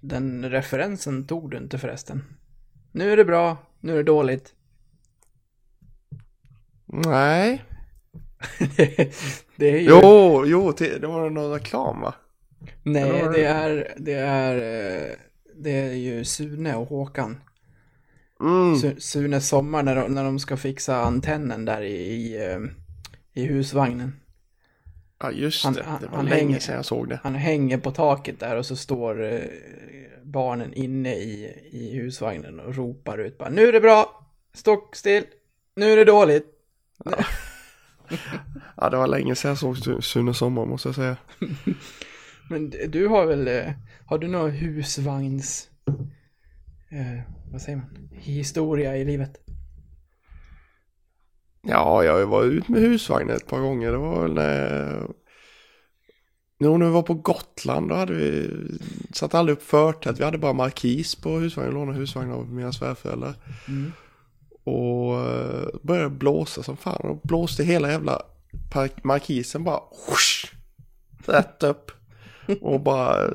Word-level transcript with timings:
Den 0.00 0.50
referensen 0.50 1.26
tog 1.26 1.50
du 1.50 1.56
inte 1.56 1.78
förresten. 1.78 2.24
Nu 2.92 3.12
är 3.12 3.16
det 3.16 3.24
bra, 3.24 3.56
nu 3.80 3.92
är 3.92 3.96
det 3.96 4.02
dåligt. 4.02 4.54
Nej. 6.86 7.64
det 9.56 9.70
är 9.70 9.78
ju... 9.80 9.88
Jo, 9.88 10.44
jo, 10.46 10.72
det 10.78 11.06
var 11.06 11.30
någon 11.30 11.52
reklam 11.52 12.00
va? 12.00 12.14
Nej, 12.82 13.28
det 13.34 13.44
är, 13.44 13.94
det 13.96 14.12
är, 14.14 14.54
eh, 14.56 15.16
det 15.56 15.70
är 15.70 15.92
ju 15.92 16.24
Sune 16.24 16.74
och 16.74 16.88
Håkan. 16.88 17.40
Mm. 18.40 18.74
Su- 18.74 18.98
Sunes 19.00 19.48
sommar 19.48 19.82
när 19.82 19.96
de, 19.96 20.14
när 20.14 20.24
de 20.24 20.38
ska 20.38 20.56
fixa 20.56 20.96
antennen 21.02 21.64
där 21.64 21.82
i, 21.82 21.94
i, 21.96 22.46
eh, 22.52 22.58
i 23.32 23.46
husvagnen. 23.46 24.20
Ja, 25.22 25.30
just 25.30 25.64
Han- 25.64 25.74
det. 25.74 25.84
Det 26.00 26.06
var 26.06 26.16
han 26.16 26.26
länge 26.26 26.40
hänger- 26.42 26.58
sedan 26.60 26.74
jag 26.76 26.84
såg 26.84 27.08
det. 27.08 27.20
Han 27.22 27.34
hänger 27.34 27.78
på 27.78 27.90
taket 27.90 28.40
där 28.40 28.56
och 28.56 28.66
så 28.66 28.76
står 28.76 29.22
eh, 29.32 29.40
barnen 30.32 30.74
inne 30.74 31.14
i, 31.14 31.54
i 31.70 31.98
husvagnen 31.98 32.60
och 32.60 32.74
ropar 32.76 33.18
ut 33.18 33.38
bara 33.38 33.48
Nu 33.48 33.68
är 33.68 33.72
det 33.72 33.80
bra! 33.80 34.26
Stock 34.54 34.96
still! 34.96 35.24
Nu 35.74 35.92
är 35.92 35.96
det 35.96 36.04
dåligt! 36.04 36.46
Ja, 38.76 38.90
det 38.90 38.96
var 38.96 39.06
länge 39.06 39.34
sedan 39.34 39.48
jag 39.48 39.58
såg 39.58 39.76
Su- 39.76 40.00
Sune 40.00 40.34
Sommar 40.34 40.66
måste 40.66 40.88
jag 40.88 40.94
säga. 40.94 41.16
Men 42.50 42.70
du 42.88 43.06
har 43.06 43.26
väl, 43.26 43.48
eh, 43.48 43.72
har 44.06 44.18
du 44.18 44.28
någon 44.28 44.50
husvagns, 44.50 45.70
eh, 46.88 47.20
vad 47.52 47.62
säger 47.62 47.78
man, 47.78 48.08
historia 48.12 48.96
i 48.96 49.04
livet? 49.04 49.40
Ja, 51.62 52.04
jag 52.04 52.26
var 52.26 52.44
ut 52.44 52.68
med 52.68 52.80
husvagnen 52.80 53.36
ett 53.36 53.46
par 53.46 53.60
gånger. 53.60 53.92
Det 53.92 53.98
var 53.98 54.22
väl 54.22 54.34
när... 54.34 55.06
Jo, 56.62 56.76
när 56.78 56.86
vi 56.86 56.92
var 56.92 57.02
på 57.02 57.14
Gotland 57.14 57.88
då 57.88 57.94
hade 57.94 58.14
vi... 58.14 58.50
Satt 59.12 59.34
aldrig 59.34 59.56
upp 59.58 59.62
förtätt. 59.62 60.20
Vi 60.20 60.24
hade 60.24 60.38
bara 60.38 60.52
markis 60.52 61.14
på 61.14 61.38
husvagnen. 61.38 61.74
Lånade 61.74 61.98
husvagnen 61.98 62.34
av 62.34 62.52
mina 62.52 62.72
svärföräldrar. 62.72 63.34
Mm. 63.68 63.92
Och 64.64 65.20
eh, 65.20 65.68
började 65.82 66.08
blåsa 66.10 66.62
som 66.62 66.76
fan. 66.76 67.00
Och 67.10 67.20
blåste 67.22 67.64
hela 67.64 67.90
jävla 67.90 68.22
markisen 69.02 69.64
bara... 69.64 69.80
Whoosh, 70.08 70.54
rätt 71.26 71.62
upp. 71.62 71.90
Och 72.60 72.80
bara... 72.80 73.24
eh, 73.24 73.30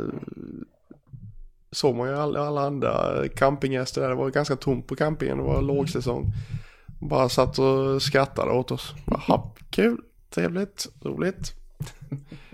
Såg 1.71 1.95
man 1.95 2.09
ju 2.09 2.15
alla, 2.15 2.39
alla 2.47 2.61
andra 2.61 3.23
campinggäster 3.35 4.01
där. 4.01 4.09
Det 4.09 4.15
var 4.15 4.29
ganska 4.29 4.55
tomt 4.55 4.87
på 4.87 4.95
campingen. 4.95 5.37
Det 5.37 5.43
var 5.43 5.61
lågsäsong. 5.61 6.25
Bara 6.99 7.29
satt 7.29 7.59
och 7.59 8.01
skrattade 8.01 8.51
åt 8.51 8.71
oss. 8.71 8.93
Jaha, 9.05 9.41
kul, 9.69 9.97
trevligt, 10.29 10.87
roligt. 11.01 11.53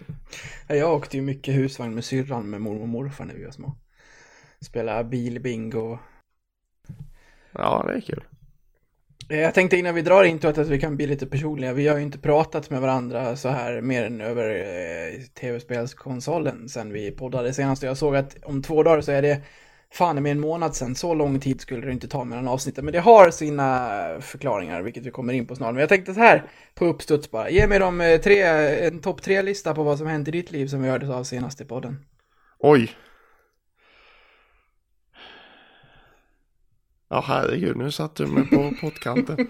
Ja, 0.67 0.75
Jag 0.75 0.93
åkte 0.93 1.17
ju 1.17 1.23
mycket 1.23 1.55
husvagn 1.55 1.95
med 1.95 2.05
syrran 2.05 2.49
med 2.49 2.61
mormor 2.61 2.81
och 2.81 2.87
morfar 2.87 3.25
när 3.25 3.33
vi 3.33 3.43
var 3.43 3.51
små. 3.51 3.75
Spela 4.61 5.03
bilbingo. 5.03 5.99
Ja, 7.51 7.83
det 7.87 7.93
är 7.93 8.01
kul. 8.01 8.23
Eh, 9.29 9.39
Jag 9.39 9.53
tänkte 9.53 9.77
innan 9.77 9.95
vi 9.95 10.01
drar 10.01 10.23
introt 10.23 10.57
att 10.57 10.67
vi 10.67 10.79
kan 10.79 10.95
bli 10.95 11.07
lite 11.07 11.27
personliga. 11.27 11.73
Vi 11.73 11.87
har 11.87 11.97
ju 11.97 12.03
inte 12.03 12.19
pratat 12.19 12.69
med 12.69 12.81
varandra 12.81 13.35
så 13.35 13.49
här 13.49 13.81
mer 13.81 14.03
än 14.05 14.21
över 14.21 14.49
eh, 14.49 15.21
tv-spelskonsolen 15.21 16.69
sen 16.69 16.93
vi 16.93 17.11
poddade 17.11 17.53
senast. 17.53 17.83
Jag 17.83 17.97
såg 17.97 18.15
att 18.15 18.43
om 18.43 18.61
två 18.63 18.83
dagar 18.83 19.01
så 19.01 19.11
är 19.11 19.21
det 19.21 19.41
fan 19.91 20.23
med 20.23 20.31
en 20.31 20.39
månad 20.39 20.75
sen. 20.75 20.95
Så 20.95 21.13
lång 21.13 21.39
tid 21.39 21.61
skulle 21.61 21.85
det 21.85 21.91
inte 21.91 22.07
ta 22.07 22.23
mellan 22.23 22.47
avsnitten. 22.47 22.85
Men 22.85 22.91
det 22.91 22.99
har 22.99 23.31
sina 23.31 23.89
förklaringar, 24.21 24.81
vilket 24.81 25.05
vi 25.05 25.11
kommer 25.11 25.33
in 25.33 25.47
på 25.47 25.55
snart. 25.55 25.73
Men 25.73 25.79
jag 25.79 25.89
tänkte 25.89 26.13
så 26.13 26.19
här 26.19 26.43
på 26.75 26.85
uppstuds 26.85 27.31
bara. 27.31 27.49
Ge 27.49 27.67
mig 27.67 27.79
de 27.79 28.01
eh, 28.01 28.21
tre, 28.21 28.41
en 28.87 28.99
topp 28.99 29.21
tre-lista 29.21 29.75
på 29.75 29.83
vad 29.83 29.97
som 29.97 30.07
hänt 30.07 30.27
i 30.27 30.31
ditt 30.31 30.51
liv 30.51 30.67
som 30.67 30.81
vi 30.81 30.89
hörde 30.89 31.15
av 31.15 31.23
senast 31.23 31.61
i 31.61 31.65
podden. 31.65 32.05
Oj. 32.59 32.91
Ja, 37.09 37.23
herregud, 37.27 37.77
nu 37.77 37.91
satt 37.91 38.15
du 38.15 38.27
mig 38.27 38.49
på 38.49 38.73
pottkanten. 38.81 39.47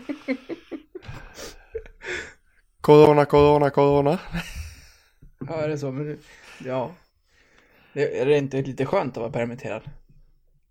Corona, 2.81 3.25
corona, 3.25 3.69
corona. 3.69 4.19
Ja, 5.47 5.53
är 5.55 5.67
det 5.67 5.77
så? 5.77 5.91
Men, 5.91 6.17
ja. 6.65 6.91
Det, 7.93 8.19
är 8.19 8.25
det 8.25 8.37
inte 8.37 8.61
lite 8.61 8.85
skönt 8.85 9.17
att 9.17 9.21
vara 9.21 9.31
permitterad? 9.31 9.81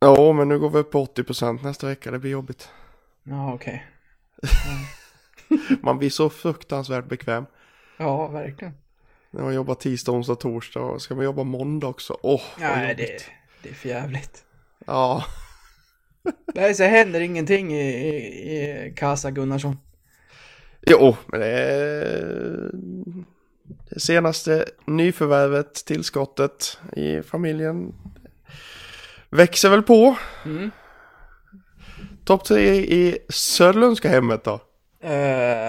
Ja, 0.00 0.32
men 0.32 0.48
nu 0.48 0.58
går 0.58 0.70
vi 0.70 0.78
upp 0.78 0.90
på 0.90 1.04
80% 1.04 1.62
nästa 1.62 1.86
vecka. 1.86 2.10
Det 2.10 2.18
blir 2.18 2.30
jobbigt. 2.30 2.68
Ja, 3.22 3.54
okej. 3.54 3.86
Man 5.82 5.98
blir 5.98 6.10
så 6.10 6.30
fruktansvärt 6.30 7.08
bekväm. 7.08 7.46
Ja, 7.96 8.28
verkligen. 8.28 8.74
När 9.30 9.42
man 9.42 9.54
jobbar 9.54 9.74
tisdag, 9.74 10.12
onsdag, 10.12 10.34
torsdag. 10.34 10.80
Och 10.80 11.02
ska 11.02 11.14
man 11.14 11.24
jobba 11.24 11.42
måndag 11.42 11.86
också? 11.86 12.18
Åh, 12.22 12.42
vad 12.58 12.68
Nej, 12.68 12.94
det, 12.94 13.22
det 13.62 13.68
är 13.68 13.74
för 13.74 13.88
jävligt. 13.88 14.44
Ja, 14.86 15.24
Nej, 16.54 16.74
så 16.74 16.84
händer 16.84 17.20
ingenting 17.20 17.74
i, 17.74 17.90
i, 17.90 18.86
i 18.86 18.94
Casa 18.96 19.30
Gunnarsson. 19.30 19.76
Jo, 20.86 21.16
men 21.26 21.40
det 21.40 21.46
är 21.46 22.70
det 23.90 24.00
senaste 24.00 24.64
nyförvärvet, 24.84 25.74
tillskottet 25.74 26.78
i 26.96 27.22
familjen 27.22 27.94
växer 29.30 29.70
väl 29.70 29.82
på. 29.82 30.16
Mm. 30.44 30.70
Topp 32.24 32.44
tre 32.44 32.74
i 32.74 33.18
Söderlundska 33.28 34.08
hemmet 34.08 34.44
då? 34.44 34.60
Eh, 35.02 35.12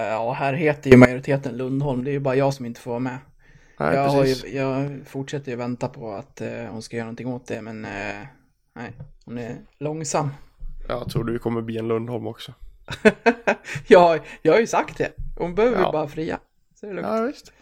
ja, 0.08 0.32
här 0.32 0.52
heter 0.52 0.90
ju 0.90 0.96
majoriteten 0.96 1.56
Lundholm. 1.56 2.04
Det 2.04 2.10
är 2.10 2.12
ju 2.12 2.20
bara 2.20 2.36
jag 2.36 2.54
som 2.54 2.66
inte 2.66 2.80
får 2.80 2.90
vara 2.90 3.00
med. 3.00 3.18
Nej, 3.78 3.94
jag, 3.94 4.26
ju, 4.26 4.34
jag 4.56 5.00
fortsätter 5.06 5.50
ju 5.50 5.56
vänta 5.56 5.88
på 5.88 6.12
att 6.12 6.40
eh, 6.40 6.64
hon 6.70 6.82
ska 6.82 6.96
göra 6.96 7.04
någonting 7.04 7.26
åt 7.26 7.46
det, 7.46 7.62
men 7.62 7.84
eh, 7.84 8.26
nej, 8.74 8.92
hon 9.24 9.38
är 9.38 9.56
långsam. 9.78 10.30
Jag 10.88 11.10
tror 11.10 11.24
du 11.24 11.38
kommer 11.38 11.62
bli 11.62 11.78
en 11.78 11.88
Lundholm 11.88 12.26
också. 12.26 12.52
jag, 13.86 14.20
jag 14.42 14.52
har 14.52 14.60
ju 14.60 14.66
sagt 14.66 14.98
det. 14.98 15.12
Hon 15.38 15.54
behöver 15.54 15.80
Ja. 15.82 15.92
bara 15.92 16.08
fria. 16.08 16.38
Så 16.80 16.86
är 16.86 16.90
det 16.90 16.96
lugnt. 16.96 17.08
Ja, 17.10 17.22
visst. 17.22 17.52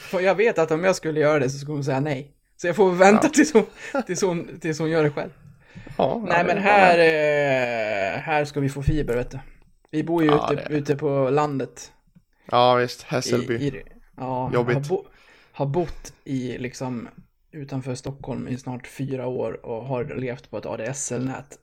För 0.00 0.20
jag 0.20 0.34
vet 0.34 0.58
att 0.58 0.70
om 0.70 0.84
jag 0.84 0.96
skulle 0.96 1.20
göra 1.20 1.38
det 1.38 1.50
så 1.50 1.58
skulle 1.58 1.74
hon 1.74 1.84
säga 1.84 2.00
nej. 2.00 2.32
Så 2.64 2.68
jag 2.68 2.76
får 2.76 2.92
vänta 2.92 3.28
tills, 3.28 3.52
hon, 3.52 3.66
tills, 4.06 4.22
hon, 4.22 4.60
tills 4.60 4.78
hon 4.78 4.90
gör 4.90 5.02
det 5.02 5.10
själv. 5.10 5.30
Ja, 5.98 6.22
Nej 6.28 6.38
ja, 6.38 6.44
men 6.46 6.58
här, 6.58 6.98
eh, 6.98 8.20
här 8.20 8.44
ska 8.44 8.60
vi 8.60 8.68
få 8.68 8.82
fiber 8.82 9.16
vet 9.16 9.30
du. 9.30 9.38
Vi 9.90 10.04
bor 10.04 10.22
ju 10.22 10.28
Ja, 10.28 10.52
ute, 10.52 10.66
ute 10.70 10.96
på 10.96 11.30
landet. 11.30 11.92
Ja, 12.50 12.74
visst. 12.74 13.02
I, 13.02 13.04
Hässelby. 13.08 13.54
i, 13.54 13.82
ja, 14.16 14.50
Jobbigt. 14.54 14.74
Har, 14.74 14.82
bo, 14.82 15.06
har 15.52 15.66
bott 15.66 16.12
i 16.24 16.58
liksom 16.58 17.08
utanför 17.52 17.94
Stockholm 17.94 18.48
i 18.48 18.56
snart 18.56 18.86
fyra 18.86 19.26
år 19.26 19.66
och 19.66 19.84
har 19.84 20.04
levt 20.04 20.50
på 20.50 20.58
ett 20.58 20.66
ADSL-nät 20.66 21.58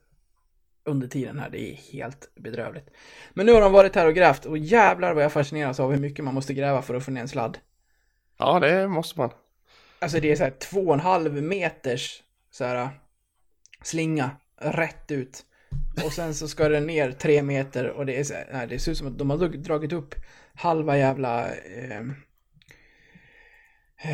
under 0.84 1.08
tiden 1.08 1.38
här. 1.38 1.50
Det 1.50 1.72
är 1.72 1.74
helt 1.74 2.30
bedrövligt. 2.34 2.90
Men 3.34 3.46
nu 3.46 3.52
har 3.52 3.60
de 3.60 3.72
varit 3.72 3.94
här 3.94 4.06
och 4.06 4.14
grävt 4.14 4.46
och 4.46 4.58
jävlar 4.58 5.14
vad 5.14 5.24
jag 5.24 5.32
fascineras 5.32 5.80
av 5.80 5.90
hur 5.92 6.00
mycket 6.00 6.24
man 6.24 6.34
måste 6.34 6.54
gräva 6.54 6.82
för 6.82 6.94
att 6.94 7.04
få 7.04 7.10
ner 7.10 7.20
en 7.20 7.28
sladd. 7.28 7.58
Ja, 8.38 8.60
det 8.60 8.88
måste 8.88 9.18
man. 9.18 9.30
Alltså 10.02 10.20
det 10.20 10.32
är 10.32 10.36
så 10.36 10.42
här 10.44 10.50
två 10.50 10.80
och 10.80 10.94
en 10.94 11.00
halv 11.00 11.42
meters 11.42 12.22
så 12.50 12.64
här 12.64 12.88
slinga 13.82 14.30
rätt 14.56 15.10
ut. 15.10 15.44
Och 16.04 16.12
sen 16.12 16.34
så 16.34 16.48
ska 16.48 16.68
den 16.68 16.86
ner 16.86 17.12
tre 17.12 17.42
meter 17.42 17.88
och 17.90 18.06
det 18.06 18.20
är 18.20 18.24
så 18.24 18.34
här, 18.34 18.48
nej, 18.52 18.66
det 18.66 18.78
ser 18.78 18.92
ut 18.92 18.98
som 18.98 19.06
att 19.06 19.18
de 19.18 19.30
har 19.30 19.38
dragit 19.48 19.92
upp 19.92 20.14
halva 20.54 20.98
jävla 20.98 21.46
eh, 21.54 22.00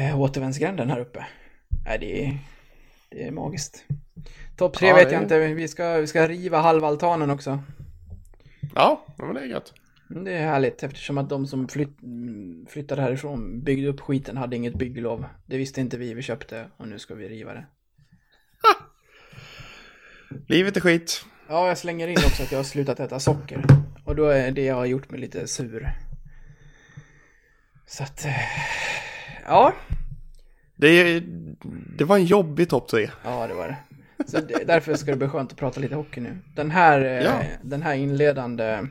eh, 0.08 0.20
återvändsgränden 0.20 0.90
här 0.90 1.00
uppe. 1.00 1.26
Nej, 1.84 1.98
det 1.98 2.24
är, 2.26 2.38
det 3.10 3.26
är 3.26 3.30
magiskt. 3.30 3.84
Topp 4.56 4.76
tre 4.76 4.88
Ja, 4.88 4.94
vet 4.94 5.04
jag 5.12 5.18
är- 5.18 5.22
inte, 5.22 5.38
vi 5.38 5.68
ska, 5.68 5.96
vi 5.96 6.06
ska 6.06 6.28
riva 6.28 6.58
halva 6.58 6.88
altanen 6.88 7.30
också. 7.30 7.62
Ja, 8.74 9.04
men 9.18 9.34
det 9.34 9.40
är 9.40 9.44
gött. 9.44 9.74
Mm, 10.10 10.24
Det 10.24 10.32
är 10.32 10.46
härligt 10.46 10.82
eftersom 10.82 11.18
att 11.18 11.28
de 11.28 11.46
som 11.46 11.68
flytt, 11.68 11.98
flyttade 12.68 13.02
härifrån 13.02 13.60
byggde 13.64 13.88
upp 13.88 14.00
skiten 14.00 14.36
hade 14.36 14.56
inget 14.56 14.74
bygglov. 14.74 15.24
Det 15.46 15.56
visste 15.56 15.80
inte 15.80 15.98
vi, 15.98 16.14
vi 16.14 16.22
köpte 16.22 16.66
och 16.76 16.88
nu 16.88 16.98
ska 16.98 17.14
vi 17.14 17.28
riva 17.28 17.54
det. 17.54 17.66
Livet 20.48 20.76
är 20.76 20.80
skit. 20.80 21.24
Ja, 21.48 21.68
jag 21.68 21.78
slänger 21.78 22.08
in 22.08 22.16
också 22.26 22.42
att 22.42 22.52
jag 22.52 22.58
har 22.58 22.64
slutat 22.64 23.00
äta 23.00 23.20
socker. 23.20 23.64
Och 24.04 24.16
då 24.16 24.24
är 24.26 24.50
det 24.52 24.64
jag 24.64 24.74
har 24.74 24.86
gjort 24.86 25.10
mig 25.10 25.20
lite 25.20 25.46
sur. 25.46 25.90
Så 27.86 28.02
att... 28.02 28.24
eh, 28.24 28.32
Ja, 29.46 29.72
Det, 30.76 31.20
det 31.98 32.04
var 32.04 32.16
en 32.16 32.24
jobbig 32.24 32.68
topp 32.70 32.88
tre. 32.88 33.10
ja 33.24 33.46
det 33.46 33.54
var 33.54 33.68
det. 33.68 33.76
Så 34.26 34.40
det, 34.40 34.64
därför 34.66 34.94
ska 34.94 35.10
det 35.10 35.16
bli 35.16 35.28
skönt 35.28 35.52
att 35.52 35.58
prata 35.58 35.80
lite 35.80 35.94
hockey 35.94 36.20
nu. 36.20 36.38
Den 36.54 36.70
här, 36.70 37.00
eh, 37.00 37.24
Ja. 37.24 37.42
den 37.62 37.82
här 37.82 37.94
inledande 37.94 38.86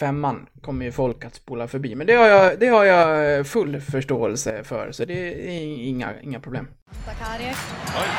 femman 0.00 0.46
kommer 0.60 0.84
ju 0.84 0.92
folk 0.92 1.24
att 1.24 1.34
spola 1.34 1.68
förbi. 1.68 1.94
Men 1.94 2.06
det 2.06 2.14
har 2.14 2.26
jag, 2.26 2.58
det 2.60 2.66
har 2.66 2.84
jag 2.84 3.46
full 3.46 3.80
förståelse 3.80 4.64
för, 4.64 4.92
så 4.92 5.04
det 5.04 5.14
är 5.14 5.88
inga, 5.88 6.08
inga 6.22 6.40
problem. 6.40 6.68
Sakari 7.06 7.50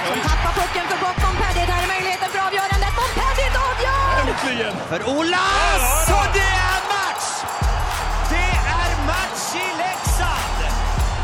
som 0.08 0.20
tappar 0.30 0.54
pucken 0.62 0.86
för 0.92 0.98
gott. 1.06 1.18
Montpellier, 1.26 1.68
där 1.72 1.80
är 1.86 1.90
möjligheten 1.96 2.30
för 2.34 2.40
avgörandet. 2.48 2.92
Montpellier 3.00 3.52
avgör! 3.70 4.72
För 4.92 5.02
Olas! 5.18 6.10
Och 6.18 6.28
det 6.38 6.52
är 6.70 6.80
match! 6.96 7.28
Det 8.34 8.52
är 8.82 8.92
match 9.12 9.46
i 9.64 9.68
Leksand! 9.84 10.60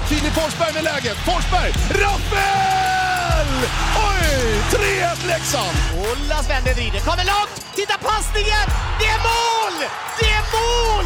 Filip 0.09 0.33
Forsberg 0.33 0.73
med 0.73 0.83
läget. 0.83 1.17
Forsberg! 1.29 1.71
Rappel! 3.53 3.69
Oj! 3.95 4.27
3-1 4.71 5.27
Leksand! 5.27 5.77
Ola 5.97 6.43
Sven 6.43 6.63
vrider, 6.75 6.99
kommer 6.99 7.25
långt! 7.25 7.75
Titta 7.75 7.93
passningen! 7.97 8.67
Det 8.99 9.05
är 9.05 9.19
mål! 9.29 9.75
Det 10.19 10.29
är 10.39 10.43
mål! 10.57 11.05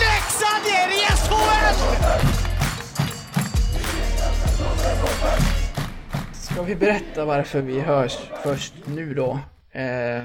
Leksand 0.00 0.64
är 0.66 0.88
i 0.88 1.00
SHL! 1.16 1.76
Ska 6.32 6.62
vi 6.62 6.76
berätta 6.76 7.24
varför 7.24 7.60
vi 7.60 7.80
hörs 7.80 8.18
först 8.42 8.74
nu 8.84 9.14
då? 9.14 9.30
Eh, 9.72 10.22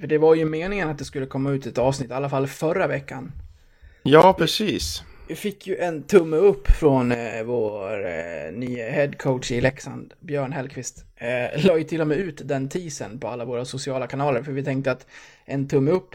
för 0.00 0.06
det 0.06 0.18
var 0.18 0.34
ju 0.34 0.44
meningen 0.44 0.90
att 0.90 0.98
det 0.98 1.04
skulle 1.04 1.26
komma 1.26 1.50
ut 1.50 1.66
ett 1.66 1.78
avsnitt, 1.78 2.10
i 2.10 2.14
alla 2.14 2.28
fall 2.28 2.46
förra 2.46 2.86
veckan. 2.86 3.32
Ja, 4.02 4.32
precis. 4.32 5.02
Vi 5.32 5.36
fick 5.36 5.66
ju 5.66 5.76
en 5.76 6.02
tumme 6.02 6.36
upp 6.36 6.68
från 6.68 7.12
eh, 7.12 7.42
vår 7.44 8.06
eh, 8.06 8.52
nya 8.52 8.90
headcoach 8.90 9.50
i 9.50 9.60
Leksand, 9.60 10.14
Björn 10.20 10.52
Hellqvist. 10.52 11.04
Eh, 11.16 11.64
la 11.64 11.78
ju 11.78 11.84
till 11.84 12.00
och 12.00 12.06
med 12.06 12.18
ut 12.18 12.40
den 12.44 12.68
teasern 12.68 13.18
på 13.18 13.28
alla 13.28 13.44
våra 13.44 13.64
sociala 13.64 14.06
kanaler, 14.06 14.42
för 14.42 14.52
vi 14.52 14.64
tänkte 14.64 14.92
att 14.92 15.06
en 15.44 15.68
tumme 15.68 15.90
upp 15.90 16.14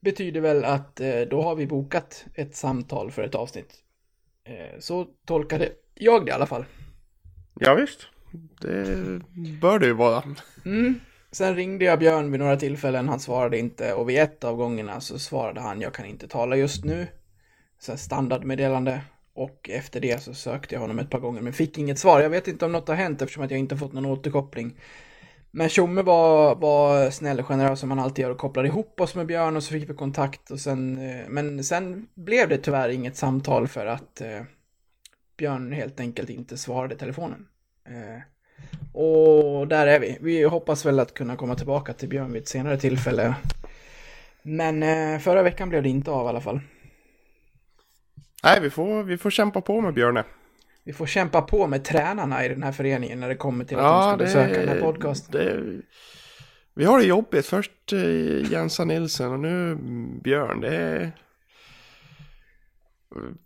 betyder 0.00 0.40
väl 0.40 0.64
att 0.64 1.00
eh, 1.00 1.20
då 1.20 1.42
har 1.42 1.54
vi 1.54 1.66
bokat 1.66 2.24
ett 2.34 2.56
samtal 2.56 3.10
för 3.10 3.22
ett 3.22 3.34
avsnitt. 3.34 3.74
Eh, 4.44 4.78
så 4.78 5.06
tolkade 5.26 5.68
jag 5.94 6.26
det 6.26 6.30
i 6.30 6.32
alla 6.32 6.46
fall. 6.46 6.64
Ja, 7.60 7.74
visst. 7.74 8.00
Det 8.60 9.20
bör 9.60 9.78
det 9.78 9.86
ju 9.86 9.94
vara. 9.94 10.22
Mm. 10.64 11.00
Sen 11.30 11.56
ringde 11.56 11.84
jag 11.84 11.98
Björn 11.98 12.30
vid 12.30 12.40
några 12.40 12.56
tillfällen, 12.56 13.08
han 13.08 13.20
svarade 13.20 13.58
inte 13.58 13.94
och 13.94 14.08
vid 14.08 14.18
ett 14.18 14.44
av 14.44 14.56
gångerna 14.56 15.00
så 15.00 15.18
svarade 15.18 15.60
han 15.60 15.80
jag 15.80 15.94
kan 15.94 16.06
inte 16.06 16.28
tala 16.28 16.56
just 16.56 16.84
nu. 16.84 17.06
Så 17.82 17.92
här 17.92 17.96
standardmeddelande. 17.96 19.00
Och 19.34 19.70
efter 19.72 20.00
det 20.00 20.22
så 20.22 20.34
sökte 20.34 20.74
jag 20.74 20.80
honom 20.80 20.98
ett 20.98 21.10
par 21.10 21.18
gånger 21.18 21.40
men 21.40 21.52
fick 21.52 21.78
inget 21.78 21.98
svar. 21.98 22.20
Jag 22.20 22.30
vet 22.30 22.48
inte 22.48 22.64
om 22.64 22.72
något 22.72 22.88
har 22.88 22.94
hänt 22.94 23.22
eftersom 23.22 23.44
att 23.44 23.50
jag 23.50 23.60
inte 23.60 23.76
fått 23.76 23.92
någon 23.92 24.06
återkoppling. 24.06 24.74
Men 25.50 25.68
Tjomme 25.68 26.02
var, 26.02 26.54
var 26.54 27.10
snäll 27.10 27.40
och 27.40 27.46
generös 27.46 27.80
som 27.80 27.90
han 27.90 27.98
alltid 27.98 28.22
gör 28.22 28.30
och 28.30 28.38
kopplade 28.38 28.68
ihop 28.68 29.00
oss 29.00 29.14
med 29.14 29.26
Björn 29.26 29.56
och 29.56 29.62
så 29.62 29.72
fick 29.72 29.90
vi 29.90 29.94
kontakt 29.94 30.50
och 30.50 30.60
sen, 30.60 30.98
eh, 30.98 31.28
men 31.28 31.64
sen 31.64 32.06
blev 32.14 32.48
det 32.48 32.58
tyvärr 32.58 32.88
inget 32.88 33.16
samtal 33.16 33.68
för 33.68 33.86
att 33.86 34.20
eh, 34.20 34.42
Björn 35.36 35.72
helt 35.72 36.00
enkelt 36.00 36.30
inte 36.30 36.56
svarade 36.56 36.96
telefonen. 36.96 37.46
Eh, 37.84 38.22
och 38.92 39.68
där 39.68 39.86
är 39.86 40.00
vi. 40.00 40.18
Vi 40.20 40.42
hoppas 40.42 40.86
väl 40.86 41.00
att 41.00 41.14
kunna 41.14 41.36
komma 41.36 41.54
tillbaka 41.54 41.92
till 41.92 42.08
Björn 42.08 42.32
vid 42.32 42.42
ett 42.42 42.48
senare 42.48 42.78
tillfälle. 42.78 43.34
Men 44.42 44.82
eh, 44.82 45.18
förra 45.18 45.42
veckan 45.42 45.68
blev 45.68 45.82
det 45.82 45.88
inte 45.88 46.10
av 46.10 46.26
i 46.26 46.28
alla 46.28 46.40
fall. 46.40 46.60
Nej, 48.44 48.60
vi 48.60 48.70
får, 48.70 49.02
vi 49.02 49.18
får 49.18 49.30
kämpa 49.30 49.60
på 49.60 49.80
med 49.80 49.94
Björne. 49.94 50.24
Vi 50.84 50.92
får 50.92 51.06
kämpa 51.06 51.42
på 51.42 51.66
med 51.66 51.84
tränarna 51.84 52.44
i 52.44 52.48
den 52.48 52.62
här 52.62 52.72
föreningen 52.72 53.20
när 53.20 53.28
det 53.28 53.34
kommer 53.34 53.64
till 53.64 53.78
att 53.78 53.84
de 53.84 54.10
ska 54.10 54.16
besöka 54.16 54.60
den 54.60 54.68
här 54.68 54.80
podcasten. 54.80 55.40
det, 55.40 55.82
vi 56.74 56.84
har 56.84 56.98
det 56.98 57.04
jobbigt. 57.04 57.46
Först 57.46 57.92
eh, 57.92 58.52
Jensa 58.52 58.84
Nilsen 58.84 59.32
och 59.32 59.40
nu 59.40 59.76
Björn. 60.24 60.60
Det 60.60 60.76
är... 60.76 61.12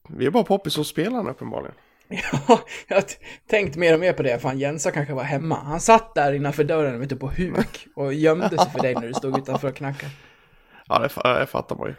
Vi 0.08 0.26
är 0.26 0.30
bara 0.30 0.44
poppis 0.44 0.76
hos 0.76 0.88
spelarna 0.88 1.30
uppenbarligen. 1.30 1.74
Ja, 2.48 2.60
jag 2.88 2.96
har 2.96 3.04
tänkt 3.48 3.76
mer 3.76 3.94
och 3.94 4.00
mer 4.00 4.12
på 4.12 4.22
det. 4.22 4.38
Fan, 4.38 4.58
Jensa 4.58 4.90
kanske 4.90 5.14
var 5.14 5.22
hemma. 5.22 5.54
Han 5.54 5.80
satt 5.80 6.14
där 6.14 6.32
innanför 6.32 6.64
dörren 6.64 7.08
du, 7.08 7.16
på 7.16 7.28
huk 7.28 7.86
och 7.96 8.14
gömde 8.14 8.58
sig 8.58 8.70
för 8.70 8.82
dig 8.82 8.94
när 8.94 9.06
du 9.06 9.14
stod 9.14 9.38
utanför 9.38 9.68
och 9.68 9.76
knackade. 9.76 10.12
Ja, 10.88 10.98
det, 10.98 11.38
det 11.40 11.46
fattar 11.46 11.76
man 11.76 11.88
ju. 11.88 11.94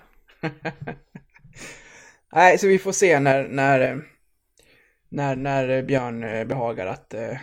Nej, 2.37 2.57
så 2.57 2.67
vi 2.67 2.79
får 2.79 2.91
se 2.91 3.19
när, 3.19 3.47
när, 3.47 3.79
eh, 3.79 3.97
när, 5.09 5.35
när 5.35 5.83
Björn 5.83 6.23
eh, 6.23 6.45
behagar 6.45 6.87
att, 6.87 7.13
eh, 7.13 7.37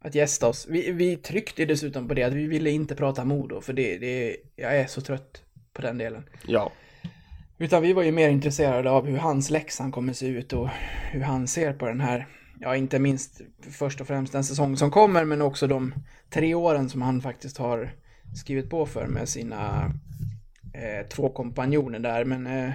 att 0.00 0.14
gästa 0.14 0.48
oss. 0.48 0.66
Vi, 0.70 0.92
vi 0.92 1.16
tryckte 1.16 1.64
dessutom 1.64 2.08
på 2.08 2.14
det 2.14 2.22
att 2.22 2.32
vi 2.32 2.46
ville 2.46 2.70
inte 2.70 2.94
prata 2.94 3.24
Modo, 3.24 3.60
för 3.60 3.72
det, 3.72 3.98
det, 3.98 4.36
jag 4.56 4.76
är 4.76 4.86
så 4.86 5.00
trött 5.00 5.42
på 5.72 5.82
den 5.82 5.98
delen. 5.98 6.24
Ja. 6.46 6.72
Utan 7.58 7.82
vi 7.82 7.92
var 7.92 8.02
ju 8.02 8.12
mer 8.12 8.28
intresserade 8.28 8.90
av 8.90 9.06
hur 9.06 9.16
hans 9.16 9.50
Leksand 9.50 9.94
kommer 9.94 10.12
se 10.12 10.26
ut 10.26 10.52
och 10.52 10.68
hur 11.12 11.20
han 11.20 11.48
ser 11.48 11.72
på 11.72 11.86
den 11.86 12.00
här, 12.00 12.26
ja 12.58 12.76
inte 12.76 12.98
minst 12.98 13.40
först 13.70 14.00
och 14.00 14.06
främst 14.06 14.32
den 14.32 14.44
säsong 14.44 14.76
som 14.76 14.90
kommer, 14.90 15.24
men 15.24 15.42
också 15.42 15.66
de 15.66 15.94
tre 16.30 16.54
åren 16.54 16.88
som 16.88 17.02
han 17.02 17.20
faktiskt 17.20 17.58
har 17.58 17.90
skrivit 18.34 18.70
på 18.70 18.86
för 18.86 19.06
med 19.06 19.28
sina 19.28 19.92
eh, 20.74 21.06
två 21.08 21.28
kompanjoner 21.28 21.98
där. 21.98 22.24
Men 22.24 22.46
eh, 22.46 22.72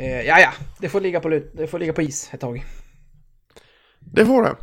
eh, 0.00 0.20
ja, 0.20 0.40
ja, 0.40 0.52
det 0.78 0.88
får, 0.88 1.00
ligga 1.00 1.20
på, 1.20 1.28
det 1.28 1.66
får 1.66 1.78
ligga 1.78 1.92
på 1.92 2.02
is 2.02 2.30
ett 2.32 2.40
tag. 2.40 2.64
Det 4.00 4.26
får 4.26 4.42
det. 4.42 4.56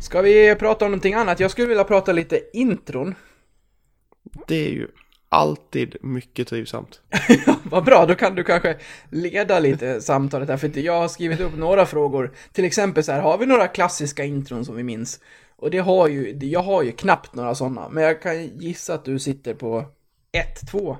Ska 0.00 0.22
vi 0.22 0.54
prata 0.54 0.84
om 0.84 0.90
någonting 0.90 1.14
annat? 1.14 1.40
Jag 1.40 1.50
skulle 1.50 1.68
vilja 1.68 1.84
prata 1.84 2.12
lite 2.12 2.40
intron. 2.52 3.14
Det 4.46 4.66
är 4.66 4.70
ju 4.70 4.88
alltid 5.28 5.96
mycket 6.00 6.48
trivsamt. 6.48 7.00
Vad 7.62 7.84
bra, 7.84 8.06
då 8.06 8.14
kan 8.14 8.34
du 8.34 8.44
kanske 8.44 8.76
leda 9.10 9.58
lite 9.58 10.00
samtalet 10.00 10.48
här, 10.48 10.56
för 10.56 10.78
jag 10.78 11.00
har 11.00 11.08
skrivit 11.08 11.40
upp 11.40 11.56
några 11.56 11.86
frågor. 11.86 12.32
Till 12.52 12.64
exempel 12.64 13.04
så 13.04 13.12
här, 13.12 13.20
har 13.20 13.38
vi 13.38 13.46
några 13.46 13.68
klassiska 13.68 14.24
intron 14.24 14.64
som 14.64 14.76
vi 14.76 14.82
minns? 14.82 15.20
Och 15.64 15.70
det 15.70 15.78
har 15.78 16.08
ju, 16.08 16.38
jag 16.40 16.62
har 16.62 16.82
ju 16.82 16.92
knappt 16.92 17.34
några 17.34 17.54
sådana, 17.54 17.88
men 17.88 18.04
jag 18.04 18.22
kan 18.22 18.58
gissa 18.58 18.94
att 18.94 19.04
du 19.04 19.18
sitter 19.18 19.54
på 19.54 19.84
ett, 20.32 20.70
två 20.70 20.96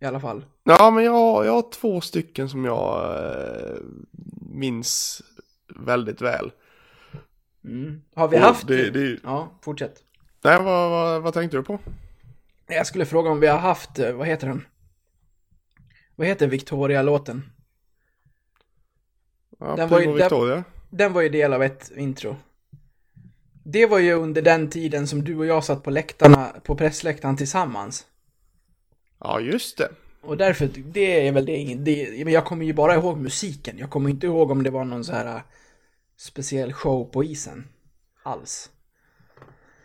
i 0.00 0.04
alla 0.04 0.20
fall. 0.20 0.44
Ja, 0.64 0.90
men 0.90 1.04
jag, 1.04 1.46
jag 1.46 1.52
har 1.52 1.70
två 1.70 2.00
stycken 2.00 2.48
som 2.48 2.64
jag 2.64 3.14
eh, 3.26 3.76
minns 4.50 5.22
väldigt 5.76 6.20
väl. 6.20 6.52
Mm. 7.64 8.02
Har 8.14 8.28
vi 8.28 8.36
Och 8.36 8.40
haft... 8.40 8.66
Det, 8.66 8.90
det, 8.90 9.18
Ja, 9.24 9.48
fortsätt. 9.62 10.02
nej, 10.44 10.62
vad, 10.62 10.90
vad, 10.90 11.22
vad 11.22 11.34
tänkte 11.34 11.56
du 11.56 11.62
på? 11.62 11.78
Jag 12.66 12.86
skulle 12.86 13.06
fråga 13.06 13.30
om 13.30 13.40
vi 13.40 13.46
har 13.46 13.58
haft, 13.58 13.98
eh, 13.98 14.12
vad 14.12 14.26
heter 14.26 14.46
den? 14.48 14.64
Vad 16.16 16.26
heter 16.26 16.46
Victoria-låten? 16.46 17.42
Ja, 19.58 19.76
Den 19.76 19.88
var 19.88 19.98
ju- 19.98 20.04
Primo 20.04 20.16
den- 20.18 20.24
Victoria. 20.24 20.64
Den 20.90 21.12
var 21.12 21.20
ju 21.22 21.28
del 21.28 21.52
av 21.52 21.62
ett 21.62 21.92
intro. 21.96 22.36
Det 23.64 23.86
var 23.86 23.98
ju 23.98 24.12
under 24.12 24.42
den 24.42 24.70
tiden 24.70 25.06
som 25.06 25.24
du 25.24 25.36
och 25.36 25.46
jag 25.46 25.64
satt 25.64 25.82
på 25.82 25.90
läktarna, 25.90 26.46
på 26.64 26.76
pressläktaren 26.76 27.36
tillsammans. 27.36 28.06
Ja, 29.20 29.40
just 29.40 29.78
det. 29.78 29.88
Och 30.22 30.36
därför, 30.36 30.70
det 30.76 31.26
är 31.28 31.32
väl 31.32 31.46
det, 31.46 31.74
det 31.74 32.24
men 32.24 32.32
jag 32.32 32.44
kommer 32.44 32.64
ju 32.64 32.72
bara 32.72 32.94
ihåg 32.94 33.18
musiken. 33.18 33.78
Jag 33.78 33.90
kommer 33.90 34.10
inte 34.10 34.26
ihåg 34.26 34.50
om 34.50 34.62
det 34.62 34.70
var 34.70 34.84
någon 34.84 35.04
så 35.04 35.12
här 35.12 35.36
äh, 35.36 35.42
speciell 36.16 36.72
show 36.72 37.04
på 37.04 37.24
isen. 37.24 37.68
Alls. 38.22 38.70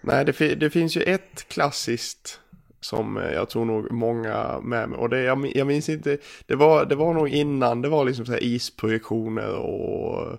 Nej, 0.01 0.25
det, 0.25 0.33
fi- 0.33 0.55
det 0.55 0.69
finns 0.69 0.97
ju 0.97 1.01
ett 1.01 1.47
klassiskt 1.47 2.39
som 2.79 3.17
eh, 3.17 3.31
jag 3.31 3.49
tror 3.49 3.65
nog 3.65 3.91
många 3.91 4.59
med 4.63 4.89
mig. 4.89 4.99
Och 4.99 5.09
det, 5.09 5.21
jag, 5.21 5.51
jag 5.55 5.67
minns 5.67 5.89
inte, 5.89 6.17
det 6.45 6.55
var, 6.55 6.85
det 6.85 6.95
var 6.95 7.13
nog 7.13 7.29
innan, 7.29 7.81
det 7.81 7.89
var 7.89 8.05
liksom 8.05 8.25
så 8.25 8.31
här 8.31 8.43
isprojektioner 8.43 9.55
och, 9.55 10.37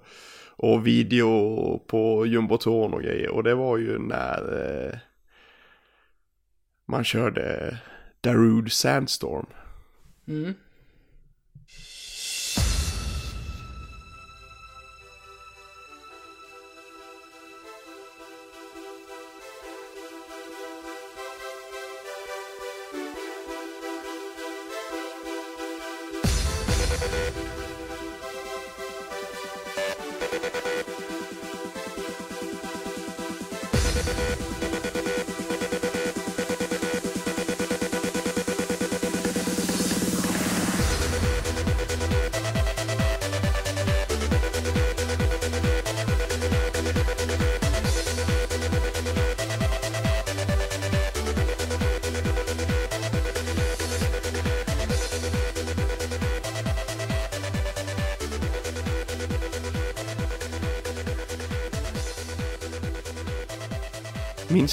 och 0.58 0.86
video 0.86 1.78
på 1.78 2.26
jumbotron 2.26 2.94
och 2.94 3.02
grejer. 3.02 3.30
Och 3.30 3.42
det 3.42 3.54
var 3.54 3.78
ju 3.78 3.98
när 3.98 4.66
eh, 4.86 4.98
man 6.86 7.04
körde 7.04 7.76
Darude 8.20 8.70
Sandstorm. 8.70 9.46
Mm. 10.28 10.54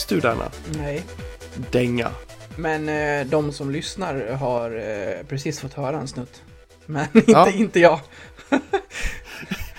Minns 0.09 0.23
du 0.23 0.29
denna? 0.29 0.51
Nej. 0.77 1.03
Dänga. 1.71 2.11
Men 2.55 2.89
eh, 2.89 3.27
de 3.27 3.51
som 3.51 3.71
lyssnar 3.71 4.31
har 4.31 4.71
eh, 4.71 5.25
precis 5.27 5.59
fått 5.59 5.73
höra 5.73 5.99
en 5.99 6.07
snutt. 6.07 6.41
Men 6.85 7.05
inte, 7.13 7.31
Ja. 7.31 7.51
inte 7.51 7.79
jag. 7.79 7.99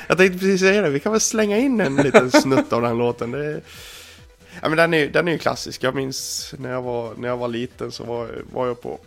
Jag 0.08 0.18
tänkte 0.18 0.38
precis 0.38 0.60
säga 0.60 0.82
det, 0.82 0.90
vi 0.90 1.00
kan 1.00 1.12
väl 1.12 1.20
slänga 1.20 1.58
in 1.58 1.80
en 1.80 1.96
liten 1.96 2.30
snutt 2.30 2.72
av 2.72 2.82
den 2.82 2.98
låten. 2.98 3.30
Det. 3.30 3.60
Ja 4.62 4.68
men 4.68 4.76
den 4.76 4.94
är, 4.94 5.08
den 5.08 5.28
är 5.28 5.32
ju 5.32 5.38
klassisk. 5.38 5.82
Jag 5.82 5.94
minns 5.94 6.54
när 6.58 6.70
jag 6.72 6.82
var, 6.82 7.14
när 7.16 7.28
jag 7.28 7.36
var 7.36 7.48
liten 7.48 7.92
så 7.92 8.04
var, 8.04 8.30
var 8.52 8.66
jag 8.66 8.82
på, 8.82 8.98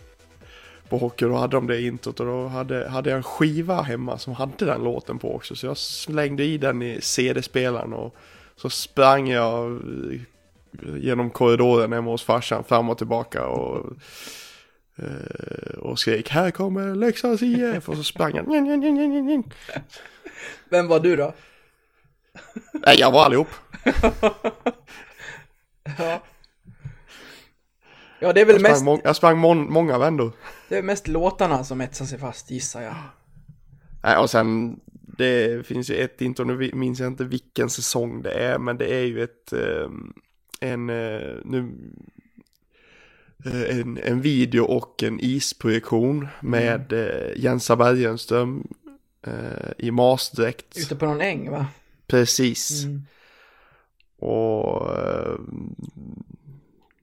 på 0.88 0.98
hockey 0.98 1.24
och 1.24 1.30
då 1.30 1.36
hade 1.36 1.56
de 1.56 1.66
det 1.66 1.82
introt 1.82 2.20
och 2.20 2.26
då 2.26 2.46
hade, 2.46 2.88
hade 2.88 3.10
jag 3.10 3.16
en 3.16 3.22
skiva 3.22 3.82
hemma 3.82 4.18
som 4.18 4.32
hade 4.32 4.64
den 4.64 4.84
låten 4.84 5.18
på 5.18 5.34
också. 5.34 5.56
Så 5.56 5.66
jag 5.66 5.76
slängde 5.76 6.44
i 6.44 6.58
den 6.58 6.82
i 6.82 6.98
CD-spelaren 7.00 7.92
och 7.92 8.14
så 8.56 8.70
sprang 8.70 9.28
jag 9.28 9.80
genom 10.96 11.30
korridoren 11.30 11.92
hemma 11.92 12.10
hos 12.10 12.24
farsan 12.24 12.64
fram 12.64 12.88
och 12.90 12.98
tillbaka 12.98 13.46
och, 13.46 13.92
eh, 14.98 15.78
och 15.78 15.98
skrek 15.98 16.28
här 16.28 16.50
kommer 16.50 16.94
Leksands 16.94 17.42
IF 17.42 17.88
och 17.88 17.96
så 17.96 18.04
sprang 18.04 18.34
jag. 18.36 18.48
Nj, 18.48 18.76
nj, 18.76 18.90
nj. 19.22 19.42
Vem 20.70 20.88
var 20.88 21.00
du 21.00 21.16
då? 21.16 21.34
Nej, 22.72 22.96
jag 22.98 23.10
var 23.12 23.24
allihop. 23.24 23.48
Ja. 25.98 26.22
Ja, 28.20 28.32
det 28.32 28.40
är 28.40 28.44
väl 28.44 28.54
Jag 28.54 28.62
mest, 28.62 28.84
må- 28.84 29.00
jag 29.04 29.16
sprang 29.16 29.38
mon- 29.38 29.70
många 29.72 29.98
vändor. 29.98 30.32
det 30.68 30.78
är 30.78 30.82
mest 30.82 31.08
låtarna 31.08 31.64
som 31.64 31.80
etsar 31.80 32.04
sig 32.04 32.18
fast 32.18 32.50
gissar 32.50 32.82
jag. 32.82 32.94
Nej, 34.02 34.16
och 34.16 34.30
sen 34.30 34.80
det 35.18 35.66
finns 35.66 35.90
ju 35.90 35.94
ett 35.96 36.20
intro, 36.20 36.44
nu 36.44 36.70
minns 36.74 37.00
jag 37.00 37.06
inte 37.06 37.24
vilken 37.24 37.70
säsong 37.70 38.22
det 38.22 38.30
är, 38.32 38.58
men 38.58 38.76
det 38.78 38.94
är 38.94 39.04
ju 39.04 39.22
ett 39.22 39.52
ehm, 39.52 40.12
en, 40.60 40.90
eh, 40.90 41.36
nu, 41.44 41.72
eh, 43.44 43.78
en, 43.78 43.98
en 44.02 44.20
video 44.20 44.64
och 44.64 45.02
en 45.02 45.20
isprojektion 45.20 46.28
med 46.40 46.92
eh, 46.92 47.32
Jensa 47.36 47.76
Bergenström 47.76 48.66
i 49.78 49.90
masdräkt. 49.90 50.78
Ute 50.78 50.96
på 50.96 51.06
någon 51.06 51.20
äng 51.20 51.50
va? 51.50 51.66
Precis. 52.06 52.84
Mm. 52.84 53.02
Och 54.18 54.90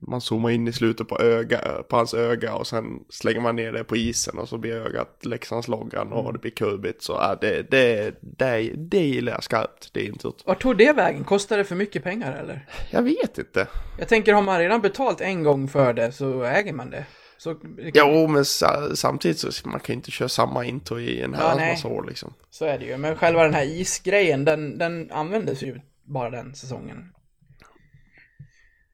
man 0.00 0.20
zoomar 0.20 0.50
in 0.50 0.68
i 0.68 0.72
slutet 0.72 1.08
på, 1.08 1.20
öga, 1.20 1.82
på 1.88 1.96
hans 1.96 2.14
öga 2.14 2.54
och 2.54 2.66
sen 2.66 2.84
slänger 3.10 3.40
man 3.40 3.56
ner 3.56 3.72
det 3.72 3.84
på 3.84 3.96
isen 3.96 4.38
och 4.38 4.48
så 4.48 4.58
blir 4.58 4.74
ögat 4.74 5.18
Leksandsloggan 5.26 6.12
och 6.12 6.32
det 6.32 6.38
blir 6.38 6.50
kurbigt. 6.50 7.02
Så 7.02 7.12
äh, 7.22 7.32
det, 7.40 7.70
det, 7.70 8.14
det, 8.20 8.72
det 8.76 9.06
gillar 9.06 9.32
jag 9.32 9.44
skarpt, 9.44 9.90
det 9.92 10.04
introt. 10.04 10.42
Vart 10.46 10.62
tog 10.62 10.78
det 10.78 10.92
vägen? 10.92 11.24
Kostar 11.24 11.56
det 11.58 11.64
för 11.64 11.74
mycket 11.74 12.04
pengar 12.04 12.32
eller? 12.36 12.68
Jag 12.90 13.02
vet 13.02 13.38
inte. 13.38 13.66
Jag 13.98 14.08
tänker, 14.08 14.34
har 14.34 14.42
man 14.42 14.58
redan 14.58 14.80
betalt 14.80 15.20
en 15.20 15.42
gång 15.42 15.68
för 15.68 15.92
det 15.92 16.12
så 16.12 16.42
äger 16.42 16.72
man 16.72 16.90
det. 16.90 17.06
Så, 17.38 17.56
Jo, 17.94 18.26
men 18.26 18.44
sa, 18.44 18.96
samtidigt 18.96 19.38
så 19.38 19.68
man 19.68 19.80
kan 19.80 19.94
inte 19.94 20.10
köra 20.10 20.28
samma 20.28 20.64
intro 20.64 21.00
i 21.00 21.20
en 21.22 21.32
Ja, 21.32 21.38
herrans 21.38 21.56
nej. 21.58 21.72
massa 21.72 21.88
år 21.88 22.04
liksom. 22.08 22.34
så 22.50 22.64
är 22.64 22.78
det 22.78 22.84
ju. 22.84 22.96
Men 22.96 23.16
själva 23.16 23.42
den 23.42 23.54
här 23.54 23.64
isgrejen, 23.64 24.44
den, 24.44 24.78
den 24.78 25.10
användes 25.10 25.62
ju 25.62 25.80
bara 26.04 26.30
den 26.30 26.54
säsongen. 26.54 27.12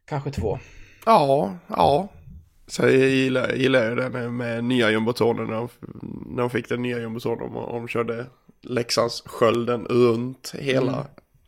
Kanske 0.06 0.30
två. 0.30 0.58
Ja, 1.04 1.52
ja. 1.68 2.08
Så 2.66 2.82
jag 2.82 2.92
gillar, 2.92 3.52
gillar 3.52 3.88
ju 3.90 3.94
den 3.94 4.36
med 4.36 4.64
nya 4.64 4.90
jumbotronen 4.90 5.46
när 5.46 5.54
de, 5.54 5.68
när 6.26 6.40
de 6.42 6.50
fick 6.50 6.68
den 6.68 6.82
nya 6.82 6.98
jumbotronen 6.98 7.52
och 7.56 7.74
de 7.74 7.88
körde 7.88 8.26
Leksands 8.62 9.22
skölden 9.26 9.84
runt 9.86 10.54
hela 10.58 10.92
Mm. 10.92 11.04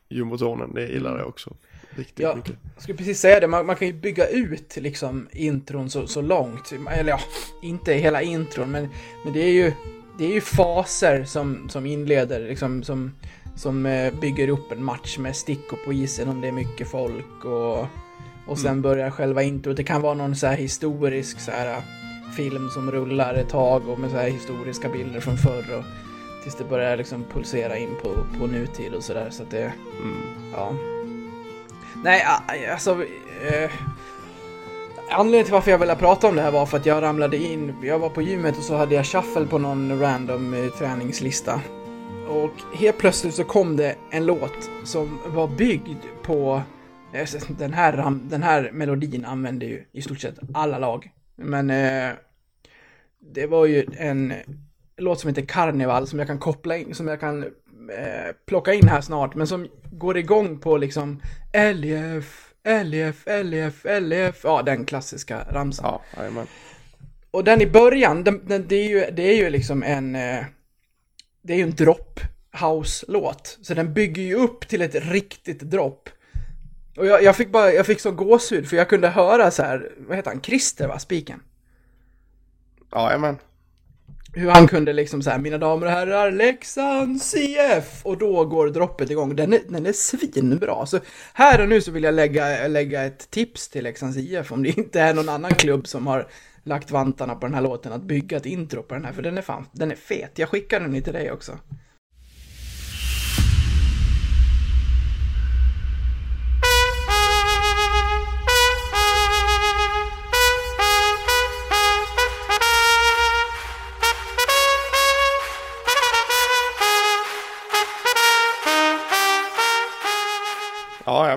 jumbotronen. 0.09 0.75
Det 0.75 0.87
gillar 0.89 1.19
jag 1.19 1.29
också 1.29 1.51
riktigt 1.91 2.19
Ja, 2.19 2.35
mycket. 2.37 2.55
jag 2.75 2.83
skulle 2.83 2.99
precis 2.99 3.21
säga 3.21 3.41
det, 3.41 3.47
man, 3.49 3.67
man 3.67 3.77
kan 3.77 3.87
ju 3.89 3.93
bygga 3.95 4.29
ut 4.29 4.77
liksom 4.77 5.29
intron 5.33 5.91
så, 5.91 6.07
så 6.07 6.21
långt. 6.21 6.73
Eller 6.91 7.11
ja, 7.11 7.21
inte 7.63 7.93
hela 7.93 8.23
intron, 8.23 8.71
men, 8.71 8.89
men 9.25 9.33
det 9.33 9.41
är 9.43 9.53
ju 9.53 9.73
det 10.19 10.25
är 10.25 10.33
ju 10.35 10.41
faser 10.41 11.25
som, 11.25 11.69
som 11.69 11.87
inleder, 11.87 12.41
liksom 12.49 12.83
som, 12.83 13.13
som 13.57 13.87
eh, 13.87 14.15
bygger 14.21 14.49
upp 14.49 14.73
en 14.73 14.85
match 14.85 15.19
med 15.19 15.37
stickor 15.37 15.79
på 15.85 15.93
isen 15.93 16.29
om 16.29 16.41
det 16.41 16.49
är 16.49 16.53
mycket 16.53 16.89
folk 16.91 17.45
och, 17.45 17.87
och 18.47 18.59
sen 18.59 18.83
börjar 18.83 19.11
själva 19.11 19.43
introt. 19.43 19.77
Det 19.77 19.85
kan 19.85 20.03
vara 20.03 20.15
någon 20.15 20.37
så 20.37 20.47
här 20.47 20.57
historisk 20.57 21.41
så 21.41 21.51
här 21.51 21.83
film 22.37 22.69
som 22.71 22.91
rullar 22.91 23.35
ett 23.35 23.49
tag 23.49 23.89
och 23.89 23.99
med 23.99 24.11
så 24.11 24.17
här 24.17 24.29
historiska 24.29 24.89
bilder 24.89 25.21
från 25.21 25.37
förr 25.37 25.79
och 25.79 25.85
tills 26.43 26.57
det 26.57 26.65
börjar 26.65 26.97
liksom 26.97 27.25
pulsera 27.33 27.79
in 27.79 27.91
på, 28.03 28.39
på 28.39 28.47
nutid 28.47 28.95
och 28.95 29.05
sådär 29.05 29.31
så 29.31 29.43
att 29.43 29.51
det, 29.51 29.73
Mm. 30.03 30.17
Ja. 30.53 30.73
Nej, 32.05 32.23
alltså... 32.73 33.03
Eh, 33.51 33.71
anledningen 35.11 35.45
till 35.45 35.53
varför 35.53 35.71
jag 35.71 35.79
ville 35.79 35.97
prata 35.97 36.29
om 36.29 36.37
det 36.37 36.43
här 36.43 36.51
var 36.51 36.67
för 36.67 36.77
att 36.77 36.87
jag 36.87 37.03
ramlade 37.03 37.37
in, 37.37 37.75
jag 37.83 37.99
var 37.99 38.09
på 38.09 38.23
gymmet 38.23 38.59
och 38.59 38.63
så 38.63 38.77
hade 38.77 38.95
jag 38.95 39.07
shuffle 39.07 39.47
på 39.47 39.59
någon 39.59 40.01
random 40.01 40.55
eh, 40.55 40.71
träningslista. 40.71 41.61
Och 42.29 42.79
helt 42.79 42.99
plötsligt 42.99 43.35
så 43.35 43.45
kom 43.45 43.77
det 43.77 43.95
en 44.11 44.27
låt 44.27 44.71
som 44.85 45.19
var 45.27 45.49
byggd 45.49 45.99
på... 46.23 46.63
eh, 47.13 47.57
Den 47.59 47.73
här, 47.73 48.21
den 48.23 48.43
här 48.43 48.71
melodin 48.73 49.25
använde 49.25 49.67
ju 49.67 49.85
i 49.93 50.03
stort 50.03 50.21
sett 50.21 50.39
alla 50.55 50.79
lag. 50.79 51.11
Men 51.37 51.71
eh, 51.71 52.13
det 53.21 53.47
var 53.47 53.67
ju 53.67 53.87
en 53.99 54.35
låt 54.97 55.21
som 55.21 55.29
heter 55.29 55.47
Carnival 55.47 56.07
som 56.07 56.19
jag 56.19 56.29
kan 56.29 56.39
koppla 56.39 56.77
in, 56.77 56.95
som 56.95 57.09
jag 57.09 57.21
kan 57.21 57.43
eh, 57.43 58.33
plocka 58.47 58.75
in 58.75 58.89
här 58.89 59.01
snart, 59.01 59.35
men 59.35 59.47
som 59.47 59.69
går 59.91 60.17
igång 60.17 60.59
på 60.59 60.77
liksom 60.77 61.23
LF, 61.75 62.55
LF, 62.85 63.27
LF, 63.27 63.85
LF, 64.01 64.41
ja 64.45 64.63
den 64.63 64.85
klassiska 64.85 65.47
ramsan. 65.51 65.85
Ja, 65.85 66.03
jajamän. 66.17 66.47
Och 67.31 67.45
den 67.45 67.63
i 67.63 67.67
början, 67.67 68.25
den, 68.25 68.47
den, 68.47 68.69
det, 68.69 68.77
är 68.77 68.89
ju, 68.89 69.11
det 69.11 69.23
är 69.23 69.37
ju 69.37 69.51
liksom 69.51 69.83
en, 69.83 70.15
eh, 70.15 70.45
det 71.43 71.53
är 71.53 71.57
ju 71.57 71.63
en 71.63 71.75
drop 71.75 72.21
house-låt. 72.61 73.59
Så 73.63 73.75
den 73.75 73.95
bygger 73.95 74.23
ju 74.23 74.35
upp 74.35 74.69
till 74.69 74.83
ett 74.83 74.95
riktigt 74.95 75.61
dropp. 75.61 76.09
Och 76.97 77.07
jag, 77.07 77.23
jag 77.23 77.37
fick 77.37 77.53
bara, 77.53 77.73
jag 77.73 77.87
fick 77.87 78.01
sån 78.01 78.17
gåshud 78.17 78.69
för 78.69 78.77
jag 78.77 78.89
kunde 78.89 79.09
höra 79.09 79.51
så 79.51 79.63
här, 79.63 79.93
vad 79.99 80.17
heter 80.17 80.31
han, 80.31 80.41
Christer 80.41 80.89
va, 80.89 80.99
spiken? 80.99 81.43
Ja, 82.91 83.07
jajamän. 83.07 83.37
hur 84.35 84.51
han 84.51 84.69
kunde 84.69 84.93
liksom 84.93 85.23
så 85.23 85.31
här, 85.31 85.39
mina 85.39 85.59
damer 85.59 85.87
och 85.87 85.93
herrar, 85.93 86.31
Leksands 86.31 87.35
IF! 87.35 88.01
Och 88.07 88.19
då 88.19 88.45
går 88.45 88.69
droppet 88.69 89.11
igång. 89.11 89.37
Den 89.37 89.53
är, 89.53 89.61
den 89.69 89.87
är 89.87 89.93
svinbra. 89.93 90.87
Så 90.87 91.01
här 91.33 91.63
och 91.63 91.69
nu 91.69 91.81
så 91.81 91.91
vill 91.91 92.05
jag 92.05 92.15
lägga, 92.15 92.69
lägga 92.69 93.05
ett 93.05 93.31
tips 93.31 93.69
till 93.69 93.85
Leksands 93.85 94.17
IF 94.17 94.53
om 94.53 94.63
det 94.63 94.79
inte 94.79 95.01
är 95.01 95.15
någon 95.15 95.29
annan 95.29 95.55
klubb 95.55 95.87
som 95.87 96.07
har 96.07 96.29
lagt 96.63 96.91
vantarna 96.91 97.35
på 97.35 97.47
den 97.47 97.55
här 97.55 97.63
låten 97.63 97.93
att 97.93 98.03
bygga 98.03 98.37
ett 98.37 98.47
intro 98.47 98.83
på 98.83 98.95
den 98.95 99.05
här, 99.05 99.13
för 99.13 99.23
den 99.23 99.39
är 99.39 99.43
fan, 99.43 99.67
den 99.73 99.91
är 99.91 99.97
fet. 99.97 100.39
Jag 100.39 100.49
skickar 100.49 100.81
den 100.81 101.03
till 101.03 101.13
dig 101.13 101.33
också. 101.33 101.59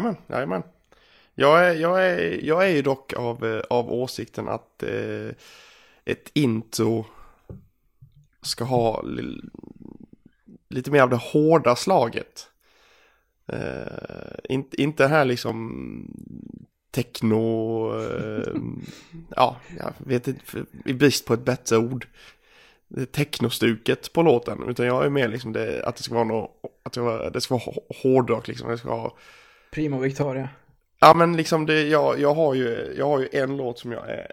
Jajamän, 0.10 0.24
jajamän. 0.28 0.64
Jag 1.36 1.66
är, 1.66 1.74
jag, 1.74 2.06
är, 2.06 2.46
jag 2.46 2.66
är 2.66 2.70
ju 2.70 2.82
dock 2.82 3.14
av, 3.14 3.46
eh, 3.46 3.62
av 3.70 3.94
åsikten 3.94 4.50
att 4.50 4.84
eh, 4.84 5.30
ett 6.06 6.32
intro 6.34 7.06
ska 8.42 8.64
ha 8.64 9.02
li, 9.02 9.42
lite 10.70 10.92
mer 10.92 11.02
av 11.02 11.10
det 11.10 11.16
hårda 11.16 11.76
slaget. 11.76 12.48
Eh, 13.48 14.34
inte, 14.50 14.82
inte 14.82 15.08
här 15.08 15.26
liksom 15.26 16.06
techno, 16.92 17.94
eh, 18.02 18.54
ja, 19.36 19.58
jag 19.78 19.94
vet 19.98 20.28
inte, 20.28 20.66
i 20.86 20.94
brist 20.94 21.26
på 21.26 21.34
ett 21.34 21.46
bättre 21.46 21.78
ord. 21.78 22.08
Technostuket 23.12 24.14
på 24.14 24.22
låten, 24.22 24.64
utan 24.70 24.86
jag 24.86 25.06
är 25.06 25.10
mer 25.10 25.28
liksom 25.28 25.54
det, 25.54 25.84
att 25.86 25.96
det 25.96 26.04
ska 26.04 26.14
vara 26.14 26.24
något, 26.24 26.62
att 26.84 26.94
det, 26.94 27.02
var, 27.02 27.30
det 27.30 27.42
ska 27.42 27.58
vara 27.58 27.76
hårdrock 28.04 28.48
liksom, 28.48 28.70
det 28.70 28.78
ska 28.78 28.96
vara 28.96 29.12
Primo 29.72 30.00
Victoria. 30.00 30.50
Ja 31.00 31.14
men 31.14 31.38
liksom 31.38 31.66
det, 31.66 31.82
jag, 31.88 32.20
jag, 32.20 32.34
har 32.34 32.54
ju, 32.54 32.94
jag 32.98 33.06
har 33.06 33.20
ju 33.20 33.30
en 33.32 33.58
låt 33.58 33.80
som 33.80 33.92
jag 33.92 34.10
är 34.10 34.32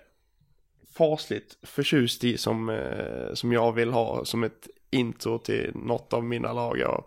fasligt 0.94 1.58
förtjust 1.62 2.24
i 2.24 2.38
som, 2.38 2.68
eh, 2.68 3.34
som 3.34 3.52
jag 3.52 3.72
vill 3.72 3.90
ha 3.90 4.24
som 4.24 4.44
ett 4.44 4.68
intro 4.90 5.38
till 5.38 5.70
något 5.74 6.12
av 6.12 6.24
mina 6.24 6.52
lag 6.52 6.78
jag 6.78 7.04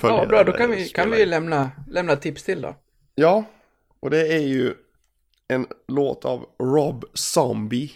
följer. 0.00 0.18
Ja, 0.18 0.26
bra, 0.26 0.44
då 0.44 0.52
kan 0.52 0.70
vi, 0.70 0.88
kan 0.88 1.10
vi 1.10 1.26
lämna, 1.26 1.70
lämna 1.90 2.16
tips 2.16 2.42
till 2.42 2.60
då. 2.60 2.74
Ja, 3.14 3.44
och 4.00 4.10
det 4.10 4.32
är 4.32 4.40
ju 4.42 4.74
en 5.48 5.66
låt 5.88 6.24
av 6.24 6.46
Rob 6.58 7.04
Zombie 7.14 7.92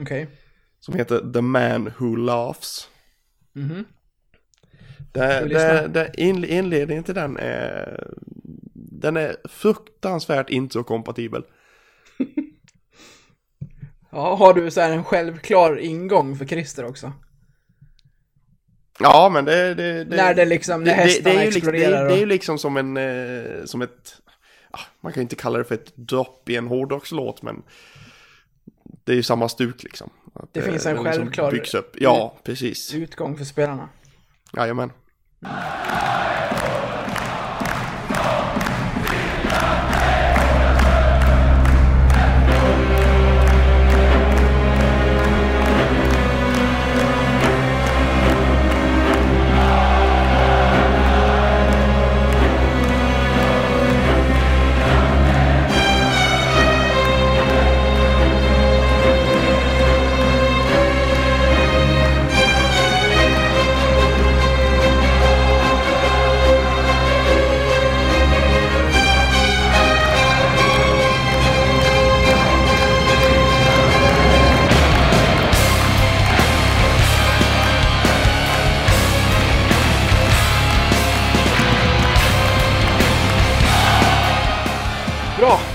Okej. 0.00 0.28
som 0.80 0.94
heter 0.94 1.32
The 1.32 1.40
Man 1.40 1.92
Who 1.98 2.16
Laughs. 2.16 2.88
Mhm. 3.52 3.84
Lyssna? 5.14 5.48
det, 5.48 5.88
det, 5.88 6.12
inle- 6.16 6.46
inledningen 6.46 7.04
till 7.04 7.14
den 7.14 7.36
är, 7.36 8.10
den 9.00 9.16
är 9.16 9.36
fruktansvärt 9.48 10.50
introkompatibel. 10.50 11.42
Ja, 14.10 14.34
har 14.34 14.54
du 14.54 14.70
så 14.70 14.80
här 14.80 14.92
en 14.92 15.04
självklar 15.04 15.78
ingång 15.78 16.36
för 16.36 16.46
Christer 16.46 16.84
också? 16.84 17.12
Ja, 19.00 19.30
men 19.32 19.44
det... 19.44 19.74
det, 19.74 20.04
det 20.04 20.16
När 20.16 20.34
det 20.34 20.44
liksom, 20.44 20.84
när 20.84 20.96
det, 20.96 21.02
det, 21.02 21.20
det, 21.20 21.30
hästarna 21.30 21.40
är 21.40 21.44
ju 21.44 21.50
liksom, 21.50 21.72
det, 21.72 21.78
det 21.78 22.14
är 22.14 22.18
ju 22.18 22.26
liksom 22.26 22.58
som 22.58 22.76
en... 22.76 22.96
Eh, 22.96 23.64
som 23.64 23.82
ett... 23.82 24.16
ah, 24.70 24.80
Man 25.00 25.12
kan 25.12 25.20
ju 25.20 25.22
inte 25.22 25.36
kalla 25.36 25.58
det 25.58 25.64
för 25.64 25.74
ett 25.74 25.96
dropp 25.96 26.48
i 26.48 26.56
en 26.56 26.66
hårdrockslåt, 26.66 27.42
men... 27.42 27.62
Det 29.04 29.12
är 29.12 29.16
ju 29.16 29.22
samma 29.22 29.48
stuk 29.48 29.82
liksom. 29.82 30.10
Att 30.34 30.54
Det 30.54 30.62
finns 30.62 30.86
en 30.86 30.94
den 30.94 31.04
liksom 31.04 31.22
självklar- 31.24 31.50
Byggs 31.50 31.74
upp. 31.74 31.96
Ja, 32.00 32.38
precis. 32.44 32.94
Utgång 32.94 33.36
för 33.36 33.44
spelarna. 33.44 33.88
Jajamän. 34.56 34.92
Bra, 35.40 35.50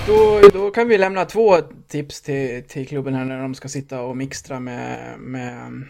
då, 0.06 0.40
då 0.52 0.70
kan 0.70 0.88
vi 0.88 0.98
lämna 0.98 1.24
två 1.24 1.56
tips 1.88 2.22
till, 2.22 2.64
till 2.68 2.88
klubben 2.88 3.14
här 3.14 3.24
när 3.24 3.42
de 3.42 3.54
ska 3.54 3.68
sitta 3.68 4.00
och 4.02 4.16
mixtra 4.16 4.60
med, 4.60 5.18
med, 5.18 5.84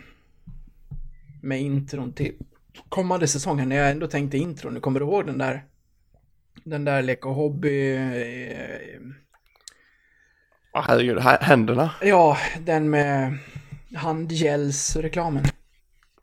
med 1.42 1.60
intron 1.60 2.12
till 2.12 2.34
kommande 2.88 3.28
säsongen. 3.28 3.68
När 3.68 3.76
jag 3.76 3.90
ändå 3.90 4.06
tänkte 4.06 4.38
intron, 4.38 4.80
kommer 4.80 5.00
du 5.00 5.06
ihåg 5.06 5.26
den 5.26 5.38
där? 5.38 5.64
Den 6.64 6.84
där 6.84 7.02
lek 7.02 7.26
och 7.26 7.34
hobby... 7.34 7.98
Ah, 10.72 10.80
herregud, 10.80 11.18
händerna. 11.20 11.94
Ja, 12.02 12.38
den 12.60 12.90
med 12.90 13.38
handgelsreklamen. 13.94 15.44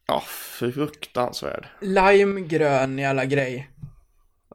Ja, 0.08 0.24
fruktansvärd. 0.60 1.68
Limegrön 1.82 2.98
jävla 2.98 3.26
grej. 3.26 3.70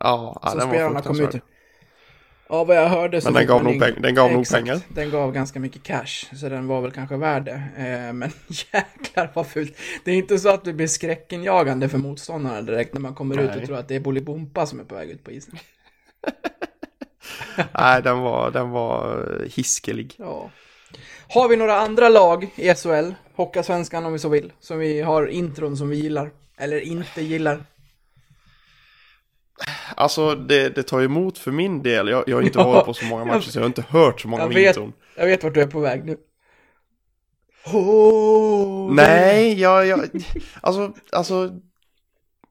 Ja, 0.00 0.40
ja 0.43 0.55
den 0.55 0.69
var 0.69 0.78
kom 0.78 0.93
fruktansvärd. 0.93 1.35
ut 1.35 1.43
Ja, 2.49 2.65
vad 2.65 2.76
jag 2.76 2.88
hörde 2.88 3.21
så 3.21 3.26
Men 3.26 3.35
den 3.35 3.47
gav 3.47 3.65
nog 3.65 3.75
peng- 3.75 4.00
den 4.00 4.15
gav 4.15 4.33
nog 4.33 4.49
pengar. 4.49 4.81
Den 4.88 5.11
gav 5.11 5.33
ganska 5.33 5.61
mycket 5.61 5.83
cash, 5.83 6.37
så 6.37 6.49
den 6.49 6.67
var 6.67 6.81
väl 6.81 6.91
kanske 6.91 7.17
värd 7.17 7.45
det. 7.45 7.62
Eh, 7.76 8.12
men 8.12 8.31
jäklar 8.73 9.31
vad 9.35 9.47
fult. 9.47 9.79
Det 10.05 10.11
är 10.11 10.17
inte 10.17 10.38
så 10.38 10.49
att 10.49 10.65
det 10.65 10.73
blir 10.73 10.87
skräckenjagande 10.87 11.88
för 11.88 11.99
motståndarna 11.99 12.62
direkt 12.62 12.95
när 12.95 13.00
man 13.00 13.15
kommer 13.15 13.35
ut 13.41 13.50
och 13.50 13.57
Nej. 13.57 13.67
tror 13.67 13.76
att 13.76 13.88
det 13.88 13.95
är 13.95 14.00
Bolibompa 14.00 14.67
som 14.67 14.81
är 14.81 14.85
på 14.85 14.95
väg 14.95 15.11
ut 15.11 15.25
på 15.25 15.31
isen. 15.31 15.59
Nej, 17.79 18.03
den 18.03 18.19
var, 18.19 18.50
den 18.50 18.71
var 18.71 19.19
eh, 19.43 19.49
hiskelig. 19.50 20.15
Ja. 20.19 20.50
Har 21.29 21.49
vi 21.49 21.57
några 21.57 21.76
andra 21.81 22.09
lag 22.09 22.49
i 22.57 22.75
SHL, 22.75 23.11
Hockeyallsvenskan 23.35 24.07
om 24.07 24.12
vi 24.12 24.19
så 24.19 24.29
vill, 24.29 24.53
som 24.61 24.79
vi 24.79 25.00
har 25.00 25.26
intron 25.26 25.76
som 25.76 25.88
vi 25.88 25.97
gillar? 25.97 26.31
Eller 26.59 26.81
inte 26.81 27.23
gillar? 27.23 27.65
Alltså, 29.95 30.35
det, 30.35 30.69
det 30.69 30.83
tar 30.83 31.01
emot 31.03 31.38
för 31.38 31.51
min 31.51 31.83
del. 31.83 32.09
Jag, 32.09 32.25
jag 32.27 32.37
har 32.37 32.42
inte 32.42 32.59
Ja. 32.59 32.64
varit 32.73 32.85
på 32.87 32.95
så 32.95 33.05
många 33.05 33.25
matcher, 33.25 33.40
så 33.51 33.59
jag 33.59 33.62
har 33.62 33.66
inte 33.66 33.85
hört 33.88 34.21
så 34.21 34.29
många 34.29 34.42
Jag 34.42 34.49
vet, 34.49 34.77
intron. 34.77 34.92
jag 35.16 35.27
vet 35.27 35.45
vart 35.45 35.55
du 35.55 35.61
är 35.61 35.66
på 35.66 35.81
väg 35.81 36.05
nu. 36.05 36.16
Oh, 37.73 38.95
Nej, 38.95 39.61
jag, 39.61 39.87
jag, 39.87 40.01
alltså, 40.61 40.92
alltså, 41.12 41.51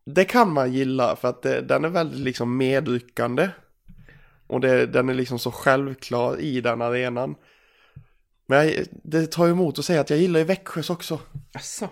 det 0.06 0.26
kan 0.26 0.54
man 0.54 0.74
gilla 0.74 1.16
för 1.16 1.28
att 1.28 1.42
det, 1.42 1.62
den 1.62 1.86
är 1.86 1.90
väldigt 1.90 2.20
liksom 2.20 2.58
medryckande. 2.58 3.50
Och 4.48 4.60
det, 4.62 4.86
den 4.86 5.10
är 5.10 5.14
liksom 5.14 5.40
så 5.40 5.52
självklar 5.52 6.40
i 6.40 6.62
den 6.62 6.82
arenan. 6.82 7.36
Men 8.48 8.66
jag, 8.68 8.86
det 9.04 9.28
tar 9.28 9.48
emot 9.48 9.80
att 9.80 9.86
säga 9.86 10.02
att 10.02 10.10
jag 10.10 10.20
gillar 10.20 10.40
ju 10.40 10.46
Växjös 10.46 10.90
också. 10.90 11.20
Asså. 11.54 11.90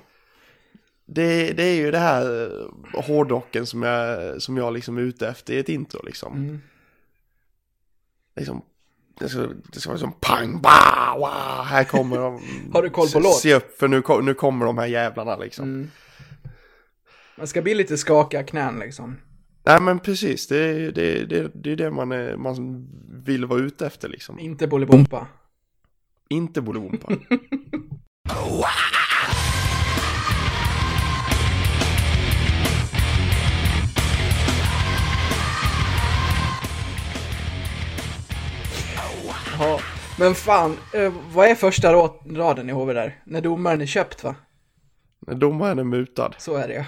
Det, 1.05 1.51
det 1.51 1.63
är 1.63 1.75
ju 1.75 1.91
det 1.91 1.97
här 1.99 2.45
eh, 2.45 3.01
hårdrocken 3.05 3.65
som 3.65 3.83
jag, 3.83 4.41
som 4.41 4.57
jag 4.57 4.73
liksom 4.73 4.97
är 4.97 5.01
ute 5.01 5.27
efter 5.27 5.53
i 5.53 5.59
ett 5.59 5.69
intro 5.69 6.01
liksom. 6.05 6.33
Mm. 6.33 6.61
liksom 8.35 8.61
det 9.19 9.29
ska, 9.29 9.47
det 9.73 9.79
ska 9.79 9.89
vara 9.89 9.99
som 9.99 10.13
pang, 10.19 10.61
ba, 10.61 11.17
wow, 11.17 11.65
här 11.65 11.83
kommer 11.83 12.17
de. 12.17 12.41
Har 12.73 12.83
du 12.83 12.89
koll 12.89 13.05
på 13.05 13.09
Se- 13.11 13.19
låt? 13.19 13.35
Se 13.35 13.53
upp 13.53 13.77
för 13.77 13.87
nu, 13.87 14.03
nu 14.23 14.33
kommer 14.33 14.65
de 14.65 14.77
här 14.77 14.87
jävlarna 14.87 15.37
liksom. 15.37 15.65
Mm. 15.65 15.91
Man 17.37 17.47
ska 17.47 17.61
bli 17.61 17.75
lite 17.75 17.97
skakiga 17.97 18.43
knän 18.43 18.79
liksom. 18.79 19.17
Nej 19.65 19.81
men 19.81 19.99
precis, 19.99 20.47
det 20.47 20.57
är 20.57 20.91
det, 20.91 21.25
det, 21.25 21.51
det, 21.53 21.71
är 21.71 21.75
det 21.75 21.91
man, 21.91 22.11
är, 22.11 22.37
man 22.37 22.87
vill 23.23 23.45
vara 23.45 23.59
ute 23.59 23.87
efter 23.87 24.09
liksom. 24.09 24.39
Inte 24.39 24.67
Bolibompa. 24.67 25.27
Inte 26.29 26.61
Bolibompa. 26.61 27.13
Jaha. 39.63 39.79
Men 40.19 40.35
fan, 40.35 40.77
eh, 40.93 41.13
vad 41.33 41.47
är 41.47 41.55
första 41.55 41.93
raden 42.25 42.69
i 42.69 42.73
HV 42.73 42.93
där? 42.93 43.21
När 43.25 43.41
domaren 43.41 43.81
är 43.81 43.85
köpt 43.85 44.23
va? 44.23 44.35
När 45.27 45.35
domaren 45.35 45.79
är 45.79 45.83
mutad. 45.83 46.31
Så 46.37 46.55
är 46.55 46.67
det 46.67 46.73
ja. 46.73 46.85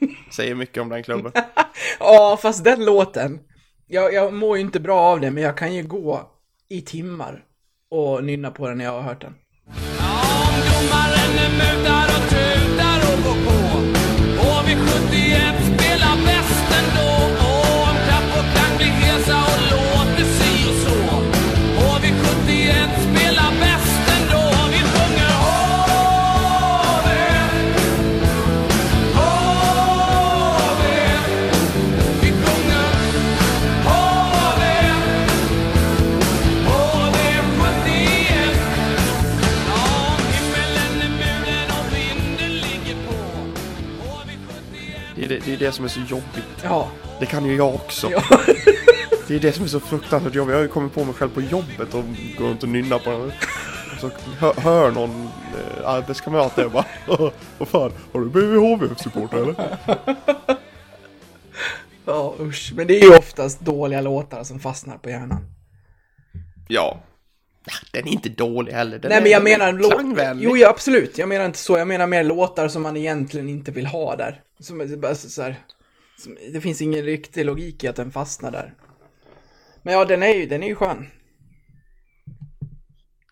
Säger 0.30 0.54
mycket 0.54 0.82
om 0.82 0.88
den 0.88 1.02
klubben. 1.02 1.32
ja, 2.00 2.38
fast 2.42 2.64
den 2.64 2.84
låten. 2.84 3.40
Jag, 3.86 4.14
jag 4.14 4.32
mår 4.32 4.56
ju 4.56 4.62
inte 4.62 4.80
bra 4.80 5.00
av 5.00 5.20
det, 5.20 5.30
men 5.30 5.42
jag 5.42 5.56
kan 5.56 5.74
ju 5.74 5.82
gå 5.82 6.30
i 6.68 6.80
timmar 6.80 7.44
och 7.90 8.24
nynna 8.24 8.50
på 8.50 8.68
den 8.68 8.78
när 8.78 8.84
jag 8.84 8.92
har 8.92 9.02
hört 9.02 9.20
den. 9.20 9.34
Ja, 9.98 10.20
om 10.48 10.54
domaren 10.54 11.38
är 11.38 11.50
mutad 11.50 12.04
och 12.04 12.30
tutar 12.30 12.98
och 13.12 13.24
går 13.24 13.44
på 13.44 13.56
HV70 14.42 15.27
Det 45.68 45.82
det, 45.82 45.84
det 45.84 45.88
det 45.88 45.90
som 45.90 46.02
är 46.02 46.06
så 46.06 46.14
jobbigt. 46.14 46.64
Ja, 46.64 46.88
Det 47.20 47.26
kan 47.26 47.44
ju 47.46 47.56
jag 47.56 47.74
också. 47.74 48.10
ja. 48.10 48.22
Det 49.28 49.34
är 49.34 49.40
det 49.40 49.52
som 49.52 49.64
är 49.64 49.68
så 49.68 49.80
fruktansvärt 49.80 50.34
jobbigt. 50.34 50.50
Jag 50.50 50.58
har 50.58 50.62
ju 50.62 50.68
kommit 50.68 50.94
på 50.94 51.04
mig 51.04 51.14
själv 51.14 51.30
på 51.30 51.40
jobbet 51.40 51.94
och 51.94 52.04
går 52.38 52.48
runt 52.48 52.62
och 52.62 52.68
nynnar 52.68 52.98
på 52.98 53.10
den. 53.10 53.32
Så 54.00 54.10
hör, 54.38 54.54
hör 54.54 54.90
någon 54.90 55.24
eh, 55.24 55.88
arbetskamrat 55.88 56.56
där 56.56 56.64
och 56.64 56.70
bara 56.72 56.84
Vad 57.58 57.68
fan, 57.68 57.92
har 58.12 58.20
du 58.20 58.28
blivit 58.28 58.60
HV-supporter 58.60 59.36
eller? 59.42 59.78
ja 62.04 62.34
usch. 62.40 62.72
Men 62.76 62.86
det 62.86 63.00
är 63.00 63.04
ju 63.04 63.16
oftast 63.16 63.60
dåliga 63.60 64.00
låtar 64.00 64.44
som 64.44 64.60
fastnar 64.60 64.98
på 64.98 65.10
hjärnan. 65.10 65.46
Ja. 66.68 67.00
Den 67.90 68.08
är 68.08 68.12
inte 68.12 68.28
dålig 68.28 68.72
heller. 68.72 68.98
Den 68.98 69.08
Nej 69.08 69.22
men 69.22 69.30
jag 69.30 69.42
menar 69.42 69.72
låt... 69.72 70.42
Jo, 70.42 70.56
ja, 70.56 70.68
absolut. 70.68 71.18
Jag 71.18 71.28
menar 71.28 71.46
inte 71.46 71.58
så. 71.58 71.78
Jag 71.78 71.88
menar 71.88 72.06
mer 72.06 72.24
låtar 72.24 72.68
som 72.68 72.82
man 72.82 72.96
egentligen 72.96 73.48
inte 73.48 73.70
vill 73.70 73.86
ha 73.86 74.16
där. 74.16 74.42
Som 74.60 75.14
så 75.14 75.42
här... 75.42 75.56
Som, 76.18 76.36
det 76.52 76.60
finns 76.60 76.82
ingen 76.82 77.04
riktig 77.04 77.44
logik 77.44 77.84
i 77.84 77.88
att 77.88 77.96
den 77.96 78.12
fastnar 78.12 78.50
där. 78.50 78.74
Men 79.82 79.94
ja, 79.94 80.04
den 80.04 80.22
är 80.22 80.34
ju, 80.34 80.46
den 80.46 80.62
är 80.62 80.66
ju 80.66 80.74
skön. 80.74 81.06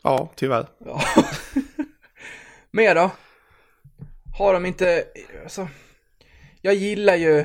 Ja, 0.03 0.33
tyvärr. 0.35 0.67
Ja. 0.79 1.03
Mer 2.71 2.95
då? 2.95 3.11
Har 4.39 4.53
de 4.53 4.67
inte, 4.67 5.05
alltså, 5.43 5.69
jag 6.61 6.75
gillar 6.75 7.17
ju, 7.17 7.45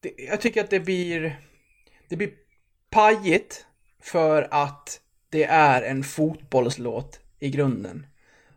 det, 0.00 0.14
jag 0.16 0.40
tycker 0.40 0.64
att 0.64 0.70
det 0.70 0.80
blir, 0.80 1.40
det 2.08 2.16
blir 2.16 2.30
pajigt 2.90 3.66
för 4.02 4.48
att 4.50 5.00
det 5.34 5.44
är 5.44 5.82
en 5.82 6.04
fotbollslåt 6.04 7.20
i 7.38 7.50
grunden. 7.50 8.06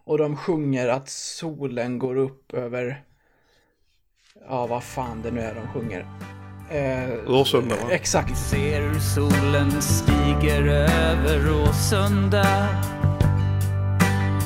Och 0.03 0.17
de 0.17 0.37
sjunger 0.37 0.87
att 0.87 1.09
solen 1.09 1.99
går 1.99 2.15
upp 2.15 2.53
över, 2.53 3.03
Ja, 4.49 4.67
vad 4.67 4.83
fan 4.83 5.21
det 5.21 5.31
nu 5.31 5.41
är 5.41 5.55
de 5.55 5.67
sjunger. 5.67 6.05
Eh, 6.71 7.09
Råsunda 7.27 7.75
va? 7.75 7.91
Exakt. 7.91 8.37
Ser 8.37 8.81
hur 8.81 8.99
solen 8.99 9.81
stiger 9.81 10.67
över 10.67 11.39
Råsunda 11.39 12.67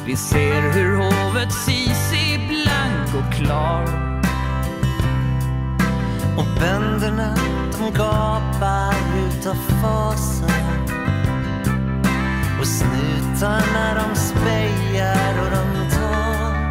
Vi 0.06 0.15
ser 0.15 0.62
hur 0.74 0.96
hovet 0.96 1.54
Sisi 1.54 2.38
blank 2.48 3.26
och 3.26 3.34
klar 3.34 3.84
Och 6.38 6.60
bönderna 6.60 7.36
de 7.72 7.98
gapar 7.98 8.96
utav 9.28 9.56
fasa 9.56 10.52
och 12.62 12.67
snutarna 12.67 13.93
de 13.95 14.15
spejar 14.15 15.34
och 15.43 15.52
de 15.52 15.95
tar. 15.95 16.69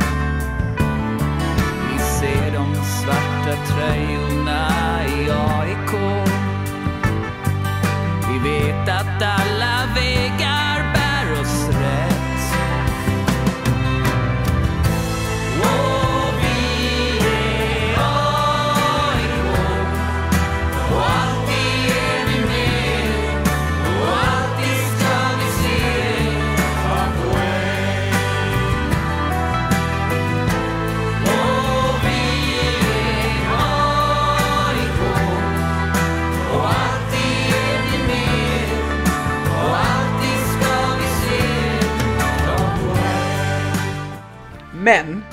Vi 1.93 1.99
ser 1.99 2.53
de 2.53 2.75
svarta 2.75 3.65
tröjorna 3.67 4.69
i 5.07 5.31
AIK 5.31 5.93
Vi 8.29 8.51
vet 8.51 8.89
att 8.89 9.23
alla 9.23 9.60
Men, 44.91 45.25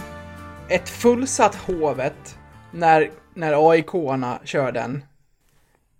ett 0.69 0.89
fullsatt 0.89 1.55
Hovet, 1.55 2.37
när, 2.71 3.11
när 3.33 3.71
AIK-arna 3.71 4.39
kör 4.43 4.71
den, 4.71 5.03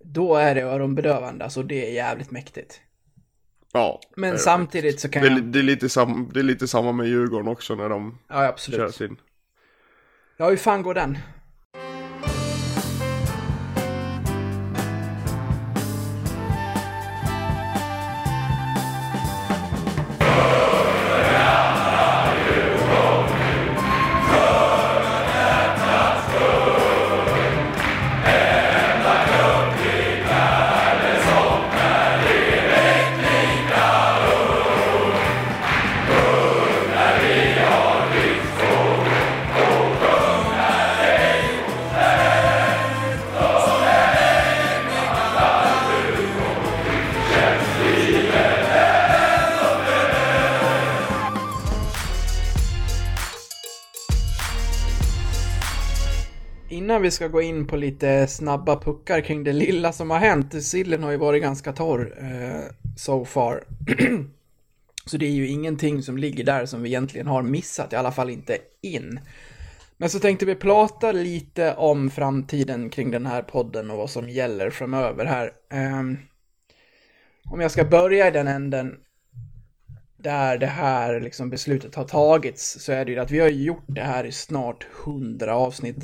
då 0.04 0.36
är 0.36 0.56
det 0.56 0.62
öronbedövande, 0.62 1.44
alltså 1.44 1.64
det 1.64 1.88
är 1.88 1.94
jävligt 1.94 2.32
mäktigt. 2.32 2.82
Ja. 3.74 4.00
Men 4.16 4.40
samtidigt 4.40 5.00
så 5.00 5.10
kan 5.10 5.22
Det 5.22 5.30
jag... 5.30 5.44
det, 5.44 5.60
är 5.60 5.64
lite 5.64 5.90
sam, 5.90 6.30
det 6.34 6.40
är 6.40 6.44
lite 6.44 6.68
samma 6.68 6.92
med 6.92 7.08
Djurgården 7.08 7.48
också 7.48 7.76
när 7.76 7.90
de 7.90 8.20
Ja, 8.28 8.36
kör 8.36 8.44
absolut. 8.50 8.96
sin. 8.96 9.18
Ja, 10.38 10.50
hur 10.50 10.58
fan 10.58 10.82
går 10.84 10.94
den? 10.94 11.18
Innan 56.98 57.04
vi 57.04 57.12
ska 57.12 57.28
gå 57.28 57.42
in 57.42 57.68
på 57.68 57.78
lite 57.78 58.28
snabba 58.28 58.80
puckar 58.80 59.22
kring 59.22 59.44
det 59.44 59.54
lilla 59.54 59.92
som 59.92 60.10
har 60.10 60.20
hänt. 60.20 60.64
Sillen 60.64 61.04
har 61.04 61.12
ju 61.12 61.18
varit 61.18 61.42
ganska 61.42 61.74
torr 61.74 62.18
eh, 62.20 62.74
so 62.96 63.26
far. 63.26 63.64
så 65.06 65.18
det 65.18 65.26
är 65.26 65.32
ju 65.32 65.48
ingenting 65.48 66.04
som 66.04 66.18
ligger 66.18 66.44
där 66.44 66.66
som 66.66 66.82
vi 66.82 66.90
egentligen 66.90 67.28
har 67.28 67.42
missat, 67.42 67.94
i 67.94 67.96
alla 67.96 68.12
fall 68.12 68.30
inte 68.30 68.58
in. 68.82 69.20
Men 69.98 70.10
så 70.10 70.20
tänkte 70.20 70.46
vi 70.46 70.56
prata 70.56 71.12
lite 71.12 71.74
om 71.74 72.10
framtiden 72.10 72.90
kring 72.90 73.12
den 73.12 73.26
här 73.26 73.42
podden 73.42 73.92
och 73.92 73.98
vad 73.98 74.10
som 74.10 74.30
gäller 74.30 74.70
framöver 74.70 75.26
här. 75.26 75.52
Eh, 75.72 76.04
om 77.52 77.62
jag 77.62 77.72
ska 77.72 77.86
börja 77.86 78.28
i 78.28 78.32
den 78.32 78.48
änden 78.48 78.96
där 80.18 80.58
det 80.58 80.66
här 80.66 81.20
liksom 81.20 81.50
beslutet 81.50 81.96
har 81.96 82.06
tagits 82.06 82.80
så 82.80 82.92
är 82.92 83.06
det 83.06 83.12
ju 83.12 83.20
att 83.20 83.32
vi 83.32 83.40
har 83.40 83.50
gjort 83.50 83.86
det 83.88 84.04
här 84.04 84.24
i 84.24 84.32
snart 84.32 84.88
100 85.06 85.56
avsnitt. 85.56 86.04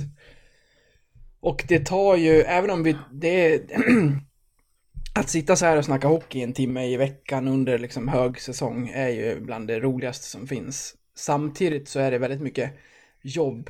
Och 1.44 1.66
det 1.68 1.86
tar 1.86 2.16
ju, 2.16 2.42
även 2.42 2.70
om 2.70 2.84
vi, 2.84 2.96
det 3.12 3.54
är, 3.54 3.62
att 5.16 5.30
sitta 5.30 5.56
så 5.56 5.66
här 5.66 5.78
och 5.78 5.86
snacka 5.86 6.08
hockey 6.08 6.42
en 6.42 6.54
timme 6.54 6.86
i 6.86 6.98
veckan 6.98 7.48
under 7.48 7.78
liksom 7.78 8.08
högsäsong 8.08 8.92
är 8.94 9.10
ju 9.10 9.40
bland 9.40 9.68
det 9.68 9.80
roligaste 9.80 10.26
som 10.26 10.48
finns. 10.48 10.96
Samtidigt 11.16 11.88
så 11.88 12.00
är 12.00 12.12
det 12.12 12.18
väldigt 12.18 12.42
mycket 12.42 12.72
jobb 13.22 13.70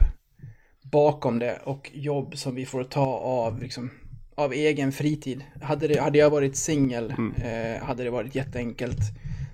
bakom 0.92 1.40
det 1.40 1.60
och 1.64 1.92
jobb 1.94 2.38
som 2.38 2.56
vi 2.56 2.66
får 2.66 2.84
ta 2.84 3.06
av, 3.18 3.62
liksom, 3.62 3.90
av 4.36 4.54
egen 4.54 4.92
fritid. 4.92 5.44
Hade, 5.62 5.88
det, 5.88 6.00
hade 6.00 6.18
jag 6.18 6.30
varit 6.30 6.56
singel 6.56 7.14
eh, 7.44 7.84
hade 7.84 8.04
det 8.04 8.10
varit 8.10 8.36
jätteenkelt. 8.36 9.00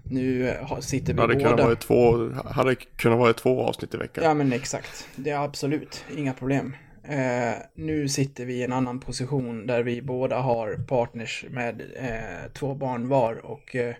Nu 0.04 0.54
sitter 0.80 1.14
vi 1.14 1.22
Hade 1.22 1.34
båda... 1.34 1.46
kunnat 1.46 1.66
vara 1.66 1.76
två, 1.76 2.30
hade 2.46 2.76
kunnat 2.76 3.20
vara 3.20 3.34
två 3.34 3.62
avsnitt 3.62 3.94
i 3.94 3.98
veckan. 3.98 4.24
Ja 4.24 4.34
men 4.34 4.54
exakt, 4.54 5.08
det 5.16 5.30
är 5.30 5.44
absolut 5.44 6.06
inga 6.18 6.34
problem. 6.34 6.74
Eh, 7.10 7.56
nu 7.74 8.08
sitter 8.10 8.46
vi 8.46 8.54
i 8.54 8.64
en 8.64 8.74
annan 8.74 9.00
position 9.00 9.68
där 9.68 9.84
vi 9.84 10.02
båda 10.02 10.40
har 10.40 10.76
partners 10.88 11.46
med 11.50 11.82
eh, 11.96 12.52
två 12.54 12.76
barn 12.76 13.08
var 13.08 13.46
och 13.46 13.76
eh, 13.76 13.96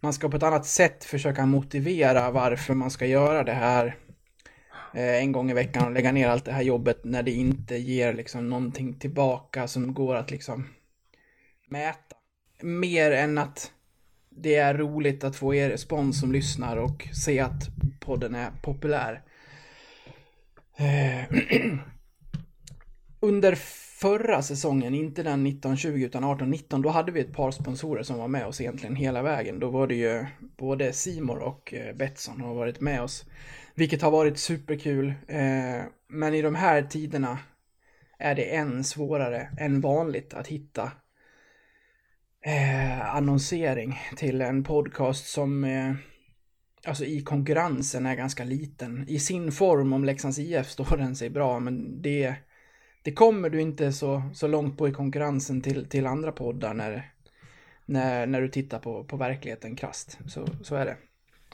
man 0.00 0.12
ska 0.12 0.28
på 0.28 0.36
ett 0.36 0.42
annat 0.42 0.66
sätt 0.66 1.04
försöka 1.04 1.46
motivera 1.46 2.30
varför 2.30 2.74
man 2.74 2.90
ska 2.90 3.06
göra 3.06 3.44
det 3.44 3.52
här 3.52 3.96
eh, 4.94 5.14
en 5.14 5.32
gång 5.32 5.50
i 5.50 5.54
veckan 5.54 5.84
och 5.84 5.92
lägga 5.92 6.12
ner 6.12 6.28
allt 6.28 6.44
det 6.44 6.52
här 6.52 6.62
jobbet 6.62 7.04
när 7.04 7.22
det 7.22 7.30
inte 7.30 7.76
ger 7.76 8.14
liksom 8.14 8.48
någonting 8.48 8.94
tillbaka 8.94 9.68
som 9.68 9.94
går 9.94 10.14
att 10.14 10.30
liksom 10.30 10.68
mäta. 11.68 12.16
Mer 12.62 13.10
än 13.10 13.38
att 13.38 13.72
det 14.30 14.54
är 14.54 14.74
roligt 14.74 15.24
att 15.24 15.36
få 15.36 15.54
er 15.54 15.70
respons 15.70 16.20
som 16.20 16.32
lyssnar 16.32 16.76
och 16.76 17.08
se 17.24 17.40
att 17.40 17.68
podden 18.00 18.34
är 18.34 18.50
populär. 18.62 19.22
Eh, 20.76 21.24
Under 23.24 23.54
förra 24.00 24.42
säsongen, 24.42 24.94
inte 24.94 25.22
den 25.22 25.46
1920 25.46 25.88
utan 25.88 26.24
18-19, 26.24 26.82
då 26.82 26.88
hade 26.88 27.12
vi 27.12 27.20
ett 27.20 27.32
par 27.32 27.50
sponsorer 27.50 28.02
som 28.02 28.18
var 28.18 28.28
med 28.28 28.46
oss 28.46 28.60
egentligen 28.60 28.96
hela 28.96 29.22
vägen. 29.22 29.58
Då 29.58 29.70
var 29.70 29.86
det 29.86 29.94
ju 29.94 30.26
både 30.58 30.92
Simor 30.92 31.38
och 31.38 31.74
eh, 31.74 31.96
Betsson 31.96 32.40
har 32.40 32.54
varit 32.54 32.80
med 32.80 33.02
oss. 33.02 33.24
Vilket 33.74 34.02
har 34.02 34.10
varit 34.10 34.38
superkul. 34.38 35.14
Eh, 35.28 35.82
men 36.08 36.34
i 36.34 36.42
de 36.42 36.54
här 36.54 36.82
tiderna 36.82 37.38
är 38.18 38.34
det 38.34 38.54
än 38.56 38.84
svårare 38.84 39.48
än 39.58 39.80
vanligt 39.80 40.34
att 40.34 40.46
hitta 40.46 40.92
eh, 42.44 43.14
annonsering 43.16 43.98
till 44.16 44.40
en 44.40 44.64
podcast 44.64 45.26
som 45.26 45.64
alltså 46.86 47.04
i 47.04 47.22
konkurrensen 47.22 48.06
är 48.06 48.14
ganska 48.14 48.44
liten. 48.44 49.04
I 49.08 49.18
sin 49.18 49.52
form, 49.52 49.92
om 49.92 50.04
Leksands 50.04 50.38
IF 50.38 50.68
står 50.70 50.96
den 50.96 51.16
sig 51.16 51.30
bra, 51.30 51.60
men 51.60 52.02
det, 52.02 52.36
det 53.02 53.12
kommer 53.12 53.50
du 53.50 53.60
inte 53.60 53.92
så, 53.92 54.22
så 54.34 54.46
långt 54.46 54.78
på 54.78 54.88
i 54.88 54.92
konkurrensen 54.92 55.60
till, 55.60 55.88
till 55.88 56.06
andra 56.06 56.32
poddar 56.32 56.74
när, 56.74 57.12
när, 57.86 58.26
när 58.26 58.40
du 58.40 58.48
tittar 58.48 58.78
på, 58.78 59.04
på 59.04 59.16
verkligheten 59.16 59.76
krasst. 59.76 60.18
Så, 60.26 60.46
så 60.62 60.74
är 60.74 60.86
det. 60.86 60.96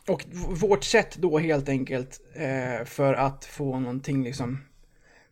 Och 0.09 0.25
vårt 0.61 0.85
sätt 0.85 1.17
då 1.17 1.39
helt 1.39 1.69
enkelt 1.69 2.21
eh, 2.35 2.85
för 2.85 3.15
att 3.15 3.45
få 3.45 3.79
någonting 3.81 4.25
liksom 4.25 4.65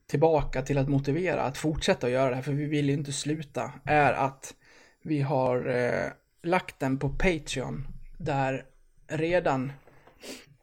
tillbaka 0.07 0.63
till 0.63 0.79
att 0.79 0.89
motivera 0.89 1.43
att 1.43 1.59
fortsätta 1.59 2.07
att 2.07 2.13
göra 2.13 2.29
det 2.31 2.37
här, 2.37 2.43
för 2.43 2.53
vi 2.53 2.65
vill 2.65 2.89
ju 2.89 2.95
inte 2.95 3.13
sluta, 3.13 3.73
är 3.85 4.13
att 4.13 4.55
vi 5.03 5.21
har 5.21 5.67
eh, 5.67 6.11
lagt 6.43 6.81
den 6.81 6.99
på 6.99 7.09
Patreon 7.09 7.87
där 8.19 8.65
redan 9.09 9.73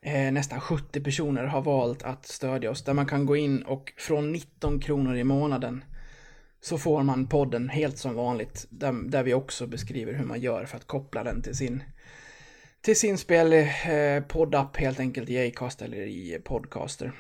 eh, 0.04 0.32
nästan 0.32 0.62
70 0.62 1.02
personer 1.02 1.44
har 1.44 1.62
valt 1.62 2.04
att 2.04 2.26
stödja 2.26 2.72
oss. 2.72 2.84
Där 2.84 2.94
man 2.94 3.06
kan 3.06 3.26
gå 3.26 3.36
in 3.36 3.64
och 3.64 3.94
från 3.98 4.32
19 4.32 4.80
kronor 4.80 5.16
i 5.16 5.24
månaden 5.24 5.84
så 6.62 6.78
får 6.78 7.04
man 7.04 7.28
podden 7.28 7.70
helt 7.70 7.98
som 7.98 8.16
vanligt. 8.16 8.68
Där, 8.70 9.10
där 9.10 9.24
vi 9.24 9.34
också 9.34 9.68
beskriver 9.68 10.14
hur 10.14 10.26
man 10.26 10.42
gör 10.42 10.66
för 10.66 10.78
att 10.78 10.88
koppla 10.88 11.24
den 11.24 11.42
till 11.42 11.56
sin 11.58 11.84
till 12.84 13.00
sin 13.00 13.18
spel 13.18 13.54
eh, 13.54 14.24
poddapp 14.28 14.78
helt 14.78 15.00
enkelt 15.00 15.30
i 15.30 15.48
Acast 15.48 15.82
eller 15.82 15.98
i 15.98 16.40
Podcaster. 16.44 17.12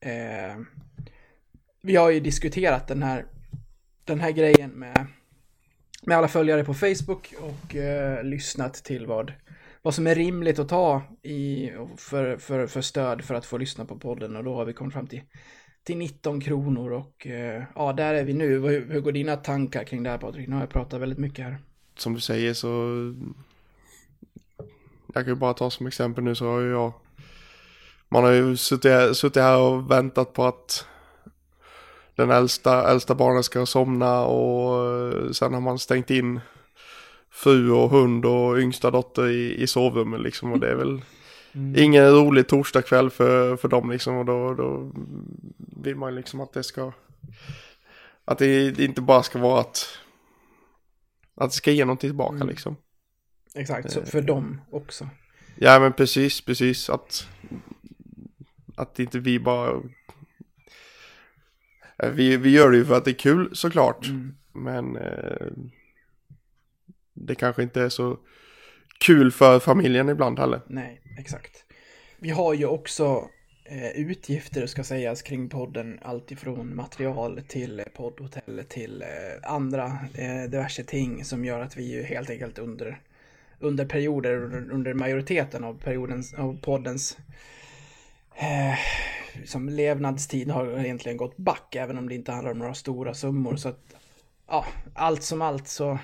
Eh, 0.00 0.56
vi 1.82 1.96
har 1.96 2.10
ju 2.10 2.20
diskuterat 2.20 2.88
den 2.88 3.02
här, 3.02 3.26
den 4.04 4.20
här 4.20 4.30
grejen 4.30 4.70
med, 4.70 5.06
med 6.02 6.18
alla 6.18 6.28
följare 6.28 6.64
på 6.64 6.74
Facebook 6.74 7.34
och 7.40 7.76
eh, 7.76 8.24
lyssnat 8.24 8.74
till 8.74 9.06
vad, 9.06 9.32
vad 9.88 9.94
som 9.94 10.06
är 10.06 10.14
rimligt 10.14 10.58
att 10.58 10.68
ta 10.68 11.02
i, 11.22 11.70
för, 11.96 12.36
för, 12.36 12.66
för 12.66 12.80
stöd 12.80 13.24
för 13.24 13.34
att 13.34 13.46
få 13.46 13.58
lyssna 13.58 13.84
på 13.84 13.98
podden 13.98 14.36
och 14.36 14.44
då 14.44 14.54
har 14.54 14.64
vi 14.64 14.72
kommit 14.72 14.94
fram 14.94 15.06
till, 15.06 15.22
till 15.84 15.96
19 15.96 16.40
kronor 16.40 16.92
och 16.92 17.26
eh, 17.26 17.62
ja, 17.74 17.92
där 17.92 18.14
är 18.14 18.24
vi 18.24 18.32
nu. 18.32 18.60
Hur, 18.60 18.92
hur 18.92 19.00
går 19.00 19.12
dina 19.12 19.36
tankar 19.36 19.84
kring 19.84 20.02
det 20.02 20.10
här 20.10 20.18
Patrik? 20.18 20.48
Nu 20.48 20.54
har 20.54 20.62
jag 20.62 20.70
pratat 20.70 21.00
väldigt 21.00 21.18
mycket 21.18 21.44
här. 21.44 21.58
Som 21.96 22.14
du 22.14 22.20
säger 22.20 22.54
så... 22.54 22.68
Jag 25.14 25.24
kan 25.24 25.26
ju 25.26 25.34
bara 25.34 25.54
ta 25.54 25.70
som 25.70 25.86
exempel 25.86 26.24
nu 26.24 26.34
så 26.34 26.46
har 26.46 26.60
ju 26.60 26.70
jag... 26.70 26.92
Man 28.08 28.24
har 28.24 28.30
ju 28.30 28.56
suttit 28.56 28.90
här, 28.90 29.12
suttit 29.12 29.42
här 29.42 29.58
och 29.58 29.90
väntat 29.90 30.32
på 30.32 30.44
att 30.44 30.86
den 32.14 32.30
äldsta, 32.30 32.90
äldsta 32.90 33.14
barnen 33.14 33.42
ska 33.42 33.66
somna 33.66 34.24
och 34.24 34.86
eh, 34.86 35.30
sen 35.30 35.54
har 35.54 35.60
man 35.60 35.78
stängt 35.78 36.10
in 36.10 36.40
fru 37.30 37.70
och 37.70 37.90
hund 37.90 38.26
och 38.26 38.58
yngsta 38.58 38.90
dotter 38.90 39.26
i, 39.26 39.62
i 39.62 39.66
sovrummet 39.66 40.20
liksom 40.20 40.52
och 40.52 40.60
det 40.60 40.70
är 40.70 40.74
väl 40.74 41.02
ingen 41.76 42.10
rolig 42.10 42.48
torsdagkväll 42.48 43.10
för, 43.10 43.56
för 43.56 43.68
dem 43.68 43.90
liksom 43.90 44.16
och 44.16 44.24
då, 44.24 44.54
då 44.54 44.92
vill 45.82 45.96
man 45.96 46.14
liksom 46.14 46.40
att 46.40 46.52
det 46.52 46.62
ska 46.62 46.92
att 48.24 48.38
det, 48.38 48.78
inte 48.78 49.00
bara 49.00 49.22
ska 49.22 49.38
vara 49.38 49.60
att 49.60 49.98
att 51.34 51.50
det 51.50 51.56
ska 51.56 51.70
ge 51.70 51.84
någonting 51.84 52.10
tillbaka 52.10 52.36
Mm. 52.36 52.48
liksom. 52.48 52.76
Exakt, 53.54 53.92
så 53.92 54.02
för 54.02 54.22
dem 54.22 54.60
också. 54.70 55.08
Ja 55.56 55.78
men 55.80 55.92
precis, 55.92 56.40
precis 56.40 56.90
att 56.90 57.28
att 58.76 58.98
inte 58.98 59.18
vi 59.18 59.38
bara 59.38 59.82
Eh, 62.02 62.10
vi, 62.10 62.36
vi 62.36 62.50
gör 62.50 62.70
det 62.70 62.76
ju 62.76 62.84
för 62.84 62.94
att 62.94 63.04
det 63.04 63.10
är 63.10 63.18
kul 63.18 63.50
såklart. 63.52 64.06
Mm. 64.06 64.34
Men 64.52 64.96
eh, 64.96 65.46
det 67.20 67.34
kanske 67.34 67.62
inte 67.62 67.82
är 67.82 67.88
så 67.88 68.18
kul 68.98 69.32
för 69.32 69.58
familjen 69.58 70.08
ibland 70.08 70.38
heller. 70.38 70.60
Nej, 70.66 71.00
exakt. 71.18 71.64
Vi 72.18 72.30
har 72.30 72.54
ju 72.54 72.66
också 72.66 73.28
eh, 73.64 73.90
utgifter 73.90 74.66
ska 74.66 74.84
sägas 74.84 75.22
kring 75.22 75.48
podden. 75.48 75.98
Alltifrån 76.02 76.76
material 76.76 77.40
till 77.48 77.82
poddhotell 77.96 78.64
till 78.68 79.02
eh, 79.02 79.52
andra 79.52 79.84
eh, 80.14 80.50
diverse 80.50 80.84
ting 80.84 81.24
som 81.24 81.44
gör 81.44 81.60
att 81.60 81.76
vi 81.76 81.82
ju 81.82 82.02
helt 82.02 82.30
enkelt 82.30 82.58
under, 82.58 83.00
under 83.58 83.84
perioder, 83.84 84.44
under, 84.44 84.70
under 84.70 84.94
majoriteten 84.94 85.64
av 85.64 85.80
periodens, 85.80 86.34
av 86.34 86.60
poddens 86.60 87.18
eh, 88.34 88.78
som 89.44 89.68
levnadstid 89.68 90.50
har 90.50 90.78
egentligen 90.78 91.16
gått 91.16 91.36
back, 91.36 91.74
även 91.74 91.98
om 91.98 92.08
det 92.08 92.14
inte 92.14 92.32
handlar 92.32 92.52
om 92.52 92.58
några 92.58 92.74
stora 92.74 93.14
summor. 93.14 93.56
Så 93.56 93.68
att, 93.68 93.94
ja, 94.48 94.66
allt 94.94 95.22
som 95.22 95.42
allt 95.42 95.68
så 95.68 95.98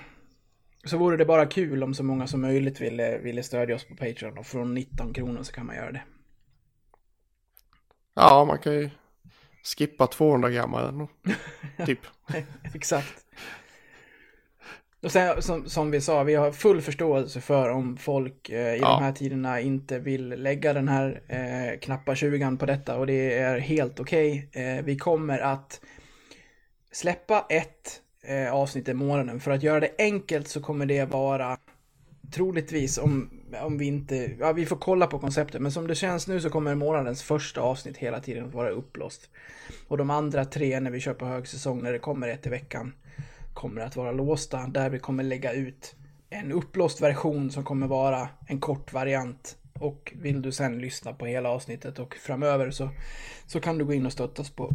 så 0.85 0.97
vore 0.99 1.16
det 1.16 1.25
bara 1.25 1.47
kul 1.47 1.83
om 1.83 1.94
så 1.94 2.03
många 2.05 2.27
som 2.27 2.40
möjligt 2.40 2.81
ville, 2.81 3.18
ville 3.18 3.42
stödja 3.42 3.75
oss 3.75 3.85
på 3.85 3.97
Patreon 3.97 4.38
och 4.38 4.47
från 4.47 4.75
19 4.75 5.12
kronor 5.12 5.42
så 5.42 5.53
kan 5.53 5.66
man 5.66 5.77
göra 5.77 5.92
det. 5.92 6.03
Ja, 8.14 8.44
man 8.44 8.59
kan 8.59 8.73
ju 8.73 8.90
skippa 9.77 10.07
200 10.07 10.51
gram 10.51 10.75
eller 10.75 11.07
typ. 11.87 12.01
Exakt. 12.75 13.25
Och 15.03 15.12
sen 15.12 15.42
som, 15.42 15.68
som 15.68 15.90
vi 15.90 16.01
sa, 16.01 16.23
vi 16.23 16.35
har 16.35 16.53
full 16.53 16.81
förståelse 16.81 17.40
för 17.40 17.68
om 17.70 17.97
folk 17.97 18.51
eh, 18.51 18.75
i 18.75 18.79
Ja. 18.79 18.88
de 18.88 19.03
här 19.03 19.12
tiderna 19.12 19.61
inte 19.61 19.99
vill 19.99 20.29
lägga 20.29 20.73
den 20.73 20.88
här 20.88 21.23
eh, 21.29 21.79
knappa 21.81 22.14
20 22.14 22.57
på 22.57 22.66
detta 22.66 22.97
och 22.97 23.07
det 23.07 23.38
är 23.38 23.59
helt 23.59 24.01
okej. 24.01 24.49
Eh, 24.53 24.85
vi 24.85 24.99
kommer 24.99 25.38
att 25.38 25.81
släppa 26.92 27.47
ett 27.49 28.01
eh, 28.26 28.54
avsnitt 28.54 28.88
i 28.88 28.94
månaden. 28.94 29.40
För 29.40 29.50
att 29.50 29.62
göra 29.62 29.80
det 29.80 29.90
enkelt 29.98 30.48
så 30.48 30.60
kommer 30.60 30.87
det 30.87 31.04
vara 31.04 31.58
troligtvis 32.30 32.98
om, 32.98 33.30
om 33.62 33.78
vi 33.78 33.87
inte, 33.87 34.30
ja 34.38 34.52
vi 34.52 34.66
får 34.66 34.76
kolla 34.76 35.06
på 35.06 35.18
konceptet, 35.18 35.62
men 35.62 35.72
som 35.72 35.87
det 35.87 35.94
känns 35.94 36.28
nu 36.28 36.40
så 36.40 36.50
kommer 36.50 36.74
månadens 36.74 37.22
första 37.22 37.60
avsnitt 37.60 37.96
hela 37.96 38.20
tiden 38.20 38.44
att 38.44 38.54
vara 38.54 38.70
upplåst. 38.70 39.30
Och 39.88 39.98
de 39.98 40.10
andra 40.10 40.44
tre 40.44 40.80
när 40.80 40.90
vi 40.90 41.00
kör 41.00 41.14
på 41.14 41.26
högsäsong, 41.26 41.82
när 41.82 41.92
det 41.92 41.98
kommer 41.98 42.28
ett 42.28 42.46
i 42.46 42.50
veckan, 42.50 42.92
kommer 43.54 43.80
att 43.80 43.96
vara 43.96 44.12
låsta, 44.12 44.66
där 44.66 44.90
vi 44.90 44.98
kommer 44.98 45.24
lägga 45.24 45.52
ut 45.52 45.94
en 46.30 46.52
upplåst 46.52 47.00
version 47.00 47.50
som 47.50 47.64
kommer 47.64 47.87
vara 47.87 48.28
en 48.46 48.60
kort 48.60 48.92
variant. 48.92 49.56
Och 49.80 50.12
vill 50.16 50.42
du 50.42 50.52
sen 50.52 50.78
lyssna 50.78 51.12
på 51.12 51.26
hela 51.26 51.48
avsnittet 51.48 51.98
och 51.98 52.14
framöver 52.14 52.70
så, 52.70 52.88
så 53.46 53.60
kan 53.60 53.78
du 53.78 53.84
gå 53.84 53.92
in 53.92 54.06
och 54.06 54.12
stötta 54.12 54.42
oss 54.42 54.50
på, 54.50 54.72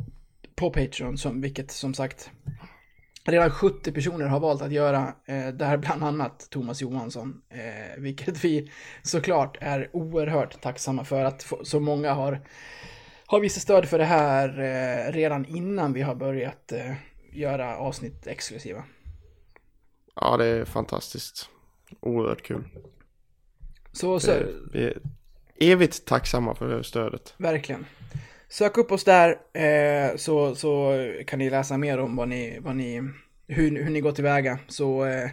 på 0.55 0.71
Patreon, 0.71 1.17
som, 1.17 1.41
vilket 1.41 1.71
som 1.71 1.93
sagt 1.93 2.31
Redan 3.23 3.51
70 3.51 3.91
personer 3.91 4.25
har 4.25 4.39
valt 4.39 4.61
att 4.61 4.71
göra, 4.71 5.13
eh, 5.25 5.47
där 5.47 5.77
bland 5.77 6.03
annat 6.03 6.47
Thomas 6.49 6.81
Johansson, 6.81 7.41
eh, 7.49 8.01
vilket 8.01 8.43
vi 8.43 8.71
såklart 9.03 9.57
är 9.61 9.89
oerhört 9.93 10.61
tacksamma 10.61 11.03
för 11.05 11.25
att 11.25 11.47
så 11.63 11.79
många 11.79 12.13
har, 12.13 12.41
har 13.25 13.39
visat 13.39 13.63
stöd 13.63 13.85
för 13.89 13.97
det 13.97 14.05
här 14.05 14.59
eh, 14.59 15.11
redan 15.11 15.45
innan 15.45 15.93
vi 15.93 16.01
har 16.01 16.15
börjat 16.15 16.73
göra 17.31 17.77
avsnitt 17.77 18.27
exklusiva. 18.27 18.83
Ja, 20.15 20.37
det 20.37 20.45
är 20.45 20.65
fantastiskt. 20.65 21.49
Oerhört 21.99 22.41
kul. 22.43 22.63
Så, 23.91 24.19
så 24.19 24.31
Vi 24.73 24.83
är 24.85 24.99
evigt 25.59 26.05
tacksamma 26.05 26.55
för 26.55 26.67
det 26.67 26.83
stödet. 26.83 27.33
verkligen. 27.37 27.85
Sök 28.51 28.77
upp 28.77 28.91
oss 28.91 29.03
där 29.03 29.29
eh, 29.53 30.15
så, 30.15 30.55
så 30.55 30.95
kan 31.27 31.39
ni 31.39 31.49
läsa 31.49 31.77
mer 31.77 31.99
om 31.99 32.15
vad 32.15 32.27
ni, 32.27 32.59
vad 32.61 32.75
ni, 32.75 33.01
hur, 33.47 33.83
hur 33.83 33.89
ni 33.89 34.01
går 34.01 34.11
tillväga. 34.11 34.59
Så 34.67 35.05
eh, 35.05 35.29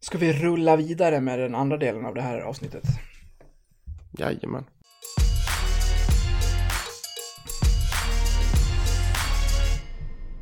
ska 0.00 0.18
vi 0.18 0.32
rulla 0.32 0.76
vidare 0.76 1.20
med 1.20 1.38
den 1.38 1.54
andra 1.54 1.76
delen 1.76 2.06
av 2.06 2.14
det 2.14 2.22
här 2.22 2.40
avsnittet. 2.40 2.82
Jajamän. 4.18 4.64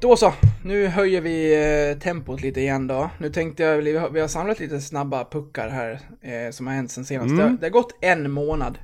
Då 0.00 0.16
så, 0.16 0.32
nu 0.64 0.86
höjer 0.86 1.20
vi 1.20 1.54
eh, 1.90 1.98
tempot 1.98 2.42
lite 2.42 2.60
igen 2.60 2.86
då. 2.86 3.10
Nu 3.18 3.30
tänkte 3.30 3.62
jag, 3.62 3.76
vi 3.76 3.96
har, 3.96 4.10
vi 4.10 4.20
har 4.20 4.28
samlat 4.28 4.60
lite 4.60 4.80
snabba 4.80 5.24
puckar 5.24 5.68
här 5.68 6.00
eh, 6.22 6.50
som 6.50 6.66
har 6.66 6.74
hänt 6.74 6.90
sen 6.90 7.04
senast. 7.04 7.32
Mm. 7.32 7.50
Det, 7.50 7.56
det 7.60 7.66
har 7.66 7.70
gått 7.70 7.98
en 8.00 8.30
månad, 8.30 8.78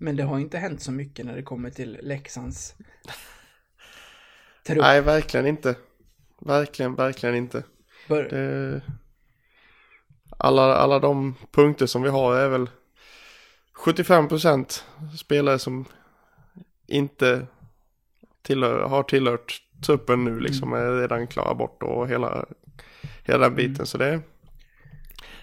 men 0.00 0.16
det 0.16 0.22
har 0.22 0.38
inte 0.38 0.58
hänt 0.58 0.82
så 0.82 0.92
mycket 0.92 1.26
när 1.26 1.36
det 1.36 1.42
kommer 1.42 1.70
till 1.70 1.98
Leksands 2.02 2.74
trupp. 4.66 4.82
Nej, 4.82 5.00
verkligen 5.00 5.46
inte. 5.46 5.74
Verkligen, 6.40 6.94
verkligen 6.94 7.34
inte. 7.34 7.62
Bör, 8.08 8.24
Det... 8.24 8.82
Alla, 10.38 10.74
alla 10.74 10.98
de 10.98 11.34
punkter 11.50 11.86
som 11.86 12.02
vi 12.02 12.08
har 12.08 12.36
är 12.36 12.48
väl 12.48 12.70
75% 13.84 14.82
spelare 15.18 15.58
som 15.58 15.84
inte 16.86 17.46
tillhör, 18.42 18.88
har 18.88 19.02
tillhört 19.02 19.62
truppen 19.86 20.24
nu 20.24 20.40
liksom 20.40 20.72
är 20.72 21.00
redan 21.00 21.26
klara 21.26 21.54
bort 21.54 21.82
och 21.82 22.08
hela, 22.08 22.46
hela 23.24 23.38
den 23.38 23.54
biten. 23.54 23.86
Så 23.86 23.98
det, 23.98 24.20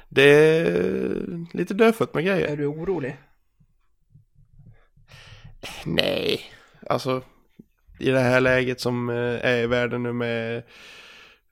det 0.10 0.24
är 0.24 1.46
lite 1.54 1.74
dödfött 1.74 2.14
med 2.14 2.26
grejer. 2.26 2.48
är 2.48 2.58
du 2.58 2.66
orolig? 2.66 3.18
Nej, 5.86 6.42
alltså 6.90 7.22
i 8.00 8.10
det 8.10 8.20
här 8.20 8.42
läget 8.42 8.82
som 8.82 9.10
eh, 9.10 9.46
är 9.46 9.58
i 9.58 9.68
världen 9.68 10.04
nu 10.04 10.14
med 10.14 10.64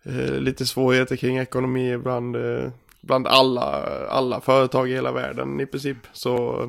eh, 0.03 0.39
lite 0.39 0.65
svårigheter 0.65 1.15
kring 1.15 1.37
ekonomi 1.37 1.97
bland, 1.97 2.35
eh, 2.35 2.71
bland 3.01 3.27
alla, 3.27 3.85
alla 4.07 4.41
företag 4.41 4.89
i 4.89 4.93
hela 4.93 5.11
världen 5.11 5.59
i 5.59 5.65
princip 5.65 5.97
så 6.13 6.61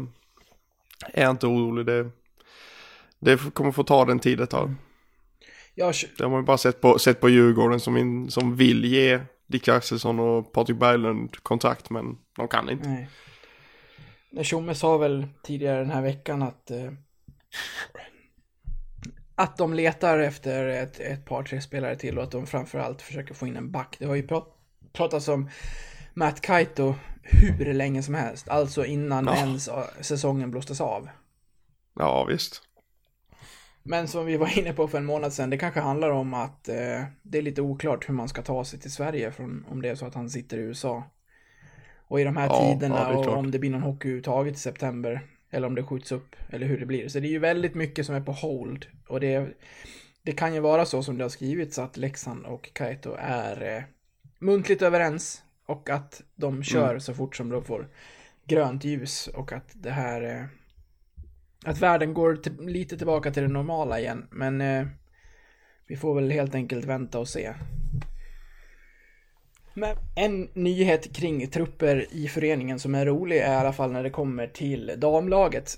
är 1.12 1.22
jag 1.22 1.30
inte 1.30 1.46
orolig. 1.46 1.86
Det, 1.86 2.10
det 3.18 3.54
kommer 3.54 3.72
få 3.72 3.84
ta 3.84 4.04
den 4.04 4.18
tid 4.18 4.38
det 4.38 4.46
tar. 4.46 4.74
Jag, 5.74 5.94
Det 6.18 6.24
har 6.24 6.30
man 6.30 6.40
ju 6.40 6.46
bara 6.46 6.58
sett 6.58 6.80
på, 6.80 6.98
sett 6.98 7.20
på 7.20 7.28
Djurgården 7.28 7.80
som, 7.80 7.96
in, 7.96 8.30
som 8.30 8.56
vill 8.56 8.84
ge 8.84 9.20
Dick 9.46 9.68
Axelsson 9.68 10.20
och 10.20 10.52
Patrik 10.52 10.76
Berglund 10.76 11.42
kontrakt 11.42 11.90
men 11.90 12.18
de 12.36 12.48
kan 12.48 12.70
inte. 12.70 12.88
nej. 12.88 13.08
Tjomme 14.44 14.74
sa 14.74 14.96
väl 14.96 15.26
tidigare 15.42 15.78
den 15.78 15.90
här 15.90 16.02
veckan 16.02 16.42
att 16.42 16.70
eh, 16.70 16.92
att 19.34 19.56
de 19.56 19.74
letar 19.74 20.18
efter 20.18 20.66
ett, 20.66 21.00
ett 21.00 21.24
par, 21.24 21.42
tre 21.42 21.60
spelare 21.60 21.96
till 21.96 22.18
och 22.18 22.24
att 22.24 22.30
de 22.30 22.46
framförallt 22.46 23.02
försöker 23.02 23.34
få 23.34 23.46
in 23.46 23.56
en 23.56 23.70
back. 23.70 23.96
Det 23.98 24.06
har 24.06 24.14
ju 24.14 24.26
prat, 24.26 24.56
pratats 24.92 25.28
om 25.28 25.50
Matt 26.14 26.40
Kaito 26.40 26.94
hur 27.22 27.74
länge 27.74 28.02
som 28.02 28.14
helst, 28.14 28.48
alltså 28.48 28.84
innan 28.84 29.24
Ja. 29.26 29.36
ens 29.36 29.70
säsongen 30.00 30.50
blåstes 30.50 30.80
av. 30.80 31.08
Ja 31.94 32.24
visst. 32.24 32.62
Men 33.82 34.08
som 34.08 34.26
vi 34.26 34.36
var 34.36 34.58
inne 34.58 34.72
på 34.72 34.88
för 34.88 34.98
en 34.98 35.04
månad 35.04 35.32
sedan, 35.32 35.50
det 35.50 35.58
kanske 35.58 35.80
handlar 35.80 36.10
om 36.10 36.34
att 36.34 36.68
eh, 36.68 37.04
det 37.22 37.38
är 37.38 37.42
lite 37.42 37.62
oklart 37.62 38.08
hur 38.08 38.14
man 38.14 38.28
ska 38.28 38.42
ta 38.42 38.64
sig 38.64 38.80
till 38.80 38.92
Sverige 38.92 39.32
från, 39.32 39.66
om 39.70 39.82
det 39.82 39.88
är 39.88 39.94
så 39.94 40.06
att 40.06 40.14
han 40.14 40.30
sitter 40.30 40.56
i 40.56 40.60
USA. 40.60 41.04
Och 42.08 42.20
i 42.20 42.24
de 42.24 42.36
här 42.36 42.46
Ja, 42.46 42.72
tiderna, 42.72 43.12
ja, 43.12 43.18
och 43.18 43.36
om 43.36 43.50
det 43.50 43.58
blir 43.58 43.70
någon 43.70 43.82
hockey 43.82 44.08
överhuvudtaget 44.08 44.54
i 44.54 44.58
september, 44.58 45.20
eller 45.52 45.66
om 45.66 45.74
det 45.74 45.82
skjuts 45.82 46.12
upp, 46.12 46.36
eller 46.50 46.66
hur 46.66 46.80
det 46.80 46.86
blir. 46.86 47.08
Så 47.08 47.20
det 47.20 47.26
är 47.26 47.30
ju 47.30 47.38
väldigt 47.38 47.74
mycket 47.74 48.06
som 48.06 48.14
är 48.14 48.20
på 48.20 48.32
hold. 48.32 48.86
Och 49.08 49.20
det 49.20 49.54
det 50.22 50.32
kan 50.32 50.54
ju 50.54 50.60
vara 50.60 50.84
så 50.84 51.02
som 51.02 51.18
det 51.18 51.24
har 51.24 51.28
skrivits 51.28 51.78
att 51.78 51.96
Leksand 51.96 52.46
och 52.46 52.70
Kaito 52.72 53.14
är 53.18 53.76
eh, 53.76 53.82
muntligt 54.38 54.82
överens 54.82 55.42
och 55.66 55.90
att 55.90 56.22
de 56.34 56.62
kör 56.62 56.98
så 56.98 57.14
fort 57.14 57.36
som 57.36 57.48
de 57.48 57.64
får 57.64 57.88
grönt 58.44 58.84
ljus 58.84 59.26
och 59.26 59.52
att 59.52 59.70
det 59.74 59.90
här 59.90 60.22
eh, 60.22 60.44
att 61.64 61.80
världen 61.80 62.14
går 62.14 62.36
till, 62.36 62.60
lite 62.60 62.96
tillbaka 62.96 63.30
till 63.30 63.42
det 63.42 63.48
normala 63.48 64.00
igen. 64.00 64.26
Men 64.30 64.60
eh, 64.60 64.86
vi 65.86 65.96
får 65.96 66.14
väl 66.14 66.30
helt 66.30 66.54
enkelt 66.54 66.84
vänta 66.84 67.18
och 67.18 67.28
se. 67.28 67.54
Men 69.74 69.96
en 70.14 70.48
nyhet 70.54 71.16
kring 71.16 71.46
trupper 71.48 72.06
i 72.10 72.28
föreningen 72.28 72.78
som 72.78 72.94
är 72.94 73.06
rolig 73.06 73.38
är 73.38 73.52
i 73.52 73.56
alla 73.56 73.72
fall 73.72 73.92
när 73.92 74.02
det 74.02 74.10
kommer 74.10 74.46
till 74.46 74.92
damlaget. 74.98 75.76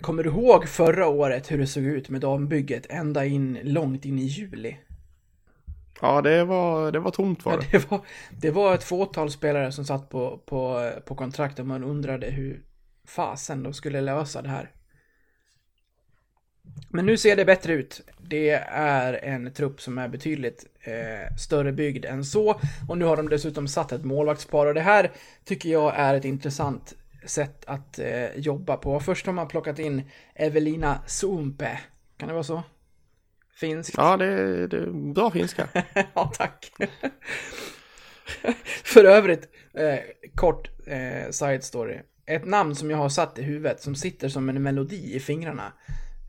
Kommer 0.00 0.22
du 0.22 0.30
ihåg 0.30 0.68
förra 0.68 1.06
året 1.08 1.50
hur 1.50 1.58
det 1.58 1.66
såg 1.66 1.82
ut 1.84 2.08
med 2.08 2.20
dambygget 2.20 2.86
ända 2.90 3.24
in 3.24 3.58
långt 3.62 4.04
in 4.04 4.18
i 4.18 4.22
juli? 4.22 4.76
Ja, 6.00 6.22
det 6.22 6.44
var, 6.44 6.92
det 6.92 6.98
var 7.00 7.10
tomt 7.10 7.44
var 7.44 7.52
Ja, 7.52 7.58
det. 7.58 7.78
det, 7.78 7.90
var, 7.90 8.00
det 8.30 8.50
var 8.50 8.74
ett 8.74 8.84
fåtal 8.84 9.30
spelare 9.30 9.72
som 9.72 9.84
satt 9.84 10.08
på, 10.08 10.38
på, 10.46 10.90
på 11.04 11.14
kontrakt 11.14 11.58
och 11.58 11.66
man 11.66 11.84
undrade 11.84 12.26
hur 12.26 12.62
fasen 13.06 13.62
de 13.62 13.74
skulle 13.74 14.00
lösa 14.00 14.42
det 14.42 14.48
här. 14.48 14.70
Men 16.88 17.06
nu 17.06 17.16
ser 17.16 17.36
det 17.36 17.44
bättre 17.44 17.72
ut. 17.72 18.00
Det 18.18 18.50
är 18.70 19.24
en 19.24 19.52
trupp 19.52 19.80
som 19.80 19.98
är 19.98 20.08
betydligt 20.08 20.66
eh, 20.80 21.36
större 21.36 21.72
byggd 21.72 22.04
än 22.04 22.24
så. 22.24 22.60
Och 22.88 22.98
nu 22.98 23.04
har 23.04 23.16
de 23.16 23.28
dessutom 23.28 23.68
satt 23.68 23.92
ett 23.92 24.04
målvaktspar. 24.04 24.66
Och 24.66 24.74
det 24.74 24.80
här 24.80 25.10
tycker 25.44 25.68
jag 25.68 25.92
är 25.96 26.14
ett 26.14 26.24
intressant 26.24 26.94
sätt 27.24 27.64
att 27.66 27.98
eh, 27.98 28.36
jobba 28.36 28.76
på. 28.76 29.00
Först 29.00 29.26
har 29.26 29.32
man 29.32 29.48
plockat 29.48 29.78
in 29.78 30.02
Evelina 30.34 31.02
Sumpe. 31.06 31.78
Kan 32.16 32.28
det 32.28 32.34
vara 32.34 32.44
så? 32.44 32.62
Finsk? 33.54 33.94
Ja, 33.96 34.16
det, 34.16 34.66
det 34.66 34.76
är 34.76 35.12
bra 35.12 35.30
finska. 35.30 35.68
ja, 36.14 36.32
tack. 36.34 36.72
För 38.84 39.04
övrigt, 39.04 39.48
eh, 39.74 39.98
kort 40.34 40.70
eh, 40.86 41.30
side 41.30 41.64
story. 41.64 41.98
Ett 42.26 42.46
namn 42.46 42.74
som 42.74 42.90
jag 42.90 42.98
har 42.98 43.08
satt 43.08 43.38
i 43.38 43.42
huvudet 43.42 43.82
som 43.82 43.94
sitter 43.94 44.28
som 44.28 44.48
en 44.48 44.62
melodi 44.62 45.14
i 45.14 45.20
fingrarna. 45.20 45.72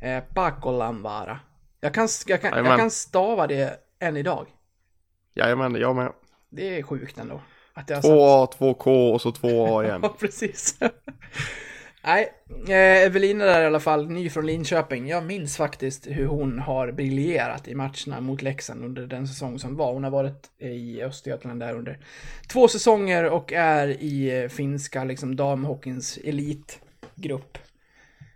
Eh, 0.01 0.23
Pakolanvara. 0.33 1.39
Jag 1.81 1.93
kan, 1.93 2.07
jag, 2.27 2.41
kan, 2.41 2.65
jag 2.65 2.79
kan 2.79 2.91
stava 2.91 3.47
det 3.47 3.79
än 3.99 4.17
idag. 4.17 4.47
Jajamän, 5.35 5.75
jag 5.75 5.95
med. 5.95 6.11
Det 6.49 6.79
är 6.79 6.83
sjukt 6.83 7.19
ändå. 7.19 7.41
Att 7.73 7.89
jag 7.89 7.97
har 7.97 8.01
satt... 8.01 8.59
2A, 8.59 8.75
2K 8.77 9.13
och 9.13 9.21
så 9.21 9.31
2A 9.31 9.83
igen. 9.85 9.99
Ja, 10.03 10.15
precis. 10.19 10.79
Nej, 12.03 12.29
eh, 12.67 13.05
Evelina 13.05 13.45
där 13.45 13.63
i 13.63 13.65
alla 13.65 13.79
fall, 13.79 14.09
ny 14.09 14.29
från 14.29 14.45
Linköping. 14.45 15.07
Jag 15.07 15.23
minns 15.25 15.57
faktiskt 15.57 16.07
hur 16.07 16.25
hon 16.25 16.59
har 16.59 16.91
briljerat 16.91 17.67
i 17.67 17.75
matcherna 17.75 18.21
mot 18.21 18.41
Leksand 18.41 18.85
under 18.85 19.07
den 19.07 19.27
säsong 19.27 19.59
som 19.59 19.75
var. 19.75 19.93
Hon 19.93 20.03
har 20.03 20.11
varit 20.11 20.49
i 20.59 21.01
Östergötland 21.01 21.59
där 21.59 21.75
under 21.75 21.99
två 22.47 22.67
säsonger 22.67 23.29
och 23.29 23.53
är 23.53 23.87
i 23.87 24.41
eh, 24.41 24.49
finska 24.49 25.03
liksom 25.03 25.35
damhockeyns 25.35 26.17
elitgrupp. 26.23 27.57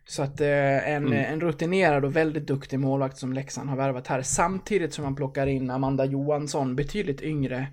Så 0.06 0.24
att 0.24 0.42
eh, 0.42 0.90
en, 0.90 1.14
en 1.14 1.42
rutinerad 1.42 2.06
och 2.06 2.16
väldigt 2.16 2.48
duktig 2.48 2.80
målvakt 2.80 3.18
som 3.18 3.34
Leksand 3.34 3.70
har 3.70 3.78
värvat 3.78 4.08
här. 4.08 4.22
Samtidigt 4.22 4.94
som 4.94 5.04
man 5.04 5.16
plockar 5.16 5.48
in 5.48 5.70
Amanda 5.70 6.06
Johansson, 6.06 6.76
betydligt 6.76 7.22
yngre, 7.22 7.68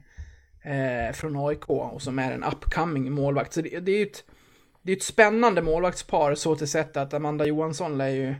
eh, 0.62 1.12
från 1.12 1.48
AIK 1.48 1.70
och 1.70 2.02
som 2.02 2.18
är 2.18 2.32
en 2.32 2.44
upcoming 2.44 3.12
målvakt. 3.12 3.52
Så 3.52 3.60
det, 3.60 3.80
det 3.80 3.92
är 3.92 4.06
ett, 4.06 4.24
det 4.82 4.92
är 4.92 4.96
ett 4.96 5.02
spännande 5.02 5.62
målvaktspar 5.62 6.34
så 6.34 6.56
till 6.56 6.68
sätt 6.68 6.96
att 6.96 7.14
Amanda 7.14 7.46
Johansson 7.46 7.98
lär 7.98 8.08
ju, 8.08 8.34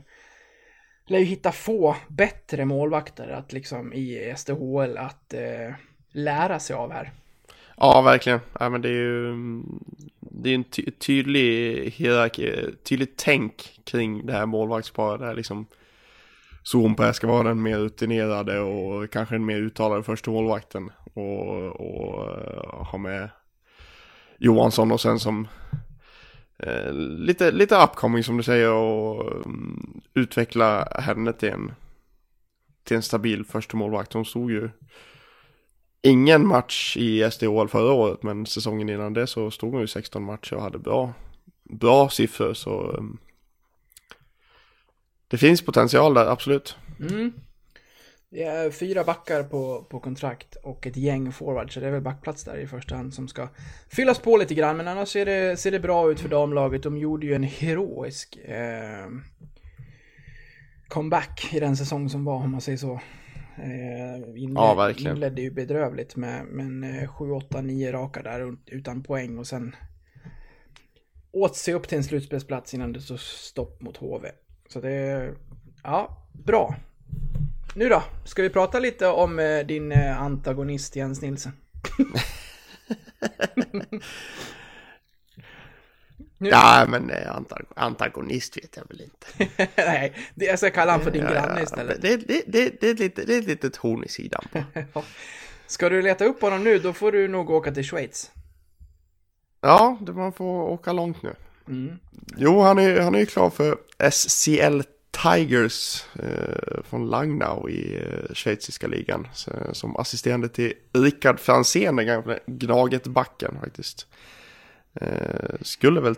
lär 1.06 1.18
ju 1.18 1.24
hitta 1.24 1.52
få 1.52 1.96
bättre 2.08 2.64
målvakter 2.64 3.28
att 3.28 3.52
liksom 3.52 3.92
i 3.92 4.34
SDHL 4.36 4.96
att 4.96 5.34
eh, 5.34 5.74
lära 6.12 6.58
sig 6.58 6.76
av 6.76 6.92
här. 6.92 7.12
Ja, 7.76 8.02
verkligen. 8.02 8.40
Ja, 8.60 8.68
men 8.68 8.82
det 8.82 8.88
är 8.88 8.92
ju 8.92 9.34
det 10.42 10.50
är 10.50 10.54
en 10.54 10.64
ty 10.64 10.90
tydlig 10.90 11.90
hierarki, 11.90 12.74
tydligt 12.82 13.16
tänk 13.16 13.80
kring 13.84 14.26
det 14.26 14.32
här 14.32 14.46
målvaktsparet. 14.46 15.20
Där 15.20 15.34
liksom 15.34 15.66
Zoomper 16.62 17.12
ska 17.12 17.26
vara 17.26 17.48
den 17.48 17.62
mer 17.62 17.78
rutinerade 17.78 18.60
och 18.60 19.10
kanske 19.10 19.34
den 19.34 19.46
mer 19.46 19.56
uttalade 19.56 20.02
första 20.02 20.30
målvakten. 20.30 20.90
Och, 21.14 21.66
och 21.66 22.38
eh, 22.38 22.84
ha 22.84 22.98
med 22.98 23.28
Johansson 24.38 24.92
och 24.92 25.00
sen 25.00 25.18
som 25.18 25.48
eh, 26.58 26.92
lite, 26.92 27.50
lite 27.50 27.76
upcoming 27.76 28.24
som 28.24 28.36
du 28.36 28.42
säger 28.42 28.72
och 28.72 29.46
um, 29.46 30.00
utveckla 30.14 30.84
henne 30.84 31.32
till 31.32 31.48
en, 31.48 31.72
till 32.84 32.96
en 32.96 33.02
stabil 33.02 33.44
första 33.44 33.76
målvakt. 33.76 34.12
Hon 34.12 34.24
stod 34.24 34.50
ju 34.50 34.70
ingen 36.02 36.46
match 36.46 36.96
i 36.96 37.30
SDHL 37.30 37.68
förra 37.68 37.92
året, 37.92 38.22
men 38.22 38.46
säsongen 38.46 38.88
innan 38.88 39.12
det 39.12 39.26
så 39.26 39.50
stod 39.50 39.72
hon 39.72 39.80
ju 39.80 39.86
16 39.86 40.22
matcher 40.22 40.54
och 40.54 40.62
hade 40.62 40.78
bra, 40.78 41.12
bra 41.62 42.08
siffror. 42.08 42.54
Så 42.54 42.82
um, 42.82 43.18
det 45.28 45.38
finns 45.38 45.62
potential 45.62 46.14
där, 46.14 46.26
absolut. 46.26 46.76
Mm. 47.00 47.32
Det 48.32 48.42
är 48.42 48.70
fyra 48.70 49.04
backar 49.04 49.42
på, 49.42 49.86
på 49.90 50.00
kontrakt 50.00 50.54
och 50.54 50.86
ett 50.86 50.96
gäng 50.96 51.32
forwards. 51.32 51.74
så 51.74 51.80
det 51.80 51.86
är 51.86 51.90
väl 51.90 52.00
backplats 52.00 52.44
där 52.44 52.58
i 52.58 52.66
första 52.66 52.96
hand 52.96 53.14
som 53.14 53.28
ska 53.28 53.48
fyllas 53.88 54.18
på 54.18 54.36
lite 54.36 54.54
grann. 54.54 54.76
Men 54.76 54.88
annars 54.88 55.08
ser 55.08 55.26
det, 55.26 55.56
ser 55.56 55.70
det 55.70 55.80
bra 55.80 56.10
ut 56.10 56.20
för 56.20 56.28
damlaget. 56.28 56.82
De 56.82 56.96
gjorde 56.96 57.26
ju 57.26 57.34
en 57.34 57.42
heroisk 57.42 58.36
eh, 58.36 59.08
comeback 60.88 61.48
i 61.52 61.60
den 61.60 61.76
säsong 61.76 62.10
som 62.10 62.24
var, 62.24 62.34
om 62.34 62.50
man 62.50 62.60
säger 62.60 62.78
så. 62.78 63.00
Eh, 63.56 64.42
inled, 64.42 64.56
Ja, 64.56 64.74
verkligen. 64.74 65.16
Inledde 65.16 65.42
ju 65.42 65.50
bedrövligt 65.50 66.16
med, 66.16 66.46
men 66.46 66.84
eh, 66.84 67.08
7, 67.08 67.30
8, 67.30 67.60
9 67.60 67.92
raka 67.92 68.22
där 68.22 68.56
utan 68.66 69.02
poäng 69.02 69.38
och 69.38 69.46
sen 69.46 69.76
åt 71.32 71.56
sig 71.56 71.74
upp 71.74 71.88
till 71.88 71.98
en 71.98 72.04
slutspelsplats 72.04 72.74
innan 72.74 72.92
det 72.92 73.00
stod 73.00 73.20
stopp 73.20 73.82
mot 73.82 73.96
HV. 73.96 74.30
Så 74.68 74.80
det 74.80 75.30
ja, 75.82 76.26
bra. 76.32 76.74
Nu 77.74 77.88
då, 77.88 78.02
ska 78.24 78.42
vi 78.42 78.50
prata 78.50 78.78
lite 78.78 79.06
om 79.06 79.38
eh, 79.38 79.66
din 79.66 79.92
eh, 79.92 80.22
antagonist 80.22 80.96
Jens 80.96 81.22
Nilsson? 81.22 81.52
Nu- 86.42 86.48
Ja, 86.48 86.86
men 86.88 87.10
eh, 87.10 87.36
anta- 87.36 87.64
antagonist 87.76 88.56
vet 88.56 88.76
jag 88.76 88.88
väl 88.88 89.00
inte. 89.00 89.26
Nej, 89.76 90.14
det, 90.34 90.44
jag 90.44 90.58
ska 90.58 90.70
kalla 90.70 90.92
honom 90.92 91.04
för 91.04 91.10
din 91.10 91.22
Ja, 91.22 91.30
granne 91.30 91.62
istället. 91.62 92.02
Det, 92.02 92.16
det, 92.16 92.42
det, 92.46 92.80
det, 92.80 92.86
är 92.88 92.92
ett 92.92 92.98
litet, 92.98 93.26
det 93.26 93.34
är 93.34 93.38
ett 93.38 93.46
litet 93.46 93.76
horn 93.76 94.04
i 94.04 94.08
sidan. 94.08 94.42
På. 94.92 95.02
Ska 95.66 95.88
du 95.88 96.02
leta 96.02 96.24
upp 96.24 96.42
honom 96.42 96.64
nu, 96.64 96.78
då 96.78 96.92
får 96.92 97.12
du 97.12 97.28
nog 97.28 97.50
åka 97.50 97.72
till 97.72 97.84
Schweiz. 97.84 98.30
Ja, 99.60 99.98
det, 100.00 100.12
man 100.12 100.32
får 100.32 100.62
åka 100.62 100.92
långt 100.92 101.22
nu. 101.22 101.34
Mm. 101.68 101.98
Jo, 102.36 102.60
han 102.60 102.78
är, 102.78 103.00
han 103.00 103.14
är 103.14 103.18
ju 103.18 103.26
klar 103.26 103.50
för 103.50 103.76
SCL 104.10 104.80
Tigers 105.10 106.04
eh, 106.18 106.82
från 106.84 107.06
Langnau 107.10 107.68
i 107.70 107.96
eh, 108.02 108.34
schweiziska 108.34 108.86
ligan. 108.86 109.28
Så, 109.34 109.50
som 109.72 109.96
assisterande 109.96 110.48
till 110.48 110.72
Rickard 110.92 111.40
Franzén, 111.40 111.96
den 111.96 112.06
gamla 112.06 112.38
Gnaget-backen 112.46 113.56
faktiskt. 113.60 114.06
Eh, 115.00 115.54
skulle 115.60 116.00
väl 116.00 116.14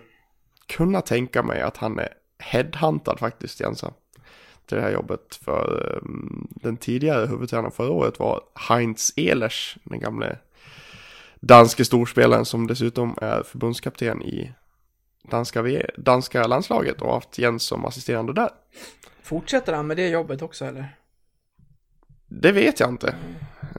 kunna 0.76 1.00
tänka 1.00 1.42
mig 1.42 1.60
att 1.60 1.76
han 1.76 1.98
är 1.98 2.08
headhuntad 2.38 3.18
faktiskt, 3.18 3.60
Jensa. 3.60 3.92
Till 4.66 4.76
det 4.76 4.82
här 4.82 4.92
jobbet. 4.92 5.34
För 5.44 5.92
eh, 5.94 6.08
den 6.50 6.76
tidigare 6.76 7.26
huvudtränaren 7.26 7.72
förra 7.72 7.90
året 7.90 8.18
var 8.18 8.40
Heinz 8.54 9.12
Ehlers, 9.16 9.76
den 9.84 10.00
gamle 10.00 10.38
danske 11.40 11.84
storspelaren 11.84 12.44
som 12.44 12.66
dessutom 12.66 13.18
är 13.20 13.42
förbundskapten 13.42 14.22
i 14.22 14.52
danska, 15.30 15.82
danska 15.96 16.46
landslaget 16.46 17.02
och 17.02 17.14
haft 17.14 17.38
Jens 17.38 17.62
som 17.62 17.84
assisterande 17.84 18.32
där. 18.32 18.50
Fortsätter 19.22 19.72
han 19.72 19.86
med 19.86 19.96
det 19.96 20.08
jobbet 20.08 20.42
också 20.42 20.64
eller? 20.64 20.96
Det 22.28 22.52
vet 22.52 22.80
jag 22.80 22.88
inte. 22.88 23.14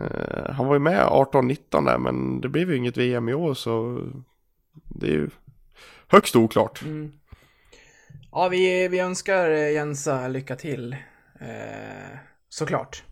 Eh, 0.02 0.54
han 0.54 0.68
var 0.68 0.76
ju 0.76 0.80
med 0.80 1.06
18-19 1.06 1.86
där 1.86 1.98
men 1.98 2.42
det 2.42 2.50
blev 2.50 2.70
ju 2.72 2.78
inget 2.78 2.98
VM 2.98 3.30
i 3.30 3.34
år 3.34 3.54
så 3.54 4.00
det 4.74 5.08
är 5.08 5.12
ju 5.12 5.30
högst 6.14 6.36
oklart. 6.36 6.82
Mm. 6.82 7.12
Ja, 8.32 8.48
vi, 8.50 8.88
vi 8.88 9.00
önskar 9.00 9.50
eh, 9.50 9.72
Jensa 9.74 10.28
lycka 10.28 10.56
till. 10.56 10.94
Eh, 11.42 12.18
såklart. 12.50 13.04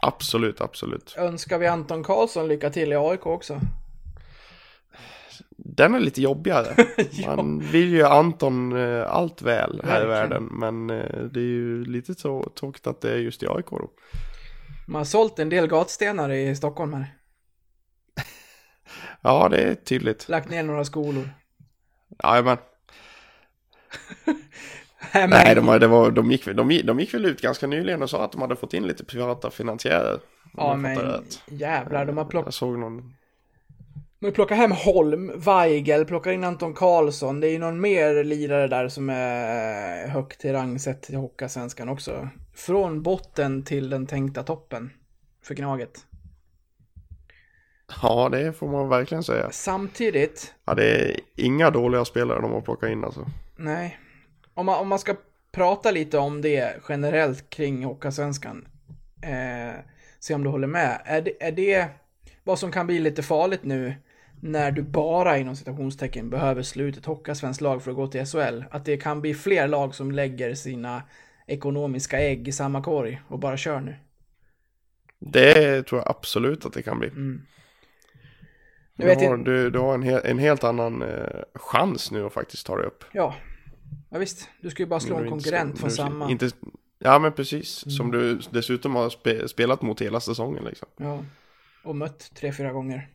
Absolut, 0.00 0.60
absolut. 0.60 1.14
Önskar 1.18 1.58
vi 1.58 1.66
Anton 1.66 2.04
Karlsson 2.04 2.48
lycka 2.48 2.70
till 2.70 2.92
i 2.92 2.96
AIK 2.96 3.26
också? 3.26 3.60
Den 5.56 5.94
är 5.94 6.00
lite 6.00 6.22
jobbigare. 6.22 6.86
Ja. 7.12 7.36
Man 7.36 7.60
vill 7.60 7.92
ju 7.92 8.02
Anton 8.02 8.76
eh, 8.76 9.10
allt 9.10 9.42
väl 9.42 9.80
här 9.84 10.04
i 10.04 10.06
Verkligen. 10.06 10.08
världen 10.08 10.44
men 10.44 10.90
eh, 10.90 11.22
det 11.32 11.40
är 11.40 11.44
ju 11.44 11.84
lite 11.84 12.14
så 12.14 12.52
tråkigt 12.60 12.86
att 12.86 13.00
det 13.00 13.12
är 13.12 13.16
just 13.16 13.42
i 13.42 13.46
AIK 13.48 13.66
då. 13.70 13.90
Man 14.86 15.00
har 15.00 15.04
sålt 15.04 15.38
en 15.38 15.48
del 15.48 15.66
gatstenar 15.66 16.30
i 16.30 16.56
Stockholm 16.56 16.92
här. 16.94 17.06
Ja, 19.22 19.48
det 19.48 19.56
är 19.62 19.74
tydligt. 19.74 20.28
Lagt 20.28 20.50
ner 20.50 20.62
några 20.62 20.84
skolor. 20.84 21.28
Jajamän. 22.22 22.56
Nej, 25.28 25.54
de, 25.54 25.78
det 25.78 25.86
var, 25.86 26.10
de, 26.10 26.30
gick, 26.30 26.44
de, 26.44 26.82
de 26.84 27.00
gick 27.00 27.14
väl 27.14 27.24
ut 27.24 27.40
ganska 27.40 27.66
nyligen 27.66 28.02
och 28.02 28.10
sa 28.10 28.24
att 28.24 28.32
de 28.32 28.40
hade 28.40 28.56
fått 28.56 28.74
in 28.74 28.86
lite 28.86 29.04
privata 29.04 29.50
finansiärer. 29.50 30.18
ja, 30.56 30.76
men 30.76 30.98
rätt. 30.98 31.42
jävlar, 31.46 32.06
de 32.06 32.16
har 32.16 32.24
plockat 32.24 32.46
Jag 32.46 32.54
såg 32.54 32.78
någon... 32.78 33.14
De 34.18 34.32
plockar 34.32 34.56
hem 34.56 34.72
Holm, 34.72 35.32
Weigel, 35.36 36.04
plockar 36.04 36.30
in 36.30 36.44
Anton 36.44 36.74
Karlsson. 36.74 37.40
Det 37.40 37.48
är 37.48 37.50
ju 37.50 37.58
någon 37.58 37.80
mer 37.80 38.24
lirare 38.24 38.68
där 38.68 38.88
som 38.88 39.10
är 39.10 40.08
högt 40.08 40.44
i 40.44 40.52
rang 40.52 40.78
sett 40.78 41.10
i 41.10 41.16
Hockeyallsvenskan 41.16 41.88
också. 41.88 42.28
Från 42.54 43.02
botten 43.02 43.64
till 43.64 43.90
den 43.90 44.06
tänkta 44.06 44.42
toppen 44.42 44.90
för 45.42 45.54
Gnaget. 45.54 46.06
Ja, 48.02 48.28
det 48.28 48.52
får 48.52 48.68
man 48.68 48.88
verkligen 48.88 49.22
säga. 49.22 49.50
Samtidigt, 49.50 50.54
Ja, 50.64 50.74
det 50.74 50.84
är 50.84 51.20
inga 51.36 51.70
dåliga 51.70 52.04
spelare 52.04 52.40
de 52.40 52.52
har 52.52 52.60
plockat 52.60 52.90
in 52.90 53.04
alltså. 53.04 53.26
nej. 53.56 53.98
Om 54.54 54.66
man, 54.66 54.80
om 54.80 54.88
man 54.88 54.98
ska 54.98 55.14
prata 55.52 55.90
lite 55.90 56.18
om 56.18 56.42
det 56.42 56.76
generellt 56.88 57.50
kring 57.50 57.84
Hockeyallsvenskan. 57.84 58.68
Eh, 59.22 59.80
se 60.20 60.34
om 60.34 60.44
du 60.44 60.50
håller 60.50 60.66
med. 60.66 61.02
Är 61.04 61.22
det, 61.22 61.42
är 61.42 61.52
det 61.52 61.88
vad 62.44 62.58
som 62.58 62.72
kan 62.72 62.86
bli 62.86 62.98
lite 62.98 63.22
farligt 63.22 63.64
nu 63.64 63.94
när 64.40 64.70
du 64.70 64.82
bara 64.82 65.38
inom 65.38 65.56
citationstecken 65.56 66.30
behöver 66.30 66.62
sluta 66.62 66.98
ett 66.98 67.06
Hockeyallsvenskt 67.06 67.60
lag 67.60 67.82
för 67.82 67.90
att 67.90 67.96
gå 67.96 68.06
till 68.06 68.26
SHL? 68.26 68.62
Att 68.70 68.84
det 68.84 68.96
kan 68.96 69.20
bli 69.20 69.34
fler 69.34 69.68
lag 69.68 69.94
som 69.94 70.12
lägger 70.12 70.54
sina 70.54 71.02
ekonomiska 71.46 72.18
ägg 72.20 72.48
i 72.48 72.52
samma 72.52 72.82
korg 72.82 73.22
och 73.28 73.38
bara 73.38 73.56
kör 73.56 73.80
nu. 73.80 73.94
Det 75.18 75.82
tror 75.82 76.00
jag 76.00 76.10
absolut 76.10 76.66
att 76.66 76.72
det 76.72 76.82
kan 76.82 76.98
bli. 76.98 77.08
Mm. 77.08 77.42
Du 78.96 79.06
vet 79.06 79.20
har, 79.20 79.36
du, 79.36 79.70
du 79.70 79.78
har 79.78 79.94
en, 79.94 80.02
he, 80.02 80.20
en 80.20 80.38
helt 80.38 80.64
annan 80.64 81.02
eh, 81.02 81.42
chans 81.54 82.10
nu 82.10 82.26
att 82.26 82.32
faktiskt 82.32 82.66
ta 82.66 82.76
dig 82.76 82.86
upp. 82.86 83.04
Ja, 83.12 83.34
ja 84.10 84.18
visst. 84.18 84.48
Du 84.60 84.70
ska 84.70 84.82
ju 84.82 84.86
bara 84.86 85.00
slå 85.00 85.16
en 85.16 85.30
konkurrent 85.30 85.78
från 85.78 85.90
samma. 85.90 86.30
Inte, 86.30 86.50
ja, 86.98 87.18
men 87.18 87.32
precis. 87.32 87.86
Mm. 87.86 87.90
Som 87.90 88.10
du 88.10 88.40
dessutom 88.50 88.94
har 88.94 89.10
spe, 89.10 89.48
spelat 89.48 89.82
mot 89.82 90.02
hela 90.02 90.20
säsongen 90.20 90.64
liksom. 90.64 90.88
Ja. 90.96 91.24
Och 91.84 91.96
mött 91.96 92.34
tre, 92.34 92.52
fyra 92.52 92.72
gånger. 92.72 93.08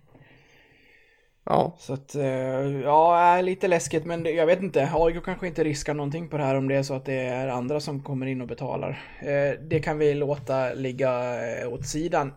Ja, 1.52 1.76
Så 1.80 1.94
att, 1.94 2.16
eh, 2.16 2.82
ja, 2.82 3.42
lite 3.42 3.68
läskigt, 3.68 4.06
men 4.06 4.26
jag 4.26 4.46
vet 4.46 4.62
inte. 4.62 4.90
AIK 4.94 5.24
kanske 5.26 5.48
inte 5.48 5.64
riskar 5.64 5.94
någonting 5.94 6.30
på 6.30 6.38
det 6.38 6.44
här 6.44 6.56
om 6.56 6.68
det 6.68 6.76
är 6.76 6.84
så 6.84 6.94
att 6.94 7.06
det 7.06 7.14
är 7.14 7.48
andra 7.48 7.80
som 7.80 8.04
kommer 8.04 8.26
in 8.26 8.42
och 8.42 8.48
betalar. 8.48 9.02
Eh, 9.22 9.60
det 9.62 9.80
kan 9.80 9.98
vi 9.98 10.14
låta 10.14 10.74
ligga 10.74 11.42
eh, 11.50 11.74
åt 11.74 11.88
sidan. 11.88 12.34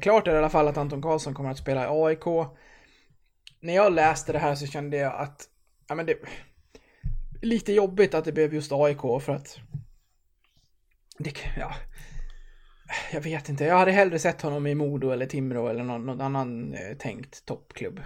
Klart 0.00 0.26
är 0.26 0.30
det 0.30 0.36
i 0.36 0.38
alla 0.38 0.50
fall 0.50 0.68
att 0.68 0.76
Anton 0.76 1.02
Karlsson 1.02 1.34
kommer 1.34 1.50
att 1.50 1.58
spela 1.58 1.84
i 1.84 1.88
AIK. 1.90 2.24
När 3.60 3.74
jag 3.74 3.92
läste 3.92 4.32
det 4.32 4.38
här 4.38 4.54
så 4.54 4.66
kände 4.66 4.96
jag 4.96 5.14
att, 5.14 5.44
ja 5.88 5.94
men 5.94 6.06
det, 6.06 6.16
lite 7.42 7.72
jobbigt 7.72 8.14
att 8.14 8.24
det 8.24 8.32
blev 8.32 8.54
just 8.54 8.72
AIK 8.72 9.00
för 9.00 9.30
att, 9.30 9.58
det, 11.18 11.32
ja, 11.56 11.72
jag 13.12 13.20
vet 13.20 13.48
inte. 13.48 13.64
Jag 13.64 13.78
hade 13.78 13.92
hellre 13.92 14.18
sett 14.18 14.42
honom 14.42 14.66
i 14.66 14.74
Modo 14.74 15.10
eller 15.10 15.26
Timrå 15.26 15.68
eller 15.68 15.84
någon, 15.84 16.06
någon 16.06 16.20
annan 16.20 16.74
eh, 16.74 16.96
tänkt 16.96 17.44
toppklubb. 17.44 18.00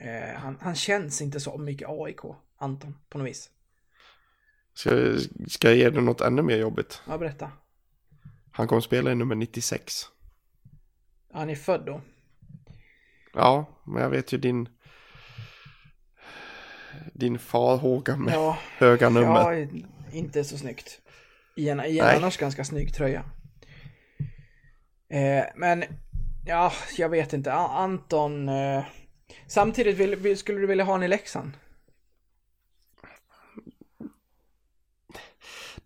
Eh, 0.00 0.34
han, 0.38 0.58
han 0.60 0.74
känns 0.74 1.22
inte 1.22 1.40
så 1.40 1.58
mycket 1.58 1.88
AIK, 1.88 2.20
Anton, 2.58 2.96
på 3.08 3.18
något 3.18 3.26
vis. 3.28 3.50
ska, 4.74 4.90
ska 5.48 5.68
jag 5.68 5.76
ge 5.76 5.90
dig 5.90 6.02
något 6.02 6.20
ännu 6.20 6.42
mer 6.42 6.56
jobbigt? 6.56 7.02
Ja, 7.08 7.18
berätta. 7.18 7.52
Han 8.52 8.68
kommer 8.68 8.80
spela 8.80 9.12
i 9.12 9.14
nummer 9.14 9.34
96. 9.34 10.02
Han 11.32 11.50
är 11.50 11.54
född 11.54 11.86
då. 11.86 12.00
Ja, 13.34 13.66
men 13.84 14.02
jag 14.02 14.10
vet 14.10 14.32
ju 14.32 14.38
din... 14.38 14.68
Din 17.12 17.38
farhåga 17.38 18.16
med 18.16 18.34
Ja, 18.34 18.58
höga 18.78 19.08
nummer. 19.08 19.52
ja, 19.52 19.66
inte 20.12 20.44
så 20.44 20.58
snyggt. 20.58 21.00
I 21.56 21.68
en, 21.68 21.80
i 21.80 21.98
en 21.98 22.06
annars 22.16 22.36
ganska 22.36 22.64
snygg 22.64 22.94
tröja. 22.94 23.24
Eh, 25.08 25.44
men, 25.56 25.84
ja, 26.46 26.72
jag 26.96 27.08
vet 27.08 27.32
inte. 27.32 27.52
Anton... 27.52 28.48
Eh, 28.48 28.84
samtidigt, 29.46 29.96
vill, 29.96 30.16
vill, 30.16 30.38
skulle 30.38 30.60
du 30.60 30.66
vilja 30.66 30.84
ha 30.84 30.92
honom 30.92 31.04
i 31.04 31.08
Leksand? 31.08 31.52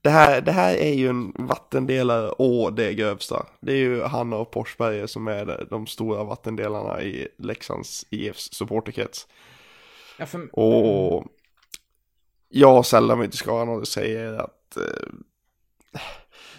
Det 0.05 0.11
här, 0.11 0.41
det 0.41 0.53
här 0.53 0.75
är 0.75 0.93
ju 0.93 1.09
en 1.09 1.33
vattendelare 1.39 2.31
å 2.39 2.71
det 2.71 2.95
grövsta. 2.95 3.47
Det 3.61 3.73
är 3.73 3.77
ju 3.77 4.03
han 4.03 4.33
och 4.33 4.53
Forsberg 4.53 5.09
som 5.09 5.29
är 5.29 5.67
de 5.71 5.87
stora 5.87 6.25
vattendelarna 6.25 7.03
i 7.03 7.29
Leksands 7.39 8.07
IFs 8.11 8.53
supporterkrets. 8.53 9.27
Ja, 10.19 10.27
för, 10.27 10.59
Och 10.59 11.27
jag 12.49 12.87
sällar 12.87 13.17
mig 13.17 13.31
till 13.31 13.39
skaran 13.39 13.69
och 13.69 13.89
säger 13.89 14.33
att 14.33 14.77
eh, 14.77 15.09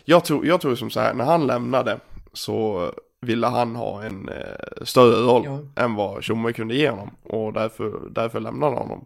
jag, 0.06 0.26
tror, 0.26 0.46
jag 0.46 0.62
tror 0.62 0.76
som 0.76 0.90
så 0.90 1.00
här, 1.00 1.14
när 1.14 1.26
han 1.26 1.48
lämnade 1.48 2.00
så 2.34 2.92
ville 3.26 3.48
han 3.48 3.76
ha 3.76 4.04
en 4.04 4.30
eh, 4.30 4.84
större 4.84 5.16
roll 5.28 5.44
Ja. 5.46 5.84
än 5.84 5.96
vad 5.96 6.24
Tjomme 6.24 6.54
kunde 6.54 6.76
ge 6.76 6.90
honom 6.90 7.16
och 7.24 7.54
därför, 7.54 8.10
därför 8.10 8.40
lämnade 8.40 8.72
han 8.76 8.82
honom. 8.82 9.06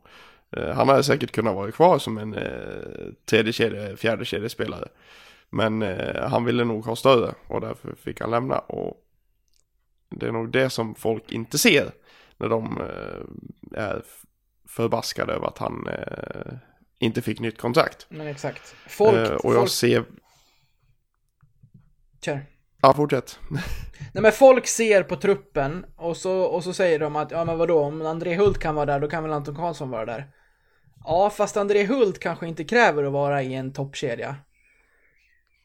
Eh, 0.57 0.69
han 0.69 0.89
hade 0.89 1.03
säkert 1.03 1.31
kunnat 1.31 1.55
vara 1.55 1.71
kvar 1.71 1.99
som 1.99 2.17
en 2.17 2.33
eh, 2.33 3.13
tredje 3.25 3.53
kedje, 3.53 3.97
fjärde 3.97 4.25
kedjespelare. 4.25 4.87
Men 5.49 5.81
eh, 5.81 6.29
han 6.29 6.45
ville 6.45 6.63
nog 6.63 6.85
ha 6.85 6.95
större 6.95 7.33
och 7.47 7.61
därför 7.61 7.95
fick 7.95 8.21
han 8.21 8.31
lämna 8.31 8.59
och 8.59 9.05
det 10.09 10.27
är 10.27 10.31
nog 10.31 10.51
det 10.51 10.69
som 10.69 10.95
folk 10.95 11.31
inte 11.31 11.57
ser 11.57 11.91
när 12.37 12.49
de 12.49 12.77
eh, 12.81 13.81
är 13.83 14.01
förbaskade 14.67 15.33
över 15.33 15.47
att 15.47 15.57
han 15.57 15.87
eh, 15.87 16.53
inte 16.99 17.21
fick 17.21 17.39
nytt 17.39 17.57
kontrakt. 17.61 18.05
men 18.09 18.27
exakt. 18.27 18.75
Folk... 18.87 19.15
och 19.43 19.53
jag 19.53 19.59
folk 19.59 19.69
ser, 19.69 20.03
kör 22.21 22.41
ja 22.81 22.93
fortsätt. 22.93 23.39
Nej 24.13 24.21
men 24.21 24.31
folk 24.31 24.67
ser 24.67 25.03
på 25.03 25.15
truppen 25.15 25.85
och 25.95 26.17
så, 26.17 26.41
och 26.41 26.63
så 26.63 26.73
säger 26.73 26.99
de 26.99 27.15
att 27.15 27.31
ja 27.31 27.45
men 27.45 27.57
vadå 27.57 27.79
om 27.79 28.01
André 28.01 28.35
Hult 28.35 28.59
kan 28.59 28.75
vara 28.75 28.85
där 28.85 28.99
då 28.99 29.07
kan 29.07 29.23
väl 29.23 29.33
Anton 29.33 29.55
Karlsson 29.55 29.89
vara 29.89 30.05
där. 30.05 30.27
Ja 31.03 31.29
fast 31.29 31.57
André 31.57 31.85
Hult 31.85 32.19
kanske 32.19 32.47
inte 32.47 32.63
kräver 32.63 33.03
att 33.03 33.11
vara 33.11 33.43
i 33.43 33.53
en 33.53 33.73
toppkedja. 33.73 34.35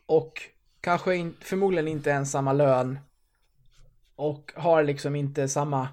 Och 0.07 0.33
kanske 0.81 1.17
in, 1.17 1.37
förmodligen 1.41 1.89
inte 1.89 2.11
ens 2.11 2.31
samma 2.31 2.53
lön. 2.53 2.99
Och 4.17 4.53
har 4.57 4.85
liksom 4.85 5.17
inte 5.17 5.49
samma 5.49 5.89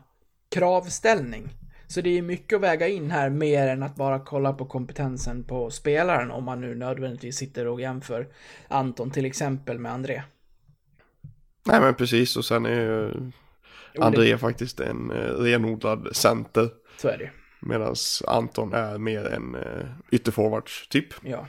kravställning. 0.49 1.49
Så 1.87 2.01
det 2.01 2.17
är 2.17 2.21
mycket 2.21 2.55
att 2.55 2.61
väga 2.61 2.87
in 2.87 3.11
här 3.11 3.29
mer 3.29 3.67
än 3.67 3.83
att 3.83 3.95
bara 3.95 4.19
kolla 4.19 4.53
på 4.53 4.65
kompetensen 4.65 5.43
på 5.43 5.69
spelaren 5.69 6.31
om 6.31 6.43
man 6.43 6.61
nu 6.61 6.75
nödvändigtvis 6.75 7.37
sitter 7.37 7.67
och 7.67 7.81
jämför 7.81 8.27
Anton 8.67 9.11
till 9.11 9.25
exempel 9.25 9.79
med 9.79 9.91
André. 9.91 10.21
Nej 11.63 11.81
men 11.81 11.93
precis 11.95 12.37
och 12.37 12.45
sen 12.45 12.65
är 12.65 12.81
ju 12.81 13.11
André 13.99 14.37
faktiskt 14.37 14.79
en 14.79 15.11
eh, 15.11 15.17
renodlad 15.33 16.15
center. 16.15 16.69
Så 16.97 17.07
är 17.07 17.17
det. 17.17 17.31
Medan 17.59 17.95
Anton 18.27 18.73
är 18.73 18.97
mer 18.97 19.25
en 19.25 19.55
eh, 19.55 19.85
ytterforwards 20.11 20.87
typ. 20.87 21.07
Ja. 21.23 21.47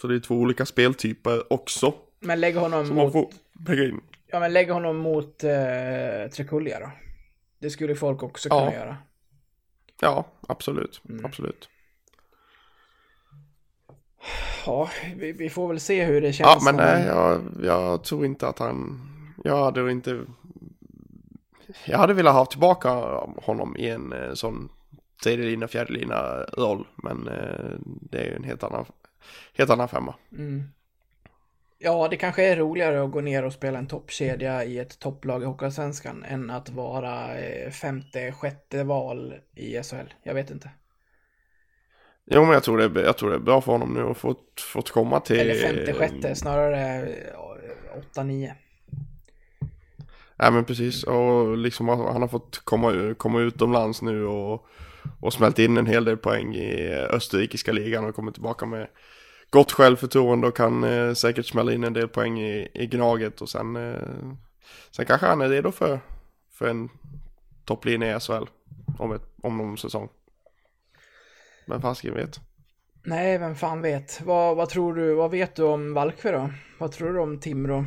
Så 0.00 0.06
det 0.06 0.14
är 0.14 0.20
två 0.20 0.34
olika 0.34 0.66
speltyper 0.66 1.52
också. 1.52 1.94
Men 2.20 2.40
lägg 2.40 2.56
honom 2.56 2.86
Som 2.86 2.96
mot, 2.96 3.12
får 3.12 3.30
väga 3.66 3.84
in. 3.84 4.00
ja, 4.26 4.40
men 4.40 4.52
lägg 4.52 4.70
honom 4.70 4.96
mot 4.96 5.44
eh, 5.44 5.50
Trekulja 6.36 6.80
då. 6.80 6.90
Det 7.58 7.70
skulle 7.70 7.94
folk 7.94 8.22
också 8.22 8.48
kunna 8.48 8.64
Ja. 8.64 8.72
göra. 8.74 8.96
Ja, 10.00 10.26
absolut. 10.48 11.00
Mm. 11.08 11.24
Absolut. 11.24 11.68
Ja, 14.66 14.88
vi, 15.16 15.32
vi 15.32 15.50
får 15.50 15.68
väl 15.68 15.80
se 15.80 16.04
hur 16.04 16.20
det 16.20 16.32
känns. 16.32 16.64
Ja, 16.64 16.72
men 16.72 16.74
om- 16.74 16.80
nej, 16.86 17.06
jag, 17.06 17.40
jag 17.62 18.04
tror 18.04 18.24
inte 18.26 18.48
att 18.48 18.58
han... 18.58 19.00
Jag 19.44 19.64
hade 19.64 19.90
inte... 19.90 20.20
Jag 21.86 21.98
hade 21.98 22.14
velat 22.14 22.34
ha 22.34 22.46
tillbaka 22.46 22.88
honom 23.42 23.76
i 23.76 23.88
en 23.88 24.12
eh, 24.12 24.32
sån 24.34 24.68
tredje 25.22 25.44
lina, 25.44 25.68
fjärde 25.68 25.92
lina 25.92 26.42
roll. 26.58 26.86
Men 26.96 27.28
eh, 27.28 27.70
det 28.10 28.18
är 28.18 28.24
ju 28.24 28.36
en 28.36 28.44
helt 28.44 28.62
annan, 28.62 28.84
helt 29.54 29.70
annan 29.70 29.88
femma. 29.88 30.14
Mm. 30.32 30.64
Ja, 31.78 32.08
det 32.08 32.16
kanske 32.16 32.44
är 32.44 32.56
roligare 32.56 33.02
att 33.02 33.10
gå 33.10 33.20
ner 33.20 33.44
och 33.44 33.52
spela 33.52 33.78
en 33.78 33.86
toppkedja 33.86 34.64
i 34.64 34.78
ett 34.78 34.98
topplag 34.98 35.42
i 35.42 35.46
Hockeyallsvenskan 35.46 36.24
än 36.28 36.50
att 36.50 36.70
vara 36.70 37.38
eh, 37.38 37.70
femte, 37.70 38.32
sjätte 38.32 38.84
val 38.84 39.34
i 39.54 39.82
SHL. 39.82 40.12
Jag 40.22 40.34
vet 40.34 40.50
inte. 40.50 40.70
Jo, 42.30 42.44
men 42.44 42.50
jag 42.50 42.62
tror, 42.62 42.78
det 42.78 43.00
är, 43.00 43.04
jag 43.04 43.16
tror 43.16 43.30
det 43.30 43.36
är 43.36 43.40
bra 43.40 43.60
för 43.60 43.72
honom 43.72 43.94
nu 43.94 44.02
att 44.02 44.18
få 44.18 44.34
fått 44.72 44.90
komma 44.90 45.20
till... 45.20 45.40
Eller 45.40 45.54
femte, 45.54 45.92
sjätte, 45.92 46.34
snarare 46.34 47.02
eh, 47.02 47.98
åtta, 47.98 48.22
nio. 48.22 48.54
Ja, 50.36 50.50
men 50.50 50.64
precis. 50.64 51.04
Och 51.04 51.56
liksom 51.56 51.88
han 51.88 52.22
har 52.22 52.28
fått 52.28 52.60
komma, 52.64 53.14
komma 53.14 53.40
utomlands 53.40 54.02
nu 54.02 54.26
och, 54.26 54.66
och 55.20 55.32
smält 55.32 55.58
in 55.58 55.76
en 55.76 55.86
hel 55.86 56.04
del 56.04 56.16
poäng 56.16 56.54
i 56.54 56.88
österrikiska 56.92 57.72
ligan 57.72 58.04
och 58.04 58.14
kommer 58.14 58.32
tillbaka 58.32 58.66
med 58.66 58.88
gott 59.50 59.72
självförtroende 59.72 60.46
och 60.46 60.56
kan 60.56 60.84
eh, 60.84 61.14
säkert 61.14 61.46
smälla 61.46 61.72
in 61.72 61.84
en 61.84 61.92
del 61.92 62.08
poäng 62.08 62.40
i, 62.40 62.68
i 62.74 62.86
Gnaget 62.86 63.40
och 63.40 63.48
sen, 63.48 63.76
eh, 63.76 64.02
sen 64.90 65.06
kanske 65.06 65.26
han 65.26 65.40
är 65.40 65.48
redo 65.48 65.72
för, 65.72 66.00
för 66.52 66.68
en 66.68 66.88
topplinje 67.64 68.16
i 68.16 68.20
SHL 68.20 68.44
om, 68.98 69.12
ett, 69.12 69.22
om 69.42 69.56
någon 69.56 69.78
säsong. 69.78 70.08
Men 71.68 71.80
fasiken 71.80 72.14
vet. 72.14 72.40
Nej, 73.04 73.38
vem 73.38 73.54
fan 73.54 73.82
vet. 73.82 74.20
Vad, 74.24 74.56
vad 74.56 74.68
tror 74.68 74.94
du, 74.94 75.14
vad 75.14 75.30
vet 75.30 75.54
du 75.54 75.62
om 75.62 75.94
Valkve 75.94 76.30
då? 76.30 76.50
Vad 76.78 76.92
tror 76.92 77.12
du 77.12 77.20
om 77.20 77.40
Timrå? 77.40 77.84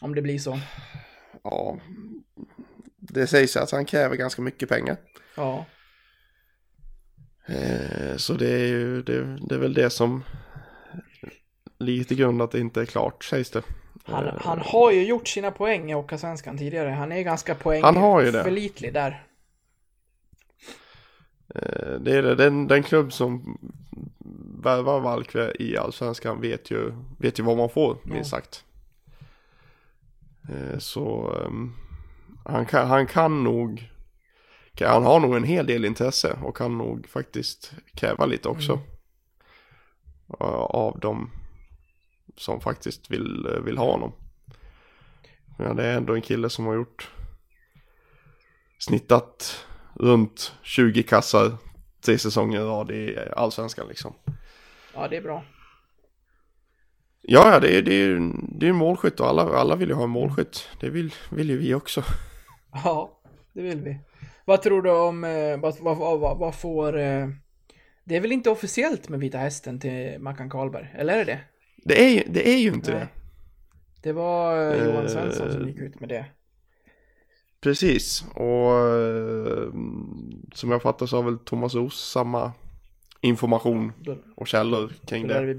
Om 0.00 0.14
det 0.14 0.22
blir 0.22 0.38
så. 0.38 0.58
Ja, 1.44 1.78
det 2.98 3.26
sägs 3.26 3.56
att 3.56 3.70
han 3.70 3.84
kräver 3.84 4.16
ganska 4.16 4.42
mycket 4.42 4.68
pengar. 4.68 4.96
Ja. 5.36 5.64
Eh, 7.46 8.16
så 8.16 8.32
det 8.34 8.50
är 8.50 8.66
ju 8.66 9.02
det, 9.02 9.36
det 9.48 9.54
är 9.54 9.58
väl 9.58 9.74
det 9.74 9.90
som 9.90 10.22
ligger 11.78 12.04
till 12.04 12.16
grund 12.16 12.42
att 12.42 12.50
det 12.50 12.60
inte 12.60 12.80
är 12.80 12.84
klart 12.86 13.24
sägs 13.24 13.50
det. 13.50 13.62
Han, 14.04 14.38
han 14.40 14.58
har 14.60 14.92
ju 14.92 15.04
gjort 15.06 15.28
sina 15.28 15.50
poäng 15.50 15.90
i 15.90 15.94
Hockeyallsvenskan 15.94 16.58
tidigare. 16.58 16.88
Han 16.90 17.12
är 17.12 17.22
ganska 17.22 17.54
poäng 17.54 17.82
Han 17.82 17.96
har 17.96 18.22
ju 18.22 18.30
det. 18.30 18.44
förlitlig 18.44 18.94
där. 18.94 19.22
Eh, 21.62 22.00
Det 22.00 22.12
är 22.16 22.22
det, 22.22 22.34
den, 22.34 22.66
den 22.66 22.82
klubb 22.82 23.12
som 23.12 23.58
värvar 24.62 25.00
Valkve 25.00 25.52
i 25.58 25.76
Allsvenskan 25.76 26.40
vet 26.40 26.70
ju, 26.70 26.92
vet 27.18 27.38
ju 27.38 27.42
vad 27.42 27.56
man 27.56 27.68
får, 27.70 27.98
minst 28.04 28.30
sagt. 28.30 28.64
Eh, 30.48 30.78
Så 30.78 31.34
ehm, 31.46 31.72
han, 32.44 32.66
kan, 32.66 32.88
han 32.88 33.06
kan 33.06 33.44
nog, 33.44 33.90
han 34.80 35.04
har 35.04 35.20
nog 35.20 35.36
en 35.36 35.44
hel 35.44 35.66
del 35.66 35.84
intresse 35.84 36.38
och 36.42 36.56
kan 36.56 36.78
nog 36.78 37.08
faktiskt 37.08 37.72
kräva 37.94 38.26
lite 38.26 38.48
också. 38.48 38.72
eh, 40.40 40.46
Av 40.56 40.98
dem 41.00 41.30
som 42.36 42.60
faktiskt 42.60 43.10
vill, 43.10 43.48
vill 43.64 43.78
ha 43.78 43.92
honom. 43.92 44.12
Men 45.58 45.76
det 45.76 45.84
är 45.84 45.96
ändå 45.96 46.14
en 46.14 46.22
kille 46.22 46.50
som 46.50 46.66
har 46.66 46.74
gjort 46.74 47.10
snittat 48.78 49.66
runt 49.96 50.52
20 50.62 51.02
kassar 51.02 51.52
tre 52.04 52.18
säsonger 52.18 52.60
i 52.60 52.64
rad 52.64 52.90
i 52.90 53.18
allsvenskan 53.36 53.88
liksom. 53.88 54.14
Ja, 54.94 55.08
det 55.08 55.16
är 55.16 55.22
bra. 55.22 55.44
Ja, 57.22 57.52
ja, 57.52 57.60
det 57.60 57.78
är, 57.78 57.82
det 57.82 57.94
är, 57.94 58.32
det 58.58 58.68
är 58.68 58.72
målskytt 58.72 59.20
och 59.20 59.28
alla, 59.28 59.42
alla 59.42 59.76
vill 59.76 59.88
ju 59.88 59.94
ha 59.94 60.04
en 60.04 60.10
målskytt. 60.10 60.68
Det 60.80 60.90
vill, 60.90 61.14
vill 61.30 61.50
ju 61.50 61.58
vi 61.58 61.74
också. 61.74 62.02
Ja, 62.84 63.20
det 63.52 63.62
vill 63.62 63.80
vi. 63.80 63.98
Vad 64.44 64.62
tror 64.62 64.82
du 64.82 64.90
om, 64.90 65.24
eh, 65.24 65.60
vad, 65.60 65.78
vad, 65.80 66.18
vad, 66.20 66.38
vad, 66.38 66.54
får... 66.54 66.98
Eh, 66.98 67.28
det 68.04 68.16
är 68.16 68.20
väl 68.20 68.32
inte 68.32 68.50
officiellt 68.50 69.08
med 69.08 69.20
Vita 69.20 69.38
Hästen 69.38 69.80
till 69.80 70.16
Mackan 70.20 70.50
Karlberg? 70.50 70.94
Eller 70.94 71.12
är 71.12 71.18
det 71.18 71.24
det? 71.24 71.40
Det 71.84 72.02
är, 72.02 72.24
det 72.28 72.48
är 72.48 72.58
ju 72.58 72.68
inte 72.68 72.90
Nej. 72.90 73.00
det. 73.00 73.08
Det 74.02 74.12
var 74.12 74.72
eh, 74.74 74.84
Johan. 74.84 75.08
Svensson 75.08 75.52
som 75.52 75.68
gick 75.68 75.78
ut 75.78 76.00
med 76.00 76.08
det. 76.08 76.24
Precis, 77.66 78.24
och 78.34 78.78
eh, 78.78 79.68
som 80.54 80.70
jag 80.70 80.82
fattar 80.82 81.06
så 81.06 81.16
har 81.16 81.22
väl 81.22 81.38
Thomas 81.38 81.74
Oos 81.74 82.10
samma 82.10 82.52
information 83.20 83.92
och 84.36 84.46
källor 84.48 84.92
kring 85.06 85.26
det 85.28 85.34
det. 85.46 85.54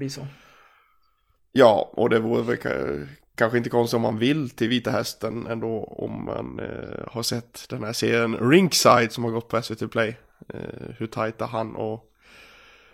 Ja, 1.52 1.90
och 1.92 2.10
det 2.10 2.18
vore 2.18 2.42
väl 2.42 2.56
ka- 2.56 3.06
kanske 3.34 3.58
inte 3.58 3.70
konstigt 3.70 3.96
om 3.96 4.02
man 4.02 4.18
vill 4.18 4.50
till 4.50 4.68
Vita 4.68 4.90
Hästen 4.90 5.46
ändå 5.46 5.84
om 5.84 6.24
man 6.24 6.60
eh, 6.60 7.08
har 7.12 7.22
sett 7.22 7.66
den 7.68 7.84
här 7.84 7.92
serien 7.92 8.50
Rinkside 8.50 9.12
som 9.12 9.24
har 9.24 9.30
gått 9.30 9.48
på 9.48 9.62
SVT 9.62 9.90
Play. 9.90 10.16
Eh, 10.48 10.60
hur 10.98 11.06
tajta 11.06 11.46
han 11.46 11.76
och 11.76 12.04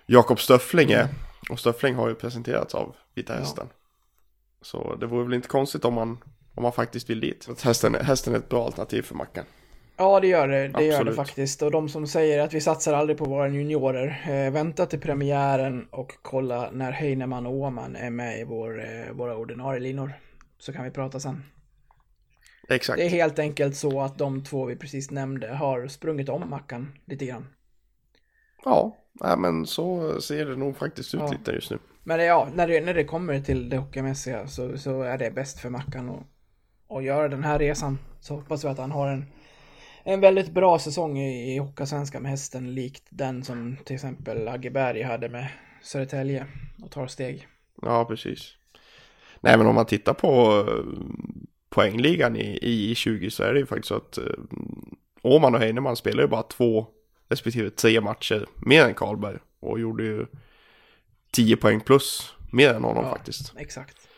Jakob 0.07 0.41
Stöffling 0.41 0.93
är. 0.93 1.09
Och 1.51 1.59
Stöffling 1.61 1.95
har 1.95 2.09
ju 2.09 2.15
presenterats 2.15 2.75
av 2.75 2.95
Vita 3.15 3.33
Ja. 3.33 3.39
Hästen. 3.39 3.67
Så 4.63 4.95
det 5.01 5.07
vore 5.07 5.25
väl 5.25 5.35
inte 5.35 5.49
konstigt 5.49 5.85
om 5.85 5.95
man, 5.95 6.19
om 6.55 6.63
man 6.63 6.73
faktiskt 6.73 7.11
vill 7.11 7.21
dit. 7.21 7.49
Hästen, 7.65 7.95
hästen 7.95 8.35
är 8.35 8.39
ett 8.39 8.49
bra 8.49 8.65
alternativ 8.65 9.03
för 9.03 9.15
Mackan. 9.15 9.45
Ja, 9.97 10.21
det 10.21 10.27
gör 10.27 10.49
det. 10.49 10.55
Det 10.69 10.85
gör 10.85 10.91
det 10.91 10.97
Absolut. 10.97 11.17
faktiskt. 11.17 11.63
Och 11.63 11.71
de 11.71 11.89
som 11.89 12.07
säger 12.07 12.39
att 12.41 12.55
vi 12.55 12.61
satsar 12.61 12.93
aldrig 12.95 13.19
på 13.19 13.25
våra 13.25 13.49
juniorer, 13.49 14.23
eh, 14.29 14.53
vänta 14.53 14.87
till 14.87 15.01
premiären 15.01 15.89
och 15.91 16.13
kolla 16.23 16.71
när 16.73 16.93
Heinemann 16.93 17.47
och 17.47 17.53
Åman 17.55 17.97
är 17.97 18.11
med 18.11 18.41
i 18.41 18.45
vår, 18.45 18.85
eh, 18.85 19.13
våra 19.13 19.37
ordinarie 19.37 19.81
linor. 19.81 20.13
Så 20.59 20.73
kan 20.73 20.85
vi 20.85 20.91
prata 20.91 21.21
sen. 21.21 21.43
Exakt. 22.69 22.99
Det 22.99 23.05
är 23.05 23.09
helt 23.09 23.39
enkelt 23.39 23.77
så 23.77 24.01
att 24.01 24.19
de 24.19 24.45
två 24.45 24.65
vi 24.65 24.77
precis 24.77 25.11
nämnde 25.11 25.49
har 25.55 25.87
sprungit 25.89 26.29
om 26.29 26.51
Mackan 26.51 26.93
lite 27.07 27.27
grann. 27.27 27.47
Ja, 28.65 28.97
nej, 29.13 29.37
men 29.39 29.67
så 29.67 30.21
ser 30.21 30.47
det 30.47 30.57
nog 30.57 30.77
faktiskt 30.77 31.15
ut 31.15 31.21
Ja. 31.21 31.31
lite 31.33 31.51
just 31.53 31.71
nu. 31.71 31.79
Men 32.05 32.19
det- 32.19 32.25
ja, 32.25 32.49
när 32.55 32.69
det, 32.69 32.81
när 32.81 32.95
det 32.95 33.05
kommer 33.05 33.41
till 33.41 33.69
det 33.69 33.77
hockeymässiga 33.77 34.47
så, 34.47 34.79
så 34.79 35.03
är 35.03 35.19
det 35.19 35.31
bäst 35.31 35.59
för 35.61 35.71
Mackan 35.71 36.11
att, 36.11 36.23
att 36.89 37.05
göra 37.05 37.29
den 37.29 37.45
här 37.45 37.59
resan. 37.59 37.99
Så 38.21 38.35
hoppas 38.35 38.65
vi 38.65 38.69
att 38.69 38.79
han 38.79 38.91
har 38.91 39.09
en, 39.09 39.25
en 40.03 40.21
väldigt 40.21 40.51
bra 40.51 40.79
säsong 40.79 41.19
i, 41.19 41.55
i 41.55 41.59
Hockeyallsvenskan 41.59 42.23
med 42.23 42.31
hästen 42.31 42.75
likt 42.75 43.03
den 43.11 43.45
som 43.45 43.77
till 43.85 43.95
exempel 43.95 44.49
Agge 44.49 44.71
Berg 44.71 45.03
hade 45.03 45.29
med 45.29 45.49
Södertälje 45.83 46.47
och 46.83 46.91
tar 46.91 47.07
steg. 47.07 47.49
Ja, 47.83 48.05
precis. 48.05 48.55
Nej, 49.41 49.59
men 49.59 49.67
om 49.67 49.75
man 49.75 49.87
tittar 49.87 50.15
på 50.15 50.65
eh, 50.69 50.85
poängligan 51.71 52.37
i, 52.37 52.59
i 52.63 52.95
20 52.95 53.31
så 53.31 53.43
är 53.43 53.53
det 53.53 53.61
ju 53.61 53.67
faktiskt 53.67 53.89
så 53.89 53.95
att 53.97 54.19
eh, 54.19 54.25
Åman 55.23 55.55
och 55.55 55.61
Heinemann 55.61 55.97
spelar 55.97 56.23
ju 56.23 56.29
bara 56.29 56.43
två 56.43 56.87
respektive 57.29 57.71
tre 57.71 58.01
matcher 58.01 58.47
mer 58.57 58.85
än 58.85 58.95
Karlberg 58.95 59.39
och 59.61 59.81
gjorde 59.81 60.05
ju 60.05 60.27
10 61.31 61.57
poäng 61.57 61.81
plus 61.81 62.35
mer 62.53 62.75
än 62.75 62.85
honom 62.85 63.05
Ja. 63.05 63.11
faktiskt. 63.11 63.53
Exakt. 63.57 64.09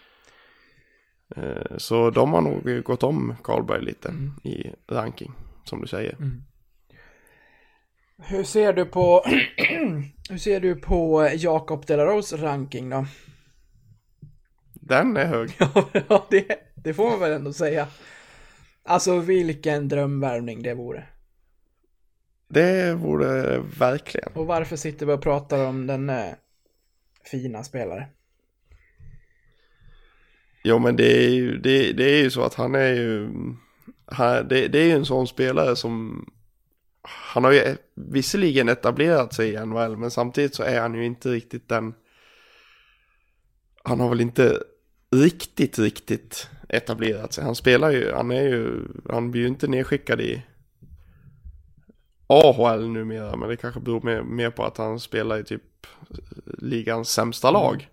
Eh, 1.37 1.77
Så 1.79 2.11
de 2.11 2.33
har 2.33 2.41
nog 2.41 2.85
gått 2.85 3.03
om 3.03 3.35
Karlberg 3.45 3.83
lite 3.85 4.09
Mm. 4.09 4.33
i 4.45 4.73
ranking, 4.89 5.33
som 5.65 5.81
du 5.81 5.87
säger. 5.87 6.17
Hur 8.19 8.45
ser 8.45 8.73
du 8.73 8.85
på 8.85 9.23
Hur 10.31 10.39
ser 10.39 10.61
du 10.61 10.75
på 10.77 11.31
Jakob 11.37 11.87
Delarose 11.87 12.37
ranking 12.37 12.91
då? 12.91 13.07
Den 14.75 15.17
är 15.17 15.27
hög. 15.27 15.51
ja, 16.09 16.27
det, 16.31 16.59
det 16.75 16.95
får 16.95 17.11
man 17.11 17.21
väl 17.21 17.33
ändå 17.33 17.53
säga. 17.53 17.89
Alltså 18.83 19.19
vilken 19.19 19.89
drömvärvning 19.89 20.63
det 20.63 20.75
vore. 20.75 21.07
Det 22.49 22.95
vore 22.95 23.59
verkligen. 23.79 24.33
Och 24.35 24.47
varför 24.47 24.77
sitter 24.77 25.07
vi 25.07 25.13
och 25.13 25.23
pratar 25.23 25.67
om 25.67 25.87
den 25.87 26.11
eh, 26.11 26.33
fina 27.25 27.65
spelare? 27.65 28.09
Jo 30.69 30.79
men 30.79 30.97
det 30.97 31.25
är 31.25 31.31
ju, 31.31 31.59
det, 31.59 31.93
det 31.93 32.05
är 32.05 32.23
ju 32.23 32.31
så 32.31 32.43
att 32.43 32.55
han 32.55 32.75
är 32.75 32.95
ju, 32.95 33.29
han, 34.07 34.49
det, 34.49 34.69
det 34.69 34.79
är 34.79 34.85
ju 34.85 34.93
en 34.93 35.07
sån 35.07 35.27
spelare 35.27 35.77
som, 35.77 36.27
han 37.03 37.45
har 37.45 37.53
ju 37.53 37.77
visserligen 37.95 38.69
etablerat 38.69 39.35
sig 39.35 39.53
i 39.53 39.67
NHL 39.67 39.97
men 39.97 40.11
samtidigt 40.11 40.55
så 40.55 40.63
är 40.63 40.81
han 40.81 40.95
ju 40.95 41.05
inte 41.05 41.29
riktigt 41.29 41.69
den, 41.69 41.95
han 43.83 44.01
har 44.01 44.09
väl 44.09 44.21
inte 44.21 44.63
riktigt, 45.11 45.79
riktigt 45.79 46.49
etablerat 46.69 47.33
sig. 47.33 47.45
Han 47.45 47.55
spelar 47.55 47.91
ju, 47.91 48.13
han 48.13 48.31
är 48.31 48.43
ju, 48.43 48.89
han 49.09 49.31
blir 49.31 49.43
ju 49.43 49.49
inte 49.49 49.69
nedskickad 49.69 50.21
i 50.21 50.43
AHL 52.27 52.89
numera 52.89 53.37
men 53.37 53.49
det 53.49 53.57
kanske 53.57 53.81
beror 53.81 54.03
mer, 54.03 54.23
mer 54.23 54.51
på 54.51 54.65
att 54.65 54.77
han 54.77 55.01
spelar 55.01 55.39
i 55.39 55.45
typ 55.45 55.63
ligans 56.59 57.11
sämsta 57.11 57.51
lag. 57.51 57.89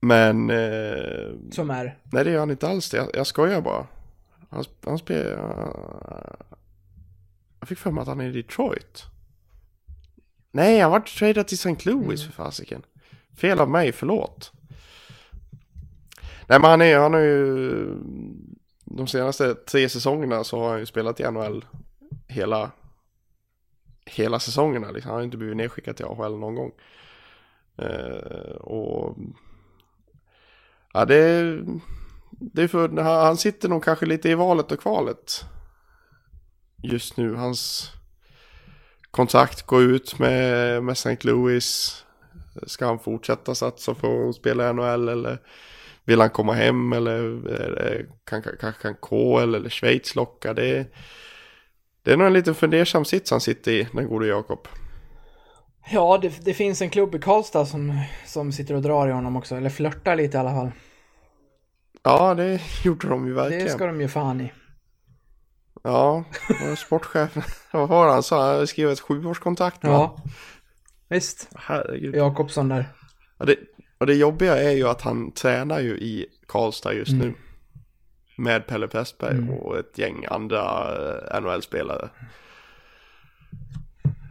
Men 0.00 0.50
eh, 0.50 1.30
Som 1.50 1.70
är 1.70 1.98
Nej 2.12 2.24
det 2.24 2.30
gör 2.30 2.38
han 2.38 2.50
inte 2.50 2.68
alls 2.68 2.90
det. 2.90 2.96
Jag, 2.96 3.10
jag 3.14 3.26
skojar 3.26 3.60
bara. 3.60 3.86
Han, 4.50 4.64
han 4.84 4.98
spelar... 4.98 5.74
Jag 7.60 7.68
fick 7.68 7.78
för 7.78 7.90
mig 7.90 8.02
att 8.02 8.08
han 8.08 8.20
är 8.20 8.28
i 8.28 8.42
Detroit. 8.42 9.04
Nej, 10.50 10.80
han 10.80 10.90
vart 10.90 11.18
tradad 11.18 11.48
till 11.48 11.54
St. 11.54 11.90
Louis 11.90 12.24
för 12.24 12.32
fasiken. 12.32 12.82
Fel 13.36 13.60
av 13.60 13.70
mig, 13.70 13.92
förlåt. 13.92 14.52
Nej 16.48 16.60
men 16.60 16.70
han 16.70 16.82
är 16.82 16.98
han 16.98 17.12
har 17.12 17.20
ju... 17.20 17.94
De 18.84 19.06
senaste 19.06 19.54
tre 19.54 19.88
säsongerna 19.88 20.44
så 20.44 20.60
har 20.60 20.70
han 20.70 20.78
ju 20.78 20.86
spelat 20.86 21.20
i 21.20 21.30
NHL 21.30 21.64
hela... 22.26 22.70
Hela 24.06 24.40
säsongerna 24.40 24.90
liksom. 24.90 25.10
Han 25.10 25.18
har 25.18 25.24
inte 25.24 25.36
blivit 25.36 25.56
nedskickad 25.56 25.96
till 25.96 26.06
AHL 26.06 26.38
någon 26.38 26.54
gång. 26.54 26.72
Eh, 27.76 28.56
och 28.60 29.16
Ja, 30.92 31.04
det 31.04 31.58
det 32.40 32.62
är 32.62 32.68
för 32.68 33.02
han 33.02 33.36
sitter 33.36 33.68
nog 33.68 33.84
kanske 33.84 34.06
lite 34.06 34.28
i 34.28 34.34
valet 34.34 34.72
och 34.72 34.80
kvalet. 34.80 35.44
Just 36.82 37.16
nu, 37.16 37.34
hans 37.34 37.92
kontrakt 39.10 39.62
går 39.62 39.82
ut 39.82 40.18
med, 40.18 40.82
med 40.82 40.92
St. 40.92 41.18
Louis. 41.20 41.96
Ska 42.66 42.86
han 42.86 42.98
fortsätta 42.98 43.54
satsa 43.54 43.94
för 43.94 44.28
att 44.28 44.34
spela 44.34 44.70
i 44.70 44.72
NHL 44.72 45.08
eller 45.08 45.38
vill 46.04 46.20
han 46.20 46.30
komma 46.30 46.52
hem 46.52 46.92
eller, 46.92 47.46
eller 47.46 47.96
eh, 47.96 48.06
kan, 48.24 48.42
kan, 48.42 48.52
kanske 48.60 48.82
kan 48.82 48.94
KL 48.94 49.54
eller 49.54 49.70
Schweiz 49.70 50.14
locka? 50.14 50.54
Det 50.54 50.86
det 52.02 52.12
är 52.12 52.16
nog 52.16 52.26
en 52.26 52.32
liten 52.32 52.54
fundersam 52.54 53.04
sits 53.04 53.30
han 53.30 53.40
sitter 53.40 53.72
i, 53.72 53.88
den 53.92 54.08
gode 54.08 54.26
Jakob. 54.26 54.68
Ja, 55.90 56.18
det, 56.22 56.44
det 56.44 56.54
finns 56.54 56.82
en 56.82 56.90
klubb 56.90 57.14
i 57.14 57.18
Karlstad 57.18 57.66
som, 57.66 58.00
som 58.26 58.52
sitter 58.52 58.74
och 58.74 58.82
drar 58.82 59.08
i 59.08 59.12
honom 59.12 59.36
också, 59.36 59.56
eller 59.56 59.70
flörtar 59.70 60.16
lite 60.16 60.36
i 60.36 60.40
alla 60.40 60.50
fall. 60.50 60.70
Ja, 62.02 62.34
det 62.34 62.60
gjorde 62.84 63.08
de 63.08 63.26
ju 63.26 63.32
verkligen. 63.32 63.64
Det 63.64 63.70
ska 63.70 63.86
de 63.86 64.00
ju 64.00 64.08
fan 64.08 64.40
i. 64.40 64.52
Ja, 65.82 66.24
sportchefen, 66.76 67.42
vad 67.72 67.88
var 67.88 68.08
han 68.08 68.22
sa? 68.22 68.56
Han 68.56 68.66
skrev 68.66 68.90
ett 68.90 69.00
sjuårskontrakt 69.00 69.84
va? 69.84 69.90
Ja. 69.90 70.16
Visst. 71.08 71.48
Herregud. 71.54 72.14
Jakobsson 72.14 72.68
där. 72.68 72.88
Ja, 73.38 73.44
det, 73.44 73.56
och 73.98 74.06
det 74.06 74.14
jobbiga 74.14 74.56
är 74.56 74.70
ju 74.70 74.88
att 74.88 75.02
han 75.02 75.32
tränar 75.32 75.80
ju 75.80 75.90
i 75.90 76.26
Karlstad 76.46 76.92
just 76.92 77.12
nu. 77.12 77.34
Med 78.36 78.66
Pelle 78.66 78.88
Pressberg 78.88 79.50
och 79.60 79.78
ett 79.78 79.98
gäng 79.98 80.24
andra 80.28 80.88
eh, 81.32 81.40
NHL-spelare. 81.40 82.08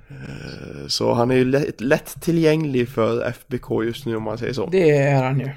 Eh, 0.10 0.88
Så 0.88 1.14
han 1.14 1.32
är 1.32 1.36
ju 1.36 1.45
lätt, 1.45 1.82
lätt 1.82 2.22
tillgänglig 2.22 2.89
för 2.89 3.26
FBK 3.26 3.84
just 3.84 4.05
nu 4.05 4.16
om 4.16 4.24
man 4.24 4.38
säger 4.38 4.53
så. 4.53 4.66
Det 4.66 4.91
är 4.91 5.24
han 5.24 5.39
ju. 5.39 5.45
Eh, 5.45 5.53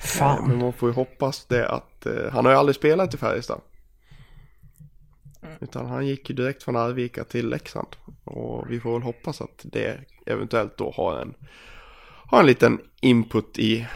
Fan. 0.00 0.48
Men 0.48 0.58
man 0.58 0.72
får 0.72 0.88
ju 0.88 0.94
hoppas 0.94 1.46
det 1.46 1.68
att 1.68 2.06
eh, 2.06 2.30
han 2.32 2.44
har 2.44 2.52
ju 2.52 2.58
aldrig 2.58 2.76
spelat 2.76 3.14
i 3.14 3.16
Färjestad. 3.16 3.60
Utan 5.60 5.86
han 5.86 6.06
gick 6.06 6.30
ju 6.30 6.36
direkt 6.36 6.62
från 6.62 6.76
Arvika 6.76 7.24
till 7.24 7.48
Leksand. 7.48 7.88
Och 8.24 8.70
vi 8.70 8.80
får 8.80 8.92
väl 8.92 9.02
hoppas 9.02 9.40
att 9.40 9.60
det 9.64 10.00
eventuellt 10.26 10.76
då 10.78 10.90
har 10.96 11.20
en, 11.20 11.34
har 12.26 12.40
en 12.40 12.46
liten 12.46 12.80
input 13.00 13.58
i 13.58 13.86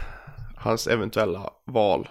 hans 0.55 0.87
eventuella 0.87 1.49
val 1.65 2.09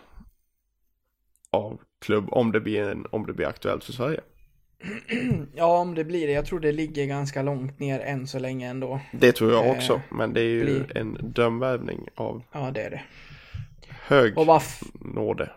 av 1.50 1.80
klubb 2.00 2.28
om 2.30 2.52
det 2.52 2.60
blir, 2.60 2.82
en, 2.82 3.06
om 3.10 3.26
det 3.26 3.32
blir 3.32 3.46
aktuellt 3.46 3.84
för 3.84 3.92
Sverige. 3.92 4.20
Ja, 5.54 5.78
om 5.78 5.94
det 5.94 6.04
blir 6.04 6.26
det. 6.26 6.32
Jag 6.32 6.46
tror 6.46 6.60
det 6.60 6.72
ligger 6.72 7.06
ganska 7.06 7.42
långt 7.42 7.78
ner 7.78 8.00
än 8.00 8.26
så 8.26 8.38
länge 8.38 8.68
ändå. 8.70 9.00
Det 9.12 9.32
tror 9.32 9.52
jag 9.52 9.66
Eh, 9.66 9.70
också, 9.72 10.00
men 10.10 10.32
det 10.32 10.40
är 10.40 10.44
ju 10.44 10.64
blir- 10.64 10.96
en 10.96 11.18
drömvärvning 11.22 12.08
av 12.14 12.42
Ja, 12.52 12.70
det 12.70 12.82
är 12.82 12.90
det. 12.90 13.02
hög 13.90 14.38
Och 14.38 14.46
vad, 14.46 14.56
f- 14.56 14.80
nåde. 15.00 15.50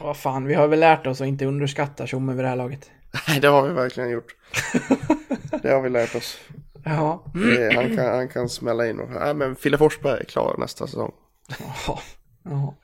vad 0.00 0.16
fan, 0.16 0.44
vi 0.44 0.54
har 0.54 0.68
väl 0.68 0.80
lärt 0.80 1.06
oss 1.06 1.20
att 1.20 1.26
inte 1.26 1.46
underskatta 1.46 2.06
Tjomme 2.06 2.32
vid 2.34 2.44
det 2.44 2.48
här 2.48 2.56
laget. 2.56 2.90
Nej, 3.28 3.40
det 3.40 3.48
har 3.48 3.68
vi 3.68 3.74
verkligen 3.74 4.10
gjort. 4.10 4.36
det 5.62 5.70
har 5.70 5.80
vi 5.82 5.88
lärt 5.88 6.14
oss. 6.14 6.38
Ja. 6.84 7.24
Det, 7.34 7.74
han, 7.74 7.96
kan, 7.96 8.06
han 8.06 8.28
kan 8.28 8.48
smälla 8.48 8.88
in 8.88 9.00
och, 9.00 9.10
nej 9.10 9.34
men 9.34 9.56
Fille 9.56 9.78
Forsberg 9.78 10.20
är 10.20 10.24
klar 10.24 10.56
nästa 10.58 10.86
säsong. 10.86 11.12
Ja. 11.86 11.98
ja. 12.42 12.74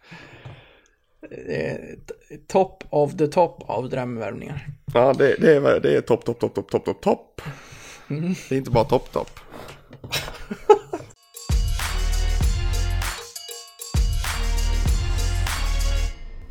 T- 1.29 2.37
top 2.47 2.85
of 2.91 3.17
the 3.17 3.27
top 3.27 3.63
av 3.71 3.89
drömvärvningar. 3.89 4.67
Ja, 4.95 5.13
det, 5.13 5.37
det 5.41 5.57
är, 5.57 5.81
det 5.81 5.97
är 5.97 6.01
topp, 6.01 6.25
topp, 6.25 6.41
topp, 6.41 6.55
topp, 6.55 6.71
topp, 6.71 6.85
topp, 6.85 7.01
topp. 7.03 7.41
Det 8.09 8.55
är 8.55 8.59
inte 8.59 8.71
bara 8.71 8.85
topp, 8.85 9.13
topp. 9.13 9.31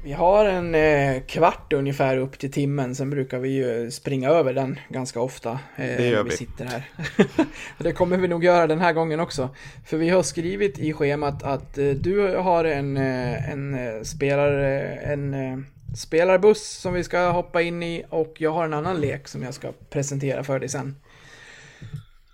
Vi 0.08 0.14
har 0.14 0.45
en 0.45 0.76
eh, 0.76 1.22
kvart 1.22 1.74
ungefär 1.74 2.18
upp 2.18 2.39
till 2.39 2.51
timmen, 2.51 2.95
sen 2.95 3.10
brukar 3.10 3.39
vi 3.39 3.49
ju 3.49 3.91
springa 3.91 4.30
över 4.30 4.53
den 4.53 4.80
ganska 4.89 5.20
ofta. 5.22 5.51
Eh, 5.51 5.97
Det 5.97 6.08
gör 6.08 6.24
när 6.24 6.24
vi. 6.24 6.38
sitter 6.38 6.66
här. 6.66 6.89
Det 7.78 7.91
kommer 7.91 8.18
vi 8.18 8.28
nog 8.28 8.43
göra 8.43 8.68
den 8.68 8.80
här 8.80 8.93
gången 8.93 9.20
också. 9.20 9.49
För 9.86 9.97
vi 9.97 10.10
har 10.10 10.24
skrivit 10.24 10.80
i 10.80 10.93
schemat 10.93 11.43
att 11.43 11.78
eh, 11.78 11.86
du 11.89 12.36
har 12.36 12.66
en, 12.66 12.97
eh, 12.97 13.51
en, 13.51 13.74
eh, 13.74 14.01
spelare, 14.03 14.82
en 14.95 15.34
eh, 15.34 15.58
spelarbuss 15.95 16.68
som 16.68 16.93
vi 16.93 17.03
ska 17.03 17.30
hoppa 17.30 17.62
in 17.62 17.84
i 17.84 18.05
och 18.10 18.34
jag 18.38 18.51
har 18.51 18.66
en 18.66 18.74
annan 18.74 19.01
lek 19.01 19.28
som 19.28 19.43
jag 19.43 19.53
ska 19.53 19.72
presentera 19.89 20.43
för 20.43 20.60
dig 20.60 20.70
sen. 20.70 20.95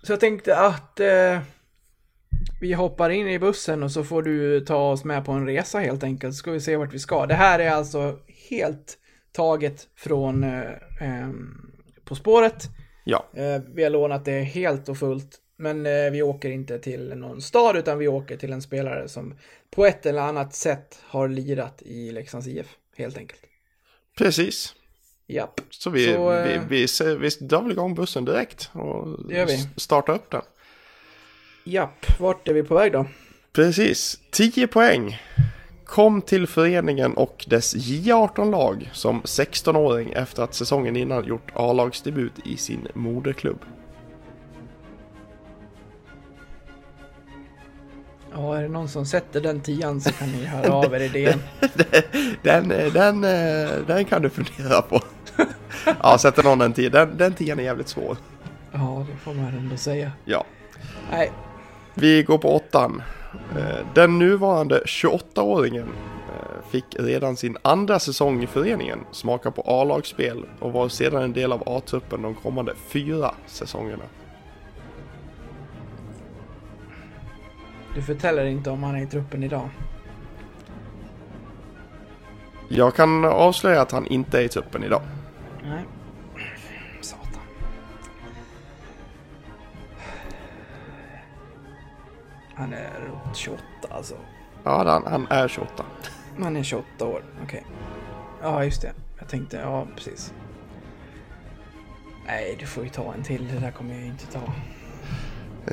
Så 0.02 0.12
jag 0.12 0.20
tänkte 0.20 0.56
att 0.58 1.00
vi 2.64 2.72
hoppar 2.72 3.10
in 3.10 3.28
i 3.28 3.38
bussen 3.38 3.82
och 3.82 3.90
så 3.90 4.04
får 4.04 4.22
du 4.22 4.60
ta 4.60 4.90
oss 4.90 5.04
med 5.04 5.24
på 5.24 5.32
en 5.32 5.46
resa 5.46 5.78
helt 5.78 6.02
enkelt. 6.02 6.34
Så 6.34 6.38
ska 6.38 6.50
vi 6.50 6.60
se 6.60 6.76
vart 6.76 6.94
vi 6.94 6.98
ska. 6.98 7.26
Det 7.26 7.34
här 7.34 7.58
är 7.58 7.70
alltså 7.70 8.18
helt 8.50 8.98
taget 9.32 9.88
från 9.96 10.44
eh, 10.44 10.62
ehm, 11.00 11.70
På 12.04 12.14
spåret. 12.14 12.64
Ja, 13.04 13.28
Eh, 13.34 13.60
vi 13.74 13.82
har 13.82 13.90
lånat 13.90 14.24
det 14.24 14.40
helt 14.40 14.88
och 14.88 14.98
fullt. 14.98 15.40
Men 15.56 15.86
eh, 15.86 16.10
vi 16.12 16.22
åker 16.22 16.50
inte 16.50 16.78
till 16.78 17.08
någon 17.16 17.40
stad 17.42 17.76
utan 17.76 17.98
vi 17.98 18.08
åker 18.08 18.36
till 18.36 18.52
en 18.52 18.62
spelare 18.62 19.08
som 19.08 19.34
på 19.70 19.86
ett 19.86 20.06
eller 20.06 20.20
annat 20.20 20.54
sätt 20.54 20.98
har 21.02 21.28
lirat 21.28 21.82
i 21.82 22.10
Leksands 22.12 22.46
IF. 22.46 22.66
Helt 22.96 23.18
enkelt. 23.18 23.40
precis. 24.18 24.74
Japp. 25.26 25.60
Så 25.70 25.90
vi, 25.90 26.12
Så, 26.14 26.32
eh, 26.32 26.44
vi, 26.48 26.60
vi, 26.80 26.88
ser- 26.88 27.16
vi 27.16 27.28
drar 27.28 27.62
väl 27.62 27.72
igång 27.72 27.94
bussen 27.94 28.24
direkt 28.24 28.70
och 28.72 29.06
vi. 29.28 29.68
startar 29.76 30.12
upp 30.14 30.30
den. 30.30 30.42
Japp. 31.64 32.20
Vart 32.20 32.48
är 32.48 32.52
vi 32.54 32.62
på 32.62 32.74
väg 32.74 32.92
då? 32.92 33.06
Precis, 33.52 34.20
10 34.30 34.66
poäng. 34.66 35.20
Kom 35.84 36.22
till 36.22 36.46
föreningen 36.46 37.14
och 37.14 37.44
dess 37.48 37.76
J18-lag 37.76 38.90
som 38.92 39.22
16-åring 39.22 40.12
efter 40.12 40.42
att 40.42 40.54
säsongen 40.54 40.96
innan 40.96 41.24
gjort 41.24 41.52
A-lagsdebut 41.54 42.32
i 42.44 42.56
sin 42.56 42.88
moderklubb. 42.94 43.58
Ja, 48.32 48.56
är 48.56 48.62
det 48.62 48.68
någon 48.68 48.88
som 48.88 49.06
sätter 49.06 49.40
den 49.40 49.60
tian 49.60 50.00
så 50.00 50.12
kan 50.12 50.28
ni 50.28 50.44
höra 50.44 50.72
av 50.72 50.94
er 50.94 51.00
i 51.00 51.08
DM. 51.08 51.38
Den, 52.42 52.70
eh, 52.70 52.92
den, 52.92 53.24
eh, 53.24 53.70
den 53.86 54.04
kan 54.04 54.22
du 54.22 54.30
fundera 54.30 54.82
på. 54.82 55.00
ja, 56.02 56.18
sätter 56.18 56.42
någon 56.42 56.60
en 56.60 56.72
tia. 56.72 56.90
Den, 56.90 57.16
den 57.16 57.34
tian 57.34 57.58
är 57.58 57.62
jävligt 57.62 57.88
svår. 57.88 58.16
Ja, 58.72 59.06
det 59.10 59.16
får 59.16 59.34
man 59.34 59.46
ändå 59.46 59.76
säga. 59.76 60.12
Ja, 60.24 60.44
Nej, 61.10 61.32
vi 61.94 62.22
går 62.22 62.38
på 62.38 62.56
åttan. 62.56 63.02
Eh, 63.58 63.86
Den 63.94 64.18
nuvarande 64.18 64.82
28-åringen 64.86 65.88
eh, 66.28 66.70
fick 66.70 66.84
redan 66.98 67.36
sin 67.36 67.56
andra 67.62 67.98
säsong 67.98 68.42
i 68.42 68.46
föreningen 68.46 68.98
smaka 69.12 69.50
på 69.50 69.62
A-lagsspel 69.66 70.44
och 70.60 70.72
var 70.72 70.88
sedan 70.88 71.22
en 71.22 71.32
del 71.32 71.52
av 71.52 71.62
A-truppen 71.66 72.22
de 72.22 72.34
kommande 72.34 72.74
fyra 72.88 73.34
säsongerna. 73.46 74.04
du 77.94 78.02
förtäller 78.02 78.44
inte 78.44 78.70
om 78.70 78.82
han 78.82 78.94
är 78.96 79.02
i 79.02 79.06
truppen 79.06 79.42
idag. 79.42 79.68
Jag 82.68 82.94
kan 82.94 83.24
avslöja 83.24 83.82
att 83.82 83.92
han 83.92 84.06
inte 84.06 84.38
är 84.38 84.42
i 84.42 84.48
truppen 84.48 84.84
idag. 84.84 85.02
Nej. 85.62 85.84
Han 92.56 92.72
är 92.72 93.00
runt 93.00 93.36
28 93.36 93.62
alltså. 93.90 94.14
Ja, 94.64 94.84
han, 94.84 95.06
han 95.06 95.26
är 95.30 95.48
28. 95.48 95.84
Han 96.38 96.56
är 96.56 96.62
28 96.62 97.04
år, 97.06 97.24
okej. 97.44 97.66
Ja, 98.42 98.64
just 98.64 98.82
det. 98.82 98.92
Jag 99.18 99.28
tänkte, 99.28 99.56
ja 99.56 99.86
precis. 99.96 100.32
Nej, 102.26 102.56
du 102.60 102.66
får 102.66 102.84
ju 102.84 102.90
ta 102.90 103.14
en 103.14 103.22
till. 103.22 103.48
Det 103.48 103.60
där 103.60 103.70
kommer 103.70 103.94
jag 103.94 104.02
ju 104.02 104.08
inte 104.08 104.26
ta. 104.26 104.40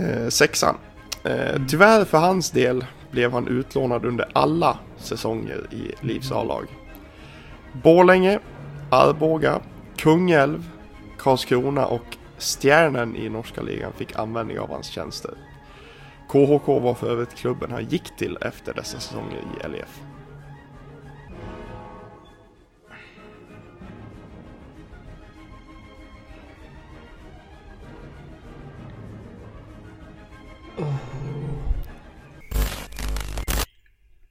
Eh, 0.01 0.27
sexan. 0.27 0.77
Eh, 1.23 1.61
tyvärr 1.69 2.05
för 2.05 2.17
hans 2.17 2.51
del 2.51 2.85
blev 3.11 3.31
han 3.31 3.47
utlånad 3.47 4.05
under 4.05 4.29
alla 4.33 4.77
säsonger 4.97 5.73
i 5.73 5.91
Livs 6.01 6.31
A-lag. 6.31 6.67
Borlänge, 7.83 8.39
Arboga, 8.89 9.59
Kungälv, 9.97 10.69
Karlskrona 11.19 11.85
och 11.85 12.17
Stjärnen 12.37 13.15
i 13.15 13.29
norska 13.29 13.61
ligan 13.61 13.93
fick 13.93 14.15
användning 14.15 14.59
av 14.59 14.69
hans 14.69 14.87
tjänster. 14.87 15.31
KHK 16.31 16.67
var 16.67 16.93
för 16.93 17.09
övrigt 17.11 17.35
klubben 17.35 17.71
han 17.71 17.85
gick 17.85 18.17
till 18.17 18.37
efter 18.41 18.73
dessa 18.73 18.99
säsonger 18.99 19.37
i 19.37 19.67
LEF. 19.67 20.01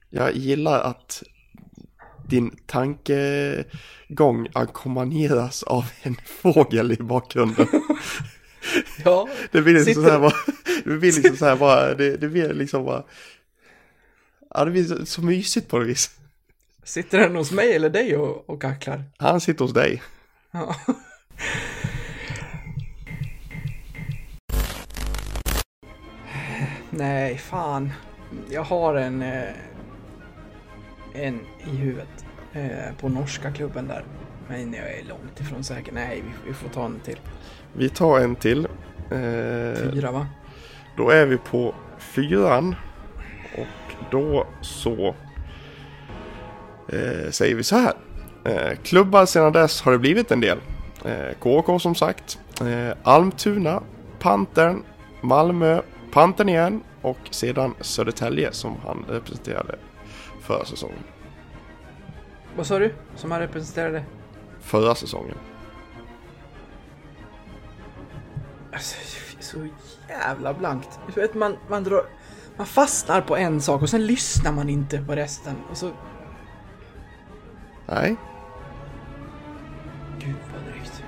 Jag 0.09 0.35
gillar 0.35 0.79
att 0.79 1.23
din 2.29 2.55
tankegång 2.65 4.47
ackompanjeras 4.53 5.63
av 5.63 5.85
en 6.01 6.15
fågel 6.25 6.91
i 6.91 7.03
bakgrunden. 7.03 7.67
Ja, 9.05 9.29
Det 9.51 9.61
blir 9.61 9.73
liksom 9.73 9.93
Sitter- 9.93 10.07
så 10.07 10.11
här 10.11 10.19
bara, 10.19 10.33
det 10.83 10.97
blir 10.97 11.11
liksom 11.13 11.37
så 11.37 11.45
här 11.45 11.55
bara, 11.55 11.93
det, 11.93 12.17
det 12.17 12.27
blir 12.27 12.53
liksom 12.53 12.85
bara, 12.85 13.03
ja 14.55 14.65
det 14.65 14.71
blir 14.71 14.83
så, 14.83 15.05
så 15.05 15.21
mysigt 15.21 15.67
på 15.67 15.79
något 15.79 15.87
vis. 15.87 16.11
sitter 16.83 17.17
den 17.19 17.35
hos 17.35 17.51
mig 17.51 17.73
eller 17.75 17.89
dig 17.89 18.17
och, 18.17 18.49
och 18.49 18.61
kacklar? 18.61 19.03
Han 19.17 19.41
sitter 19.41 19.65
hos 19.65 19.73
dig. 19.73 20.01
Ja. 20.51 20.75
Nej, 26.89 27.37
fan. 27.37 27.91
Jag 28.49 28.63
har 28.63 28.95
en... 28.95 29.21
Eh, 29.21 29.43
en 31.13 31.39
i 31.73 31.75
huvudet. 31.75 32.25
Eh, 32.53 32.95
på 32.99 33.09
norska 33.09 33.51
klubben 33.51 33.87
där. 33.87 34.03
Men 34.51 34.73
jag 34.73 34.93
är 34.93 35.03
långt 35.03 35.39
ifrån 35.39 35.63
säker. 35.63 35.91
Nej, 35.91 36.23
vi, 36.25 36.49
vi 36.49 36.53
får 36.53 36.69
ta 36.69 36.85
en 36.85 36.99
till. 36.99 37.19
Vi 37.73 37.89
tar 37.89 38.19
en 38.19 38.35
till. 38.35 38.65
Eh, 39.11 39.91
Fyra, 39.91 40.11
va? 40.11 40.27
då 40.97 41.09
är 41.09 41.25
vi 41.25 41.37
på 41.37 41.75
fyran. 41.97 42.75
Och 43.57 43.95
då 44.11 44.47
så 44.61 45.15
eh, 46.87 47.29
säger 47.29 47.55
vi 47.55 47.63
så 47.63 47.75
här. 47.75 47.93
Eh, 48.45 48.77
klubbar 48.83 49.25
sedan 49.25 49.53
dess 49.53 49.81
har 49.81 49.91
det 49.91 49.97
blivit 49.97 50.31
en 50.31 50.41
del. 50.41 50.57
Eh, 51.05 51.33
KK 51.39 51.79
som 51.79 51.95
sagt. 51.95 52.39
Eh, 52.61 52.97
Almtuna, 53.03 53.83
Pantern, 54.19 54.83
Malmö, 55.21 55.81
Pantern 56.13 56.49
igen 56.49 56.83
och 57.01 57.19
sedan 57.29 57.73
Södertälje 57.81 58.51
som 58.51 58.75
han 58.85 59.05
representerade 59.09 59.75
förra 60.41 60.65
säsongen. 60.65 61.03
Vad 62.55 62.67
sa 62.67 62.79
du? 62.79 62.93
Som 63.15 63.31
han 63.31 63.39
representerade? 63.39 64.03
Förra 64.61 64.95
säsongen. 64.95 65.37
Alltså, 68.73 68.95
så 69.39 69.67
jävla 70.09 70.53
blankt. 70.53 70.99
Du 71.15 71.21
vet, 71.21 71.33
man, 71.33 71.57
man, 71.69 71.83
drar, 71.83 72.05
man 72.57 72.65
fastnar 72.65 73.21
på 73.21 73.37
en 73.37 73.61
sak 73.61 73.81
och 73.81 73.89
sen 73.89 74.05
lyssnar 74.05 74.51
man 74.51 74.69
inte 74.69 75.01
på 75.01 75.15
resten. 75.15 75.55
Och 75.69 75.77
så... 75.77 75.91
Nej, 77.87 78.15
Gud 80.19 80.35
vad 80.53 80.73
drygt. 80.73 81.03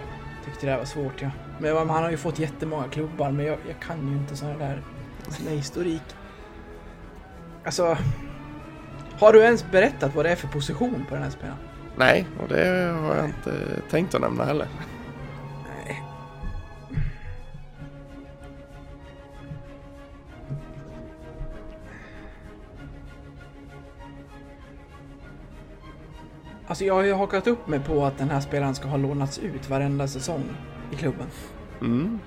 Tyckte 0.45 0.65
det 0.65 0.71
här 0.71 0.77
var 0.77 0.85
svårt 0.85 1.21
ja. 1.21 1.31
Men 1.59 1.77
han 1.77 2.03
har 2.03 2.11
ju 2.11 2.17
fått 2.17 2.39
jättemånga 2.39 2.87
klubbar 2.87 3.31
men 3.31 3.45
jag, 3.45 3.57
jag 3.67 3.79
kan 3.79 4.07
ju 4.09 4.17
inte 4.17 4.35
sådana 4.35 4.57
där... 4.57 4.83
Sån 5.29 5.45
där 5.45 5.55
historik. 5.55 6.15
Alltså... 7.65 7.97
Har 9.19 9.33
du 9.33 9.39
ens 9.39 9.71
berättat 9.71 10.15
vad 10.15 10.25
det 10.25 10.31
är 10.31 10.35
för 10.35 10.47
position 10.47 11.05
på 11.09 11.15
den 11.15 11.23
här 11.23 11.29
spelaren? 11.29 11.59
Nej, 11.95 12.27
och 12.39 12.47
det 12.47 12.95
har 13.01 13.15
jag 13.15 13.25
inte 13.25 13.81
tänkt 13.89 14.15
att 14.15 14.21
nämna 14.21 14.45
heller. 14.45 14.67
Nej. 15.85 16.03
Alltså 26.67 26.85
jag 26.85 26.93
har 26.93 27.03
ju 27.03 27.13
hakat 27.13 27.47
upp 27.47 27.67
mig 27.67 27.79
på 27.79 28.05
att 28.05 28.17
den 28.17 28.29
här 28.29 28.39
spelaren 28.39 28.75
ska 28.75 28.87
ha 28.87 28.97
lånats 28.97 29.39
ut 29.39 29.69
varenda 29.69 30.07
säsong 30.07 30.43
i 30.91 30.95
klubben. 30.95 31.27
Mm. 31.81 32.19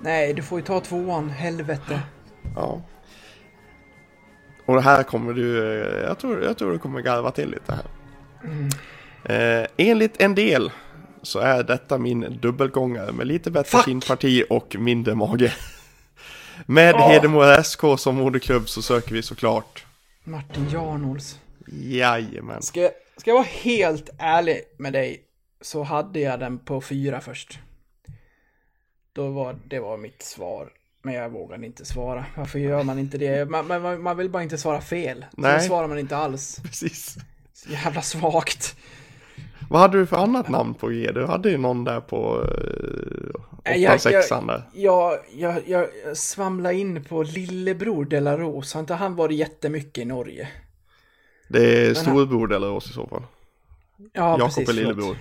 Nej, 0.00 0.34
du 0.34 0.42
får 0.42 0.58
ju 0.58 0.64
ta 0.64 0.80
tvåan, 0.80 1.30
helvete. 1.30 2.00
Ja. 2.54 2.82
Och 4.66 4.74
det 4.74 4.80
här 4.80 5.02
kommer 5.02 5.32
du, 5.32 5.58
eh, 5.82 6.02
jag 6.08 6.18
tror, 6.18 6.44
jag 6.44 6.58
tror 6.58 6.72
du 6.72 6.78
kommer 6.78 7.00
garva 7.00 7.30
till 7.30 7.50
lite 7.50 7.74
här. 7.74 7.86
Eh, 9.24 9.66
enligt 9.76 10.20
en 10.20 10.34
del 10.34 10.70
så 11.22 11.38
är 11.38 11.62
detta 11.62 11.98
min 11.98 12.38
dubbelgångare 12.42 13.12
med 13.12 13.26
lite 13.26 13.50
bättre 13.50 13.78
kindparti 13.84 14.44
och 14.50 14.76
mindre 14.78 15.14
mage. 15.14 15.52
Med 16.66 16.94
Åh! 16.94 17.08
Hedemora 17.08 17.62
SK 17.62 17.80
som 17.98 18.16
moderklubb 18.16 18.68
så 18.68 18.82
söker 18.82 19.14
vi 19.14 19.22
såklart. 19.22 19.86
Martin 20.24 20.68
Jarnols. 20.68 21.40
Jajamän. 21.66 22.62
Ska 22.62 22.90
ska 23.16 23.30
jag 23.30 23.34
vara 23.34 23.46
helt 23.62 24.10
ärlig 24.18 24.60
med 24.78 24.92
dig 24.92 25.20
så 25.60 25.82
hade 25.82 26.20
jag 26.20 26.40
den 26.40 26.58
på 26.58 26.80
fyra 26.80 27.20
först. 27.20 27.58
Då 29.16 29.28
var 29.30 29.56
det 29.68 29.80
var 29.80 29.96
mitt 29.96 30.22
svar. 30.22 30.68
Men 31.02 31.14
jag 31.14 31.30
vågade 31.30 31.66
inte 31.66 31.84
svara. 31.84 32.24
Varför 32.36 32.58
gör 32.58 32.82
man 32.82 32.98
inte 32.98 33.18
det? 33.18 33.50
Man, 33.50 33.66
man, 33.66 34.02
man 34.02 34.16
vill 34.16 34.30
bara 34.30 34.42
inte 34.42 34.58
svara 34.58 34.80
fel. 34.80 35.24
Så 35.34 35.40
Nej. 35.40 35.58
då 35.58 35.60
svarar 35.64 35.88
man 35.88 35.98
inte 35.98 36.16
alls. 36.16 36.60
Precis. 36.64 37.16
Så 37.54 37.70
jävla 37.72 38.02
svagt. 38.02 38.76
Vad 39.70 39.80
hade 39.80 39.98
du 39.98 40.06
för 40.06 40.16
annat 40.16 40.48
namn 40.48 40.74
på 40.74 40.88
G? 40.88 41.10
Du 41.14 41.26
hade 41.26 41.50
ju 41.50 41.58
någon 41.58 41.84
där 41.84 42.00
på 42.00 42.42
eh, 42.44 43.40
Nej, 43.64 43.74
åttan, 43.74 43.80
jag- 43.82 44.00
sexan 44.00 44.46
där. 44.46 44.62
Jag, 44.74 45.18
jag, 45.36 45.68
jag 45.68 45.88
svamlade 46.16 46.74
in 46.74 47.04
på 47.04 47.22
lillebror 47.22 48.04
Delaros. 48.04 48.74
Har 48.74 48.80
inte 48.80 48.94
han 48.94 49.16
varit 49.16 49.38
jättemycket 49.38 49.98
i 50.02 50.04
Norge? 50.04 50.48
Det 51.48 51.86
är 51.86 52.52
eller 52.52 52.70
oss 52.70 52.90
i 52.90 52.92
så 52.92 53.06
fall. 53.06 53.22
Ja, 53.96 54.38
Jakob 54.38 54.40
precis. 54.46 54.68
är 54.68 54.84
förlåt. 54.84 55.16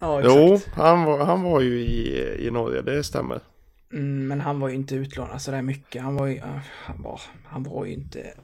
Ja, 0.00 0.20
exakt. 0.20 0.36
Jo, 0.36 0.82
han 0.82 1.04
var, 1.04 1.24
han 1.24 1.42
var 1.42 1.60
ju 1.60 1.80
i, 1.80 2.46
i 2.46 2.50
Norge, 2.50 2.82
det 2.82 3.04
stämmer. 3.04 3.40
Mm, 3.92 4.26
men 4.26 4.40
han 4.40 4.60
var 4.60 4.68
ju 4.68 4.74
inte 4.74 4.94
utlånad 4.94 5.42
sådär 5.42 5.62
mycket. 5.62 6.02
Han 6.02 6.16
var 6.16 6.26
ju, 6.26 6.36
äh, 6.36 6.58
han 6.84 7.02
var, 7.02 7.20
han 7.44 7.62
var 7.62 7.84
ju 7.84 7.92
inte... 7.92 8.34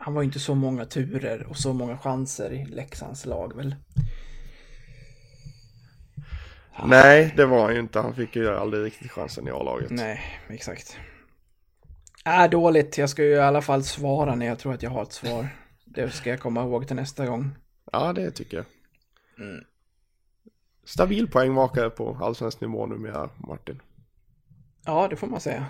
Han 0.00 0.14
var 0.14 0.22
ju 0.22 0.26
inte 0.26 0.40
så 0.40 0.54
många 0.54 0.84
turer 0.84 1.46
och 1.46 1.56
så 1.56 1.72
många 1.72 1.98
chanser 1.98 2.52
i 2.52 2.64
Leksands 2.64 3.26
lag 3.26 3.56
väl? 3.56 3.74
Nej, 6.84 7.34
det 7.36 7.46
var 7.46 7.64
han 7.64 7.74
ju 7.74 7.80
inte. 7.80 8.00
Han 8.00 8.14
fick 8.14 8.36
ju 8.36 8.48
aldrig 8.48 8.84
riktigt 8.84 9.10
chansen 9.10 9.48
i 9.48 9.50
A-laget. 9.50 9.90
Nej, 9.90 10.20
exakt. 10.48 10.98
Är 12.24 12.48
dåligt. 12.48 12.98
Jag 12.98 13.10
ska 13.10 13.24
ju 13.24 13.30
i 13.30 13.38
alla 13.38 13.62
fall 13.62 13.84
svara 13.84 14.34
när 14.34 14.46
jag 14.46 14.58
tror 14.58 14.74
att 14.74 14.82
jag 14.82 14.90
har 14.90 15.02
ett 15.02 15.12
svar. 15.12 15.48
Det 15.84 16.10
ska 16.10 16.30
jag 16.30 16.40
komma 16.40 16.62
ihåg 16.62 16.86
till 16.86 16.96
nästa 16.96 17.26
gång. 17.26 17.50
Ja, 17.92 18.12
det 18.12 18.30
tycker 18.30 18.56
jag. 18.56 18.66
Mm. 19.38 19.64
Stabil 20.84 21.28
poängmakare 21.30 21.90
på 21.90 22.18
allsvensk 22.20 22.60
nivå 22.60 22.86
numera, 22.86 23.30
Martin. 23.48 23.82
Ja, 24.84 25.08
det 25.08 25.16
får 25.16 25.26
man 25.26 25.40
säga. 25.40 25.66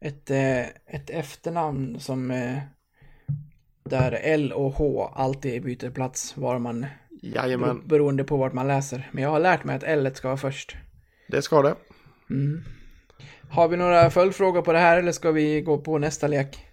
Ett, 0.00 0.30
eh, 0.30 0.60
ett 0.86 1.10
efternamn 1.10 2.00
som 2.00 2.30
eh, 2.30 2.58
där 3.84 4.12
L 4.22 4.52
och 4.52 4.72
H 4.72 5.10
alltid 5.14 5.62
byter 5.62 5.90
plats 5.90 6.36
var 6.36 6.58
man 6.58 6.86
Jajamän, 7.22 7.68
Bero- 7.82 7.88
Beroende 7.88 8.24
på 8.24 8.36
vart 8.36 8.52
man 8.52 8.66
läser. 8.68 9.08
Men 9.12 9.22
jag 9.22 9.30
har 9.30 9.40
lärt 9.40 9.64
mig 9.64 9.76
att 9.76 9.82
L 9.82 10.10
ska 10.14 10.28
vara 10.28 10.36
först. 10.38 10.76
det 11.28 11.42
ska 11.42 11.62
det. 11.62 11.74
Har 13.50 13.68
vi 13.68 13.76
några 13.76 14.10
följdfrågor 14.10 14.62
på 14.62 14.72
det 14.72 14.78
här 14.78 14.98
eller 14.98 15.12
ska 15.12 15.30
vi 15.30 15.60
gå 15.60 15.78
på 15.78 15.98
nästa 15.98 16.26
lek? 16.26 16.66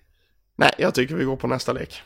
Nej, 0.56 0.72
jag 0.78 0.96
tycker 0.96 1.16
vi 1.16 1.24
går 1.26 1.36
på 1.36 1.48
nästa 1.48 1.74
lek. 1.74 2.02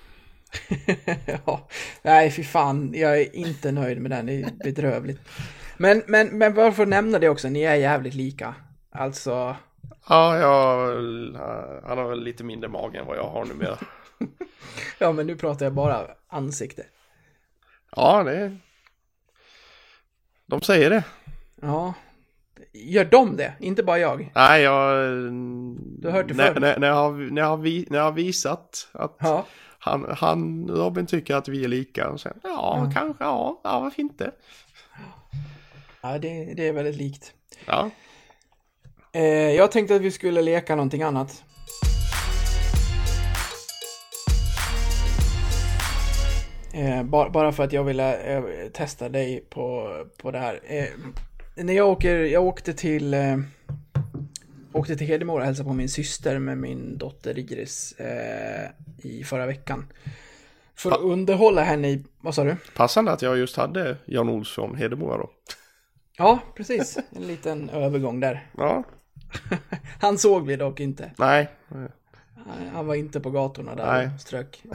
ja, 1.45 1.67
nej 2.01 2.31
fy 2.31 2.43
fan, 2.43 2.93
jag 2.93 3.21
är 3.21 3.35
inte 3.35 3.71
nöjd 3.71 4.01
med 4.01 4.11
den, 4.11 4.25
det 4.25 4.33
är 4.33 4.63
bedrövligt. 4.63 5.21
Men, 5.77 6.03
men, 6.07 6.37
men 6.37 6.59
att 6.59 6.87
nämna 6.87 7.19
det 7.19 7.29
också, 7.29 7.49
ni 7.49 7.61
är 7.61 7.75
jävligt 7.75 8.13
lika. 8.13 8.55
Alltså, 8.91 9.55
Ja, 10.09 10.37
jag, 10.37 10.87
han 11.83 11.97
har 11.97 12.09
väl 12.09 12.23
lite 12.23 12.43
mindre 12.43 12.69
mage 12.69 12.99
än 12.99 13.05
vad 13.05 13.17
jag 13.17 13.29
har 13.29 13.45
numera. 13.45 13.77
ja 14.99 15.11
men 15.11 15.27
nu 15.27 15.35
pratar 15.35 15.65
jag 15.65 15.73
bara 15.73 16.07
ansikte. 16.27 16.85
Ja, 17.95 18.23
det... 18.23 18.57
De 20.45 20.61
säger 20.61 20.89
det. 20.89 21.03
Ja, 21.61 21.93
gör 22.73 23.05
de 23.05 23.37
det? 23.37 23.53
Inte 23.59 23.83
bara 23.83 23.99
jag? 23.99 24.31
Nej, 24.35 24.61
jag... 24.61 25.13
Du 26.01 26.07
har 26.07 26.11
hört 26.11 26.27
det 26.27 26.33
när, 26.33 26.53
förr. 26.53 26.59
när, 26.59 26.79
när, 26.79 26.87
jag 26.87 26.95
har, 26.95 27.11
när, 27.11 27.41
jag 27.41 27.49
har 27.49 27.57
när 27.89 27.97
jag 27.97 28.05
har 28.05 28.11
visat 28.11 28.89
att 28.91 29.17
Ja. 29.19 29.45
Han, 29.79 30.15
han, 30.17 30.67
Robin 30.69 31.05
tycker 31.05 31.35
att 31.35 31.47
vi 31.47 31.63
är 31.63 31.67
lika. 31.67 32.09
Och 32.09 32.19
sen, 32.21 32.39
ja, 32.43 32.91
kanske, 32.93 33.23
ja, 33.23 33.61
ja, 33.63 33.79
varför 33.79 34.01
inte? 34.01 34.31
Ja, 36.01 36.17
det, 36.19 36.53
det 36.53 36.67
är 36.67 36.73
väldigt 36.73 36.95
likt. 36.95 37.33
Ja, 37.65 37.89
Eh, 39.11 39.51
jag 39.51 39.71
tänkte 39.71 39.95
att 39.95 40.01
vi 40.01 40.11
skulle 40.11 40.41
leka 40.41 40.75
någonting 40.75 41.03
annat. 41.03 41.43
Eh, 46.73 47.03
bara, 47.03 47.29
bara 47.29 47.51
för 47.51 47.63
att 47.63 47.73
jag 47.73 47.83
ville 47.83 48.35
eh, 48.35 48.43
testa 48.73 49.09
dig 49.09 49.45
på, 49.49 49.93
på 50.17 50.31
det 50.31 50.39
här. 50.39 50.59
Eh, 50.63 50.85
när 51.55 51.73
jag 51.73 51.89
åker, 51.89 52.15
jag 52.15 52.43
åkte 52.43 52.73
till, 52.73 53.13
eh, 53.13 53.37
åkte 54.73 54.95
till 54.95 55.07
Hedemora 55.07 55.39
och 55.39 55.45
hälsade 55.45 55.67
på 55.69 55.73
min 55.73 55.89
syster 55.89 56.39
med 56.39 56.57
min 56.57 56.97
dotter 56.97 57.39
Iris 57.39 57.91
eh, 57.91 58.69
i 58.97 59.23
förra 59.23 59.45
veckan. 59.45 59.85
För 60.75 60.91
att 60.91 60.99
underhålla 60.99 61.63
henne 61.63 61.89
i, 61.89 62.03
vad 62.21 62.35
sa 62.35 62.43
du? 62.43 62.55
passande 62.75 63.11
att 63.11 63.21
jag 63.21 63.37
just 63.37 63.57
hade 63.57 63.97
Jan 64.05 64.29
Olsson 64.29 64.75
Hedemora 64.75 65.17
då. 65.17 65.29
Ja, 66.17 66.39
precis. 66.55 66.97
En 67.15 67.27
liten 67.27 67.69
övergång 67.69 68.19
där. 68.19 68.47
Ja, 68.57 68.83
Han 69.99 70.17
såg 70.17 70.45
vi 70.45 70.55
dock 70.55 70.79
inte. 70.79 71.11
nej, 71.17 71.49
Han 72.73 72.87
var 72.87 72.95
inte 72.95 73.19
på 73.19 73.29
gatorna 73.29 73.75
där 73.75 73.85
Nej. 73.93 74.09
och 74.15 74.21
strök. 74.21 74.63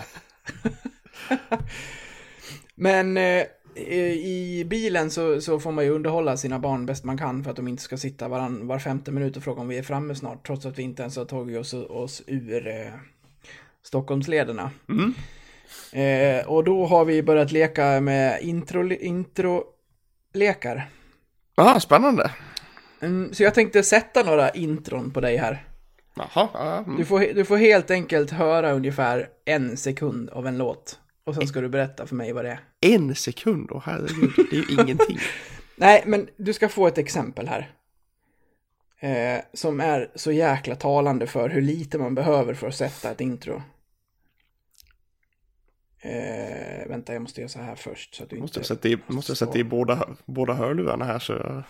Men 2.74 3.16
eh, 3.16 3.42
i 3.76 4.64
bilen 4.64 5.10
så, 5.10 5.40
så 5.40 5.60
får 5.60 5.72
man 5.72 5.84
ju 5.84 5.90
underhålla 5.90 6.36
sina 6.36 6.58
barn 6.58 6.86
bäst 6.86 7.04
man 7.04 7.18
kan 7.18 7.44
för 7.44 7.50
att 7.50 7.56
de 7.56 7.68
inte 7.68 7.82
ska 7.82 7.96
sitta 7.96 8.28
varann, 8.28 8.66
var 8.66 8.78
femte 8.78 9.10
minut 9.10 9.36
och 9.36 9.42
fråga 9.42 9.60
om 9.60 9.68
vi 9.68 9.78
är 9.78 9.82
framme 9.82 10.14
snart. 10.14 10.46
Trots 10.46 10.66
att 10.66 10.78
vi 10.78 10.82
inte 10.82 11.02
ens 11.02 11.16
har 11.16 11.24
tagit 11.24 11.58
oss, 11.58 11.74
oss 11.74 12.22
ur 12.26 12.66
eh, 12.66 12.92
Stockholmslederna. 13.82 14.70
Eh, 15.92 16.46
och 16.46 16.64
då 16.64 16.86
har 16.86 17.04
vi 17.04 17.22
börjat 17.22 17.52
leka 17.52 18.00
med 18.00 18.42
intro, 18.42 18.92
intro 18.92 19.64
lekar. 20.34 20.88
Aha, 21.56 21.80
spännande. 21.80 22.30
Mm, 23.00 23.34
så 23.34 23.42
jag 23.42 23.54
tänkte 23.54 23.82
sätta 23.82 24.22
några 24.22 24.50
intron 24.50 25.10
på 25.10 25.20
dig 25.20 25.36
här. 25.36 25.64
Jaha, 26.16 26.48
ja, 26.54 26.78
mm. 26.78 26.96
Du 26.96 27.04
får, 27.04 27.34
du 27.34 27.44
får 27.44 27.56
helt 27.56 27.90
enkelt 27.90 28.30
höra 28.30 28.72
ungefär 28.72 29.28
en 29.44 29.76
sekund 29.76 30.30
av 30.30 30.46
en 30.46 30.58
låt. 30.58 30.98
Och 31.26 31.34
sen 31.34 31.46
ska 31.46 31.60
du 31.60 31.68
berätta 31.68 32.06
för 32.06 32.14
mig 32.14 32.32
vad 32.32 32.44
det 32.44 32.50
är. 32.50 32.60
en 32.80 33.14
sekund, 33.14 33.68
åh 33.72 33.82
herregud, 33.84 34.32
det 34.50 34.56
är 34.56 34.70
ju 34.70 34.82
ingenting. 34.82 35.18
Nej, 35.76 36.02
men 36.06 36.28
du 36.36 36.52
ska 36.52 36.68
få 36.68 36.86
ett 36.86 36.98
exempel 36.98 37.48
här. 37.48 37.70
Eh, 39.00 39.40
som 39.52 39.80
är 39.80 40.10
så 40.14 40.32
jäkla 40.32 40.74
talande 40.74 41.26
för 41.26 41.48
hur 41.48 41.62
lite 41.62 41.98
man 41.98 42.14
behöver 42.14 42.54
för 42.54 42.68
att 42.68 42.74
sätta 42.74 43.10
ett 43.10 43.20
intro. 43.20 43.62
Eh, 46.06 46.88
vänta, 46.88 47.12
jag 47.12 47.22
måste 47.22 47.40
göra 47.40 47.48
så 47.48 47.58
här 47.58 47.74
först. 47.74 48.14
Så 48.14 48.22
att 48.22 48.30
du 48.30 48.36
Måste 48.36 48.60
inte... 48.60 48.72
jag 48.72 48.78
sätta 48.78 48.88
i, 48.88 48.98
måste 49.06 49.30
jag 49.30 49.36
sätta 49.36 49.58
i 49.58 49.64
båda, 49.64 50.08
båda 50.24 50.52
hörlurarna 50.52 51.04
här 51.04 51.18
så 51.18 51.32
jag... 51.32 51.62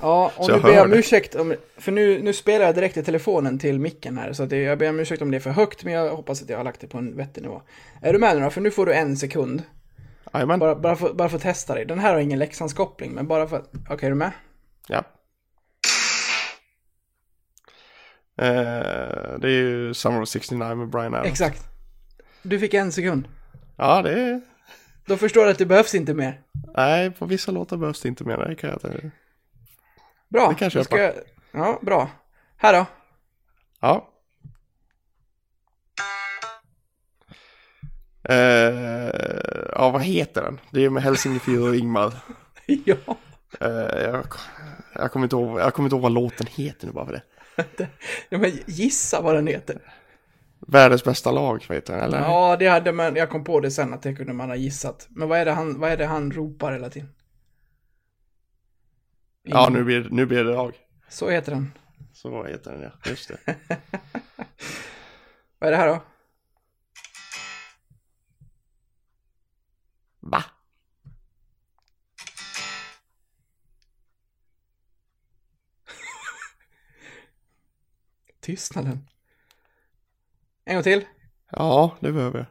Ja, 0.00 0.32
och 0.36 0.44
Så 0.44 0.50
nu 0.50 0.56
jag 0.56 0.62
ber 0.62 0.72
jag 0.72 0.84
om 0.84 0.92
ursäkt 0.92 1.34
om, 1.34 1.54
för 1.76 1.92
nu, 1.92 2.22
nu 2.22 2.32
spelar 2.32 2.66
jag 2.66 2.74
direkt 2.74 2.96
i 2.96 3.02
telefonen 3.02 3.58
till 3.58 3.78
micken 3.78 4.18
här, 4.18 4.32
så 4.32 4.42
att 4.42 4.50
det, 4.50 4.56
jag 4.56 4.78
ber 4.78 4.88
om 4.88 5.00
ursäkt 5.00 5.22
om 5.22 5.30
det 5.30 5.36
är 5.36 5.40
för 5.40 5.50
högt, 5.50 5.84
men 5.84 5.92
jag 5.92 6.16
hoppas 6.16 6.42
att 6.42 6.48
jag 6.48 6.56
har 6.56 6.64
lagt 6.64 6.80
det 6.80 6.86
på 6.86 6.98
en 6.98 7.16
vettig 7.16 7.42
nivå. 7.42 7.62
Är 8.02 8.12
du 8.12 8.18
med 8.18 8.36
nu 8.36 8.42
då? 8.42 8.50
För 8.50 8.60
nu 8.60 8.70
får 8.70 8.86
du 8.86 8.94
en 8.94 9.16
sekund. 9.16 9.62
Bara, 10.32 10.74
bara, 10.74 10.96
för, 10.96 11.12
bara 11.14 11.28
för 11.28 11.36
att 11.36 11.42
testa 11.42 11.74
dig. 11.74 11.84
Den 11.84 11.98
här 11.98 12.14
har 12.14 12.20
ingen 12.20 12.38
Leksandskoppling, 12.38 13.12
men 13.12 13.26
bara 13.26 13.46
för 13.48 13.56
att... 13.56 13.70
Okej, 13.90 14.06
är 14.06 14.10
du 14.10 14.16
med? 14.16 14.32
Ja. 14.88 15.04
Eh, 18.36 19.38
det 19.38 19.48
är 19.48 19.62
ju 19.62 19.94
Summer 19.94 20.22
of 20.22 20.28
69 20.28 20.74
med 20.74 20.88
Brian 20.88 21.14
Adams. 21.14 21.28
Exakt. 21.28 21.62
Du 22.42 22.58
fick 22.58 22.74
en 22.74 22.92
sekund. 22.92 23.28
Ja, 23.82 24.02
det 24.02 24.12
är... 24.20 24.40
Då 25.06 25.16
förstår 25.16 25.44
du 25.44 25.50
att 25.50 25.58
det 25.58 25.66
behövs 25.66 25.94
inte 25.94 26.14
mer. 26.14 26.40
Nej, 26.76 27.10
på 27.10 27.26
vissa 27.26 27.52
låtar 27.52 27.76
behövs 27.76 28.00
det 28.00 28.08
inte 28.08 28.24
mer. 28.24 28.36
Det 28.36 28.54
kan 28.54 28.70
jag 28.70 28.76
inte... 28.76 29.10
Bra. 30.28 30.48
Det 30.48 30.54
kan 30.54 30.66
jag 30.66 30.72
köpa. 30.72 30.98
jag- 30.98 31.14
Ja, 31.52 31.78
bra. 31.82 32.10
Här 32.56 32.72
då. 32.72 32.86
Ja. 33.80 34.08
Eh, 38.28 39.10
ja, 39.72 39.90
vad 39.90 40.02
heter 40.02 40.42
den? 40.42 40.60
Det 40.70 40.84
är 40.84 40.90
med 40.90 41.02
Helsingfors 41.02 41.58
och 41.58 41.76
Ingmar. 41.76 42.12
ja. 42.66 42.96
Eh, 43.60 44.02
jag, 44.02 44.26
jag, 44.94 45.12
kommer 45.12 45.26
inte 45.26 45.36
ihåg, 45.36 45.60
jag 45.60 45.74
kommer 45.74 45.86
inte 45.86 45.94
ihåg 45.94 46.02
vad 46.02 46.12
låten 46.12 46.46
heter 46.46 46.86
nu 46.86 46.92
bara 46.92 47.06
för 47.06 47.12
det. 47.12 47.88
ja, 48.28 48.38
men 48.38 48.50
gissa 48.66 49.20
vad 49.20 49.34
den 49.34 49.46
heter. 49.46 49.78
Världens 50.66 51.04
bästa 51.04 51.30
lag, 51.32 51.64
vet 51.68 51.86
du, 51.86 51.92
eller? 51.92 52.20
Ja, 52.20 52.56
det 52.56 52.66
hade 52.66 52.92
man, 52.92 53.16
jag 53.16 53.30
kom 53.30 53.44
på 53.44 53.60
det 53.60 53.70
sen 53.70 53.94
att 53.94 54.02
det 54.02 54.14
kunde 54.14 54.32
man 54.32 54.48
ha 54.48 54.56
gissat. 54.56 55.06
Men 55.10 55.28
vad 55.28 55.38
är 55.38 55.44
det 55.44 55.52
han, 55.52 55.80
vad 55.80 55.90
är 55.90 55.96
det 55.96 56.06
han 56.06 56.32
ropar 56.32 56.72
hela 56.72 56.90
tiden? 56.90 57.08
Ja, 59.42 59.68
nu 59.72 59.84
blir, 59.84 60.08
nu 60.10 60.26
blir 60.26 60.44
det 60.44 60.54
lag. 60.54 60.74
Så 61.08 61.30
heter 61.30 61.52
den. 61.52 61.72
Så 62.12 62.44
heter 62.44 62.72
den, 62.72 62.82
ja. 62.82 62.90
Just 63.10 63.28
det. 63.28 63.36
Vad 65.58 65.68
är 65.68 65.70
det 65.70 65.76
här 65.76 65.88
då? 65.88 66.02
Va? 70.20 70.44
Tystnaden. 78.40 79.08
En 80.64 80.74
gång 80.74 80.82
till. 80.82 81.04
Ja, 81.50 81.96
det 82.00 82.12
behöver 82.12 82.38
jag. 82.38 82.46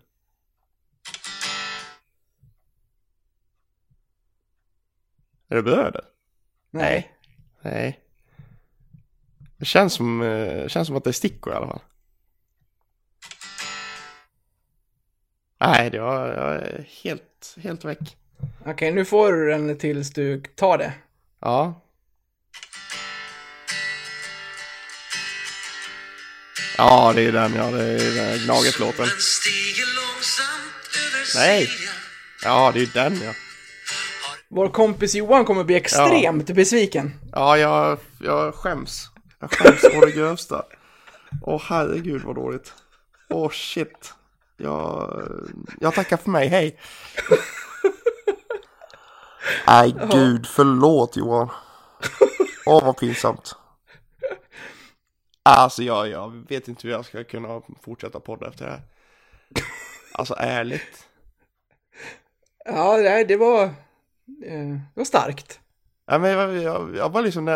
Är 5.51 5.55
det 5.55 5.63
bröder? 5.63 6.05
Nej. 6.71 7.11
Nej. 7.61 7.99
Det 9.57 9.65
känns 9.65 9.93
som, 9.93 10.21
eh, 10.21 10.67
känns 10.67 10.87
som 10.87 10.97
att 10.97 11.03
det 11.03 11.09
är 11.09 11.11
stickor 11.11 11.53
i 11.53 11.55
alla 11.55 11.67
fall. 11.67 11.81
Nej, 15.59 15.89
det 15.89 15.99
var, 15.99 16.27
jag 16.27 16.55
är 16.55 16.87
helt, 17.03 17.55
helt 17.57 17.85
väck. 17.85 18.17
Okej, 18.65 18.91
nu 18.91 19.05
får 19.05 19.33
du 19.33 19.49
den 19.49 19.77
tills 19.77 20.13
du 20.13 20.41
tar 20.41 20.77
det. 20.77 20.93
Ja. 21.39 21.81
Ja, 26.79 27.13
det 27.15 27.21
är 27.21 27.31
den 27.31 27.55
ja. 27.55 27.71
Det 27.71 27.83
är 27.83 28.15
den 28.15 28.39
Gnaget-låten. 28.45 29.05
Nej. 31.35 31.69
Ja, 32.43 32.71
det 32.73 32.81
är 32.81 32.89
den 32.93 33.21
ja. 33.23 33.33
Vår 34.49 34.69
kompis 34.69 35.15
Johan 35.15 35.45
kommer 35.45 35.63
bli 35.63 35.75
extremt 35.75 36.45
besviken. 36.45 37.13
Ja, 37.31 37.57
jag, 37.57 37.97
jag 38.19 38.55
skäms. 38.55 39.09
Jag 39.39 39.51
skäms 39.51 39.81
på 39.81 40.05
det 40.05 40.11
grövsta. 40.11 40.63
Åh 41.41 41.61
herregud 41.65 42.21
vad 42.25 42.35
dåligt. 42.35 42.73
Åh 43.29 43.51
shit. 43.51 44.13
Jag, 44.57 45.23
jag 45.79 45.93
tackar 45.93 46.17
för 46.17 46.29
mig, 46.29 46.47
hej. 46.47 46.79
Nej 49.67 49.95
gud, 50.11 50.47
förlåt 50.47 51.17
Johan. 51.17 51.49
Åh 52.65 52.85
vad 52.85 52.97
pinsamt. 52.97 53.55
Alltså 55.57 55.83
jag, 55.83 56.07
jag 56.09 56.43
vet 56.49 56.67
inte 56.67 56.87
hur 56.87 56.93
jag 56.93 57.05
ska 57.05 57.23
kunna 57.23 57.61
fortsätta 57.81 58.19
podda 58.19 58.47
efter 58.47 58.65
det 58.65 58.71
här. 58.71 58.81
Alltså 60.13 60.35
ärligt. 60.37 61.07
Ja, 62.65 62.97
nej, 62.97 63.25
det 63.25 63.35
var... 63.37 63.63
eh, 63.63 63.69
Det 64.45 64.79
var 64.93 65.05
starkt. 65.05 65.59
Ja, 66.05 66.19
men 66.19 66.31
jag, 66.31 66.57
jag, 66.57 66.95
jag 66.95 67.09
var 67.09 67.21
liksom 67.21 67.45
när 67.45 67.53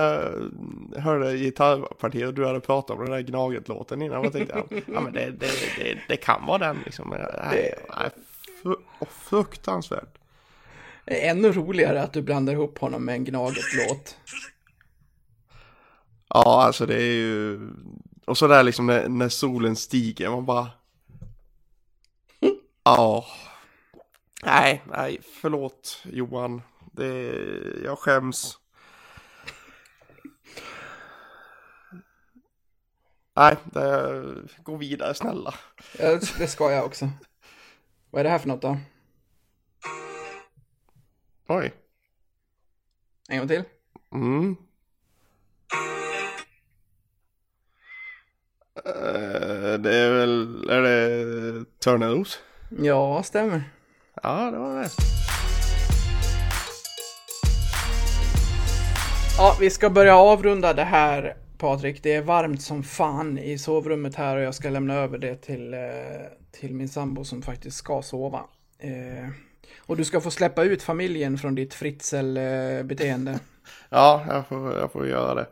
jag 0.93 1.01
hörde 1.01 1.37
gitarrpartiet 1.37 2.27
och 2.27 2.33
du 2.33 2.45
hade 2.45 2.59
pratat 2.59 2.97
om 2.97 3.03
den 3.03 3.11
där 3.13 3.21
Gnaget-låten 3.21 4.01
innan. 4.01 4.23
Jag 4.23 4.33
tänkte, 4.33 4.63
ja, 4.93 5.01
men 5.01 5.13
det, 5.13 5.31
det, 5.31 5.51
det, 5.77 5.97
det 6.07 6.17
kan 6.17 6.45
vara 6.45 6.57
den 6.57 6.79
liksom. 6.85 7.15
Fruktansvärt. 9.09 10.17
Det 11.05 11.25
är 11.25 11.31
ännu 11.31 11.51
roligare 11.51 12.01
att 12.01 12.13
du 12.13 12.21
blandar 12.21 12.53
ihop 12.53 12.79
honom 12.79 13.05
med 13.05 13.15
en 13.15 13.23
Gnaget-låt. 13.25 14.17
Ja, 16.33 16.63
alltså 16.63 16.85
det 16.85 16.95
är 16.95 17.13
ju... 17.13 17.59
Och 18.25 18.37
så 18.37 18.47
där 18.47 18.63
liksom 18.63 18.85
när, 18.85 19.09
när 19.09 19.29
solen 19.29 19.75
stiger, 19.75 20.29
man 20.29 20.45
bara... 20.45 20.71
Ja. 22.83 23.25
Nej, 24.45 24.83
nej, 24.87 25.19
förlåt 25.41 26.03
Johan. 26.05 26.61
Det, 26.91 27.33
jag 27.83 27.99
skäms. 27.99 28.57
Nej, 33.35 33.55
det, 33.63 34.23
gå 34.63 34.75
vidare 34.75 35.13
snälla. 35.13 35.53
Ja, 35.99 36.19
det 36.37 36.47
ska 36.47 36.71
jag 36.71 36.85
också. 36.85 37.09
Vad 38.09 38.19
är 38.19 38.23
det 38.23 38.29
här 38.29 38.39
för 38.39 38.47
något 38.47 38.61
då? 38.61 38.77
Oj. 41.47 41.73
En 43.29 43.37
gång 43.37 43.47
till. 43.47 43.63
Mm. 44.11 44.57
Det 48.73 49.95
är 49.95 50.13
väl, 50.13 50.69
är 50.69 50.81
det 50.81 51.65
Törneros? 51.79 52.39
Ja, 52.69 53.23
stämmer. 53.23 53.63
Ja, 54.23 54.51
det 54.51 54.57
var 54.57 54.79
det. 54.79 54.89
Ja, 59.37 59.57
vi 59.59 59.69
ska 59.69 59.89
börja 59.89 60.15
avrunda 60.15 60.73
det 60.73 60.83
här, 60.83 61.35
Patrik. 61.57 62.03
Det 62.03 62.13
är 62.13 62.21
varmt 62.21 62.61
som 62.61 62.83
fan 62.83 63.37
i 63.37 63.57
sovrummet 63.57 64.15
här 64.15 64.37
och 64.37 64.43
jag 64.43 64.55
ska 64.55 64.69
lämna 64.69 64.93
över 64.93 65.17
det 65.17 65.35
till, 65.35 65.73
eh, 65.73 65.79
till 66.51 66.75
min 66.75 66.89
sambo 66.89 67.23
som 67.23 67.41
faktiskt 67.41 67.77
ska 67.77 68.01
sova. 68.01 68.41
Eh, 68.79 69.29
och 69.79 69.97
du 69.97 70.05
ska 70.05 70.21
få 70.21 70.31
släppa 70.31 70.63
ut 70.63 70.83
familjen 70.83 71.37
från 71.37 71.55
ditt 71.55 71.73
fritzelbeteende. 71.73 73.39
Ja, 73.89 74.25
jag 74.29 74.47
får, 74.47 74.73
jag 74.73 74.91
får 74.91 75.07
göra 75.07 75.35
det. 75.35 75.47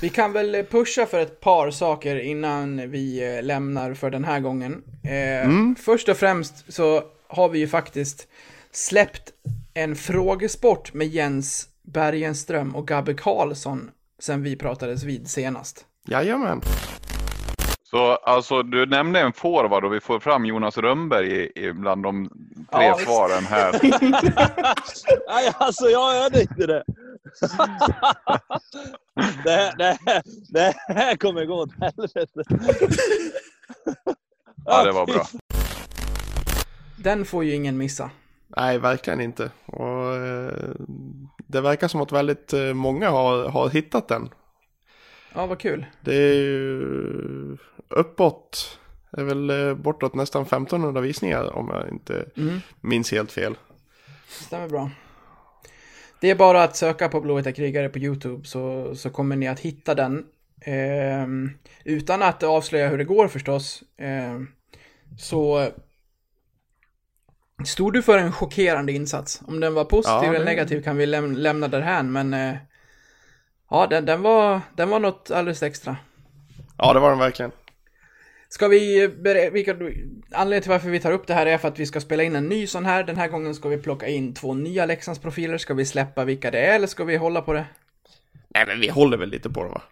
Vi 0.00 0.08
kan 0.08 0.32
väl 0.32 0.64
pusha 0.70 1.06
för 1.06 1.20
ett 1.20 1.40
par 1.40 1.70
saker 1.70 2.16
innan 2.16 2.90
vi 2.90 3.36
eh, 3.36 3.42
lämnar 3.42 3.94
för 3.94 4.10
den 4.10 4.24
här 4.24 4.40
gången. 4.40 4.82
Eh, 5.04 5.50
Först 5.84 6.08
och 6.08 6.16
främst 6.16 6.72
så 6.72 7.02
har 7.28 7.48
vi 7.48 7.58
ju 7.58 7.68
faktiskt 7.68 8.28
släppt 8.72 9.32
en 9.74 9.96
frågesport 9.96 10.94
med 10.94 11.06
Jens 11.08 11.68
Bergenström 11.82 12.76
och 12.76 12.88
Gabbe 12.88 13.14
Karlsson 13.14 13.90
sen 14.18 14.42
vi 14.42 14.56
pratades 14.56 15.02
vid 15.04 15.28
senast. 15.30 15.84
Jajamän. 16.08 16.60
Så 17.84 18.12
alltså, 18.14 18.62
du 18.62 18.86
nämnde 18.86 19.20
en 19.20 19.32
forward 19.32 19.84
och 19.84 19.92
vi 19.92 20.00
får 20.00 20.20
fram 20.20 20.46
Jonas 20.46 20.78
Rönnberg 20.78 21.32
i, 21.32 21.52
i 21.66 21.72
bland 21.72 22.02
de 22.02 22.28
tre 22.72 22.84
Ja, 22.84 22.98
svaren 22.98 23.44
här. 23.46 23.72
Nej, 25.28 25.52
alltså 25.58 25.84
jag 25.84 26.22
hörde 26.22 26.40
inte 26.40 26.66
det. 26.66 26.84
det, 29.44 29.50
här, 29.50 29.76
det, 29.76 29.98
här, 30.06 30.22
det 30.48 30.74
här 30.88 31.16
kommer 31.16 31.44
gå 31.44 31.54
åt 31.54 31.70
helvete. 31.80 32.42
Ja, 34.64 34.84
det 34.84 34.92
var 34.92 35.06
bra. 35.06 35.26
Den 36.96 37.24
får 37.24 37.44
ju 37.44 37.54
ingen 37.54 37.78
missa. 37.78 38.10
Nej, 38.56 38.78
verkligen 38.78 39.20
inte. 39.20 39.50
Och, 39.66 40.16
eh, 40.16 40.70
det 41.36 41.60
verkar 41.60 41.88
som 41.88 42.00
att 42.00 42.12
väldigt 42.12 42.52
eh, 42.52 42.74
många 42.74 43.10
har, 43.10 43.48
har 43.48 43.68
hittat 43.68 44.08
den. 44.08 44.28
Ja, 45.34 45.46
vad 45.46 45.58
kul. 45.58 45.86
Det 46.00 46.14
är 46.14 46.34
ju 46.34 47.58
uppåt. 47.88 48.78
Det 49.10 49.20
är 49.20 49.24
väl 49.24 49.50
eh, 49.50 49.74
bortåt 49.74 50.14
nästan 50.14 50.42
1500 50.42 51.00
visningar 51.00 51.56
om 51.56 51.68
jag 51.68 51.88
inte 51.88 52.24
minns 52.80 53.12
helt 53.12 53.32
fel. 53.32 53.54
Stämmer 54.28 54.68
bra. 54.68 54.90
Det 56.22 56.30
är 56.30 56.34
bara 56.34 56.62
att 56.62 56.76
söka 56.76 57.08
på 57.08 57.20
Blåvita 57.20 57.52
krigare 57.52 57.88
på 57.88 57.98
YouTube 57.98 58.44
så, 58.44 58.94
så 58.94 59.10
kommer 59.10 59.36
ni 59.36 59.48
att 59.48 59.60
hitta 59.60 59.94
den. 59.94 60.24
Ehm, 60.60 61.50
utan 61.84 62.22
att 62.22 62.42
avslöja 62.42 62.88
hur 62.88 62.98
det 62.98 63.04
går 63.04 63.28
förstås. 63.28 63.82
Ehm, 63.98 64.48
så 65.18 65.68
Stod 67.64 67.92
du 67.92 68.02
för 68.02 68.18
en 68.18 68.32
chockerande 68.32 68.92
insats? 68.92 69.42
Om 69.46 69.60
den 69.60 69.74
var 69.74 69.84
positiv 69.84 70.14
Ja, 70.22 70.24
eller 70.28 70.38
det- 70.38 70.44
negativ 70.44 70.82
kan 70.82 70.96
vi 70.96 71.06
läm- 71.06 71.36
lämna 71.36 71.68
därhän, 71.68 72.12
men 72.12 72.34
eh, 72.34 72.54
ja, 73.70 73.86
den, 73.86 74.06
den, 74.06 74.22
var, 74.22 74.60
den 74.76 74.90
var 74.90 75.00
något 75.00 75.30
alldeles 75.30 75.62
extra. 75.62 75.96
Ja, 76.78 76.92
det 76.92 77.00
var 77.00 77.10
den 77.10 77.18
verkligen. 77.18 77.52
Ska 78.52 78.68
vi, 78.68 79.06
vilka, 79.52 79.72
anledningen 80.32 80.62
till 80.62 80.70
varför 80.70 80.90
vi 80.90 81.00
tar 81.00 81.12
upp 81.12 81.26
det 81.26 81.34
här 81.34 81.46
är 81.46 81.58
för 81.58 81.68
att 81.68 81.78
vi 81.78 81.86
ska 81.86 82.00
spela 82.00 82.22
in 82.22 82.36
en 82.36 82.48
ny 82.48 82.66
sån 82.66 82.84
här. 82.84 83.04
Den 83.04 83.16
här 83.16 83.28
gången 83.28 83.54
ska 83.54 83.68
vi 83.68 83.78
plocka 83.78 84.08
in 84.08 84.34
två 84.34 84.54
nya 84.54 84.86
Leksandsprofiler. 84.86 85.58
Ska 85.58 85.74
vi 85.74 85.84
släppa 85.84 86.24
vilka 86.24 86.50
det 86.50 86.58
är 86.60 86.74
eller 86.74 86.86
ska 86.86 87.04
vi 87.04 87.16
hålla 87.16 87.42
på 87.42 87.52
det? 87.52 87.64
Nej, 88.48 88.64
men 88.66 88.80
vi 88.80 88.88
håller 88.88 89.16
väl 89.16 89.28
lite 89.28 89.50
på 89.50 89.62
det 89.64 89.68
va? 89.70 89.82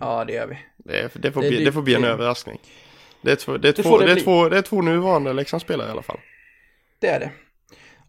Ja, 0.00 0.24
det 0.24 0.32
gör 0.32 0.46
vi. 0.46 0.58
Det, 0.76 1.10
det, 1.14 1.32
får, 1.32 1.42
Det- 1.42 1.48
bli, 1.48 1.64
det- 1.64 1.72
får 1.72 1.82
bli 1.82 1.94
en 1.94 2.04
överraskning. 2.04 2.58
Det 3.22 3.30
är, 3.32 3.36
två, 3.36 3.56
det, 3.56 3.68
är 3.68 3.72
Det 3.72 3.82
två, 3.82 3.88
får 3.90 3.98
det 3.98 4.04
det, 4.06 4.10
är 4.10 4.14
bli. 4.14 4.22
två, 4.24 4.48
det 4.48 4.58
är 4.58 4.62
två 4.62 4.82
nuvarande 4.82 5.32
Leksandsspelare 5.32 5.88
i 5.88 5.90
alla 5.90 6.02
fall. 6.02 6.18
Det 6.98 7.08
är 7.08 7.20
det. 7.20 7.30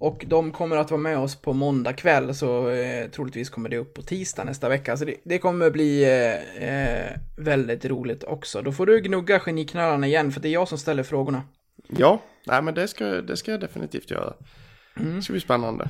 Och 0.02 0.26
de 0.28 0.52
kommer 0.52 0.78
att 0.78 0.92
vara 0.92 1.02
med 1.02 1.18
oss 1.18 1.36
på 1.36 1.54
måndag 1.54 1.94
kväll, 1.94 2.36
så 2.36 2.70
eh, 2.70 3.10
troligtvis 3.10 3.50
kommer 3.50 3.70
det 3.70 3.78
upp 3.78 3.94
på 3.94 4.02
tisdag 4.02 4.44
nästa 4.44 4.70
vecka. 4.70 4.98
Så 4.98 5.06
det, 5.06 5.16
det 5.24 5.38
kommer 5.38 5.70
bli 5.70 6.04
eh, 6.04 6.64
eh, 6.64 7.18
väldigt 7.38 7.86
roligt 7.86 8.24
också. 8.24 8.62
Då 8.62 8.72
får 8.72 8.86
du 8.86 9.02
gnugga 9.02 9.40
geniknölarna 9.40 10.08
igen, 10.08 10.32
för 10.32 10.42
det 10.42 10.48
är 10.48 10.52
jag 10.52 10.68
som 10.68 10.78
ställer 10.78 11.04
frågorna. 11.04 11.44
Ja, 11.88 12.22
nej 12.48 12.62
men 12.62 12.74
det 12.74 12.88
ska, 12.88 13.06
det 13.06 13.38
ska 13.38 13.52
jag 13.52 13.60
definitivt 13.60 14.12
göra. 14.12 14.34
Mm. 15.00 15.16
Det 15.16 15.22
ska 15.22 15.34
bli 15.34 15.40
spännande. 15.40 15.90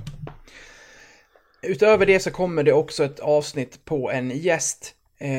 Utöver 1.62 2.06
det 2.06 2.20
så 2.20 2.32
kommer 2.32 2.64
det 2.64 2.74
också 2.74 3.04
ett 3.04 3.20
avsnitt 3.20 3.86
på 3.86 4.12
en 4.12 4.30
gäst. 4.30 4.96
Eh, 5.18 5.30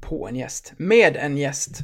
på 0.00 0.28
en 0.28 0.36
gäst. 0.36 0.72
Med 0.76 1.16
en 1.16 1.36
gäst. 1.36 1.78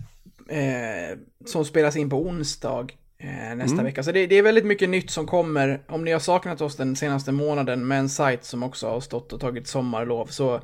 Eh, 0.49 1.19
som 1.47 1.65
spelas 1.65 1.97
in 1.97 2.11
på 2.11 2.17
onsdag 2.17 2.87
eh, 3.23 3.57
nästa 3.57 3.83
vecka. 3.83 4.03
Så 4.03 4.13
det, 4.13 4.27
det 4.27 4.39
är 4.39 4.43
väldigt 4.43 4.65
mycket 4.67 4.89
nytt 4.89 5.11
som 5.11 5.27
kommer. 5.27 5.81
Om 5.89 6.05
ni 6.05 6.13
har 6.13 6.21
saknat 6.21 6.61
oss 6.61 6.77
den 6.77 6.97
senaste 6.97 7.33
månaden 7.33 7.87
med 7.89 7.99
en 7.99 8.09
sajt 8.09 8.45
som 8.45 8.63
också 8.63 8.89
har 8.89 9.01
stått 9.01 9.33
och 9.33 9.41
tagit 9.41 9.67
sommarlov 9.67 10.27
så, 10.27 10.61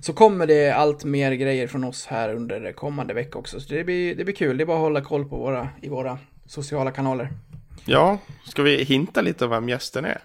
så 0.00 0.12
kommer 0.12 0.46
det 0.46 0.70
allt 0.70 1.04
mer 1.04 1.32
grejer 1.32 1.66
från 1.66 1.84
oss 1.84 2.06
här 2.06 2.34
under 2.34 2.72
kommande 2.72 3.14
vecka 3.14 3.38
också. 3.38 3.60
Så 3.60 3.74
det 3.74 3.84
blir, 3.84 4.14
det 4.14 4.24
blir 4.24 4.34
kul. 4.34 4.56
Det 4.56 4.64
är 4.64 4.66
bara 4.66 4.76
att 4.76 4.82
hålla 4.82 5.00
koll 5.00 5.24
på 5.28 5.36
våra, 5.36 5.68
i 5.82 5.88
våra 5.88 6.18
sociala 6.46 6.90
kanaler. 6.90 7.28
Ja, 7.84 8.18
ska 8.44 8.62
vi 8.62 8.84
hinta 8.84 9.20
lite 9.20 9.44
om 9.44 9.50
vem 9.50 9.68
gästen 9.68 10.04
är? 10.04 10.18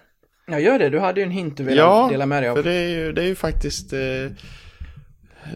Ja, 0.46 0.58
gör 0.58 0.78
det. 0.78 0.88
Du 0.90 0.98
hade 0.98 1.20
ju 1.20 1.24
en 1.24 1.30
hint 1.30 1.56
du 1.56 1.64
ville 1.64 1.80
Ja, 1.80 2.08
dela 2.10 2.26
med 2.26 2.42
dig 2.42 2.50
av. 2.50 2.56
för 2.56 2.62
det 2.62 2.72
är 2.74 2.88
ju, 2.88 3.12
det 3.12 3.22
är 3.22 3.26
ju 3.26 3.34
faktiskt... 3.34 3.92
Eh, 3.92 3.98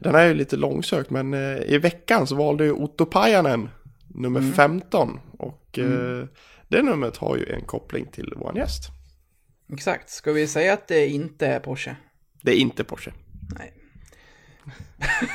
den 0.01 0.15
är 0.15 0.25
ju 0.27 0.35
lite 0.35 0.57
långsökt, 0.57 1.11
men 1.11 1.35
eh, 1.35 1.63
i 1.67 1.79
veckan 1.79 2.27
så 2.27 2.35
valde 2.35 2.65
ju 2.65 2.73
Otto 2.73 3.05
Pajanen 3.07 3.69
nummer 4.15 4.41
Mm. 4.41 4.53
15. 4.53 5.21
Och 5.39 5.68
eh, 5.81 6.27
det 6.69 6.83
numret 6.83 7.17
har 7.17 7.37
ju 7.37 7.53
en 7.53 7.65
koppling 7.65 8.07
till 8.07 8.33
vår 8.37 8.57
gäst. 8.57 8.83
Exakt. 9.73 10.11
Ska 10.11 10.33
vi 10.33 10.47
säga 10.47 10.73
att 10.73 10.89
det 10.89 11.07
inte 11.07 11.47
är 11.47 11.61
Porsche? 11.61 11.97
Det 12.43 12.51
är 12.51 12.57
inte 12.57 12.85
Porsche. 12.85 13.13
Nej. 13.59 13.73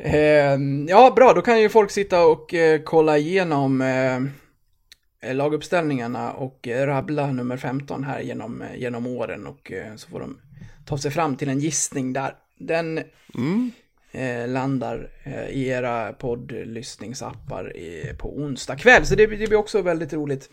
Ehm, 0.00 0.86
ja, 0.88 1.12
bra. 1.16 1.32
Då 1.32 1.42
kan 1.42 1.60
ju 1.60 1.68
folk 1.68 1.90
sitta 1.90 2.26
och 2.26 2.54
eh, 2.54 2.80
kolla 2.84 3.18
igenom 3.18 3.80
eh, 3.80 5.34
laguppställningarna 5.34 6.32
och 6.32 6.68
rabbla 6.70 7.32
nummer 7.32 7.56
15 7.56 8.04
här 8.04 8.20
genom, 8.20 8.64
genom 8.76 9.06
åren 9.06 9.46
och 9.46 9.72
så 9.96 10.08
får 10.08 10.20
de 10.20 10.40
ta 10.86 10.98
sig 10.98 11.10
fram 11.10 11.36
till 11.36 11.48
en 11.48 11.58
gissning 11.58 12.12
där. 12.12 12.34
Den 12.58 13.00
Mm. 13.34 13.70
Eh, 14.12 14.48
landar 14.48 15.10
eh, 15.22 15.48
i 15.48 15.68
era 15.68 16.12
poddlyssningsappar 16.12 17.76
i, 17.76 18.14
på 18.18 18.38
onsdag 18.38 18.76
kväll. 18.76 19.06
Så 19.06 19.14
det, 19.14 19.26
det 19.26 19.48
blir 19.48 19.58
också 19.58 19.82
väldigt 19.82 20.12
roligt. 20.12 20.50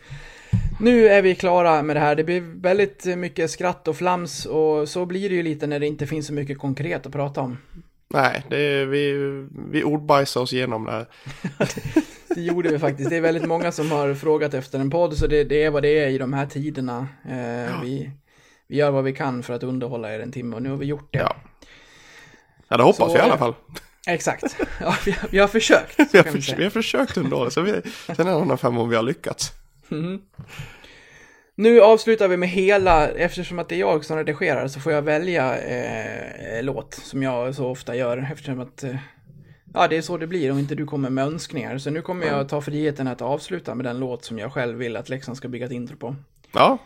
Nu 0.80 1.08
är 1.08 1.22
vi 1.22 1.34
klara 1.34 1.82
med 1.82 1.96
det 1.96 2.00
här. 2.00 2.14
Det 2.14 2.24
blir 2.24 2.40
väldigt 2.40 3.04
mycket 3.18 3.50
skratt 3.50 3.88
och 3.88 3.96
flams 3.96 4.46
och 4.46 4.88
så 4.88 5.06
blir 5.06 5.28
det 5.28 5.34
ju 5.34 5.42
lite 5.42 5.66
när 5.66 5.80
det 5.80 5.86
inte 5.86 6.06
finns 6.06 6.26
så 6.26 6.32
mycket 6.32 6.58
konkret 6.58 7.06
att 7.06 7.12
prata 7.12 7.40
om. 7.40 7.58
Nej, 8.08 8.44
det 8.50 8.84
vi, 8.84 9.12
vi 9.70 9.84
ordbajsar 9.84 10.40
oss 10.40 10.52
igenom 10.52 10.84
det 10.84 10.90
här. 10.90 11.06
Det 12.36 12.42
gjorde 12.42 12.68
vi 12.68 12.78
faktiskt. 12.78 13.10
Det 13.10 13.16
är 13.16 13.20
väldigt 13.20 13.46
många 13.46 13.72
som 13.72 13.90
har 13.90 14.14
frågat 14.14 14.54
efter 14.54 14.78
en 14.78 14.90
podd 14.90 15.16
så 15.16 15.26
det, 15.26 15.44
det 15.44 15.62
är 15.62 15.70
vad 15.70 15.82
det 15.82 15.98
är 15.98 16.08
i 16.08 16.18
de 16.18 16.32
här 16.32 16.46
tiderna. 16.46 17.08
Eh, 17.24 17.82
vi, 17.82 18.10
vi 18.66 18.76
gör 18.76 18.90
vad 18.90 19.04
vi 19.04 19.12
kan 19.12 19.42
för 19.42 19.54
att 19.54 19.62
underhålla 19.62 20.14
er 20.14 20.20
en 20.20 20.32
timme 20.32 20.56
och 20.56 20.62
nu 20.62 20.70
har 20.70 20.76
vi 20.76 20.86
gjort 20.86 21.12
det. 21.12 21.18
Ja. 21.18 21.36
Ja, 22.68 22.76
det 22.76 22.82
hoppas 22.82 22.96
Så- 23.08 23.12
vi 23.12 23.18
i 23.18 23.22
alla 23.22 23.38
fall. 23.38 23.54
Exakt. 24.08 24.56
Ja, 24.80 24.94
vi, 25.04 25.10
har- 25.10 25.28
vi 25.30 25.38
har 25.38 25.48
försökt. 25.48 25.98
Vi 26.12 26.18
har, 26.18 26.24
kan 26.24 26.58
vi 26.58 26.62
har 26.64 26.70
försökt 26.70 27.16
underhålla, 27.16 27.50
så 27.50 27.60
vi, 27.60 27.70
sen 27.72 27.80
är 28.08 28.14
det 28.16 28.22
en 28.22 28.28
annan 28.28 28.76
om 28.78 28.88
vi 28.88 28.96
har 28.96 29.02
lyckats. 29.02 29.52
Nu 31.54 31.80
avslutar 31.80 32.28
vi 32.28 32.36
med 32.36 32.48
hela, 32.48 33.08
eftersom 33.08 33.58
att 33.58 33.68
det 33.68 33.74
är 33.74 33.78
jag 33.78 34.04
som 34.04 34.16
redigerar 34.16 34.68
så 34.68 34.80
får 34.80 34.92
jag 34.92 35.02
välja 35.02 35.58
eh, 35.58 36.62
låt 36.62 36.94
som 36.94 37.22
jag 37.22 37.54
så 37.54 37.66
ofta 37.66 37.96
gör 37.96 38.28
eftersom 38.32 38.60
att 38.60 38.82
eh, 38.84 38.96
ja, 39.74 39.88
det 39.88 39.96
är 39.96 40.02
så 40.02 40.16
det 40.16 40.26
blir 40.26 40.50
om 40.52 40.58
inte 40.58 40.74
du 40.74 40.86
kommer 40.86 41.10
med 41.10 41.24
önskningar. 41.24 41.78
Så 41.78 41.90
nu 41.90 42.02
kommer 42.02 42.26
jag 42.26 42.48
ta 42.48 42.60
friheten 42.60 43.06
att 43.08 43.22
avsluta 43.22 43.74
med 43.74 43.84
den 43.86 43.98
låt 44.00 44.24
som 44.24 44.38
jag 44.38 44.52
själv 44.52 44.78
vill 44.78 44.96
att 44.96 45.08
Leksand 45.08 45.36
ska 45.36 45.48
bygga 45.48 45.66
ett 45.66 45.72
intro 45.72 45.96
på. 45.96 46.16
Ja, 46.52 46.78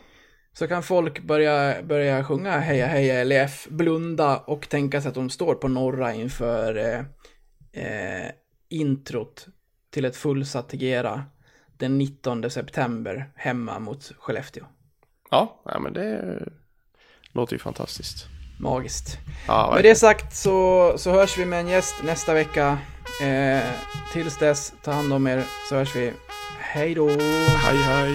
Så 0.53 0.67
kan 0.69 0.83
folk 0.83 1.23
börja, 1.23 1.83
börja 1.83 2.25
sjunga 2.25 2.59
Heja 2.59 2.87
Heja 2.87 3.25
LF, 3.25 3.67
blunda 3.71 4.39
och 4.39 4.69
tänka 4.69 5.01
sig 5.01 5.09
att 5.09 5.15
de 5.15 5.31
står 5.31 5.55
på 5.55 5.69
norra 5.69 6.15
inför 6.15 6.77
eh, 6.77 7.01
eh, 7.85 8.31
introt 8.69 9.47
till 9.91 10.05
ett 10.05 10.17
fullsatt 10.17 10.69
Tegera 10.69 11.25
den 11.79 11.99
19 11.99 12.51
september 12.51 13.31
hemma 13.37 13.79
mot 13.79 14.13
Skellefteå. 14.19 14.65
ja, 15.31 15.61
ja 15.65 15.79
men 15.79 15.93
det 15.93 16.39
låter 17.33 17.53
ju 17.53 17.59
fantastiskt. 17.59 18.27
Magiskt. 18.61 19.19
Ja, 19.47 19.73
Med 19.75 19.85
det 19.85 19.95
sagt 19.95 20.37
så, 20.37 20.93
så 20.99 21.11
hörs 21.11 21.39
vi 21.39 21.45
med 21.45 21.61
en 21.61 21.69
gäst 21.69 21.95
nästa 22.05 22.35
vecka. 22.35 22.79
Eh, 23.23 23.63
tills 24.13 24.39
dess, 24.39 24.73
ta 24.83 24.93
hand 24.93 25.13
om 25.13 25.27
er 25.27 25.45
så 25.69 25.75
hörs 25.77 25.97
vi. 25.97 26.13
Hej 26.59 26.95
då! 26.95 27.09
Hej, 27.09 27.77
hej. 27.77 28.15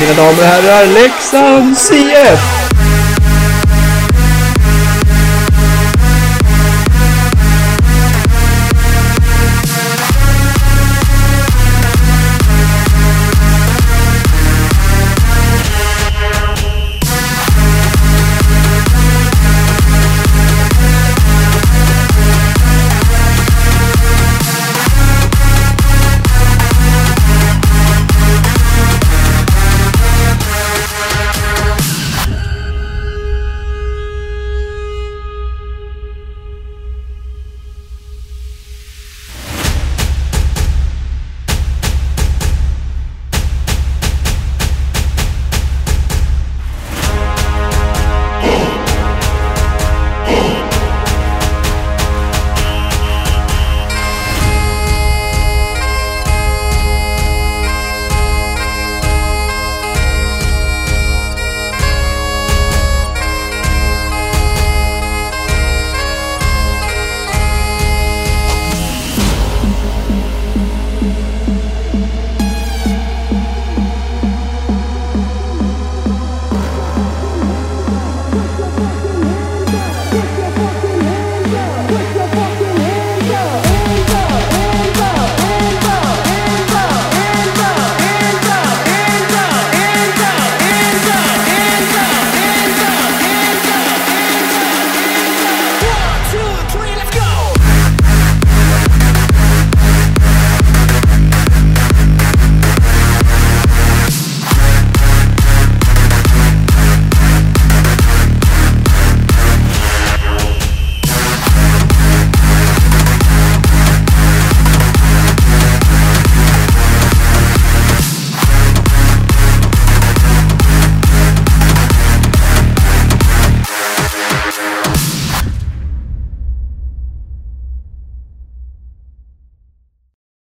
Mina 0.00 0.14
damer 0.14 0.38
och 0.38 0.44
herrar, 0.44 0.86
Leksands 0.86 1.90
IF! 1.90 2.59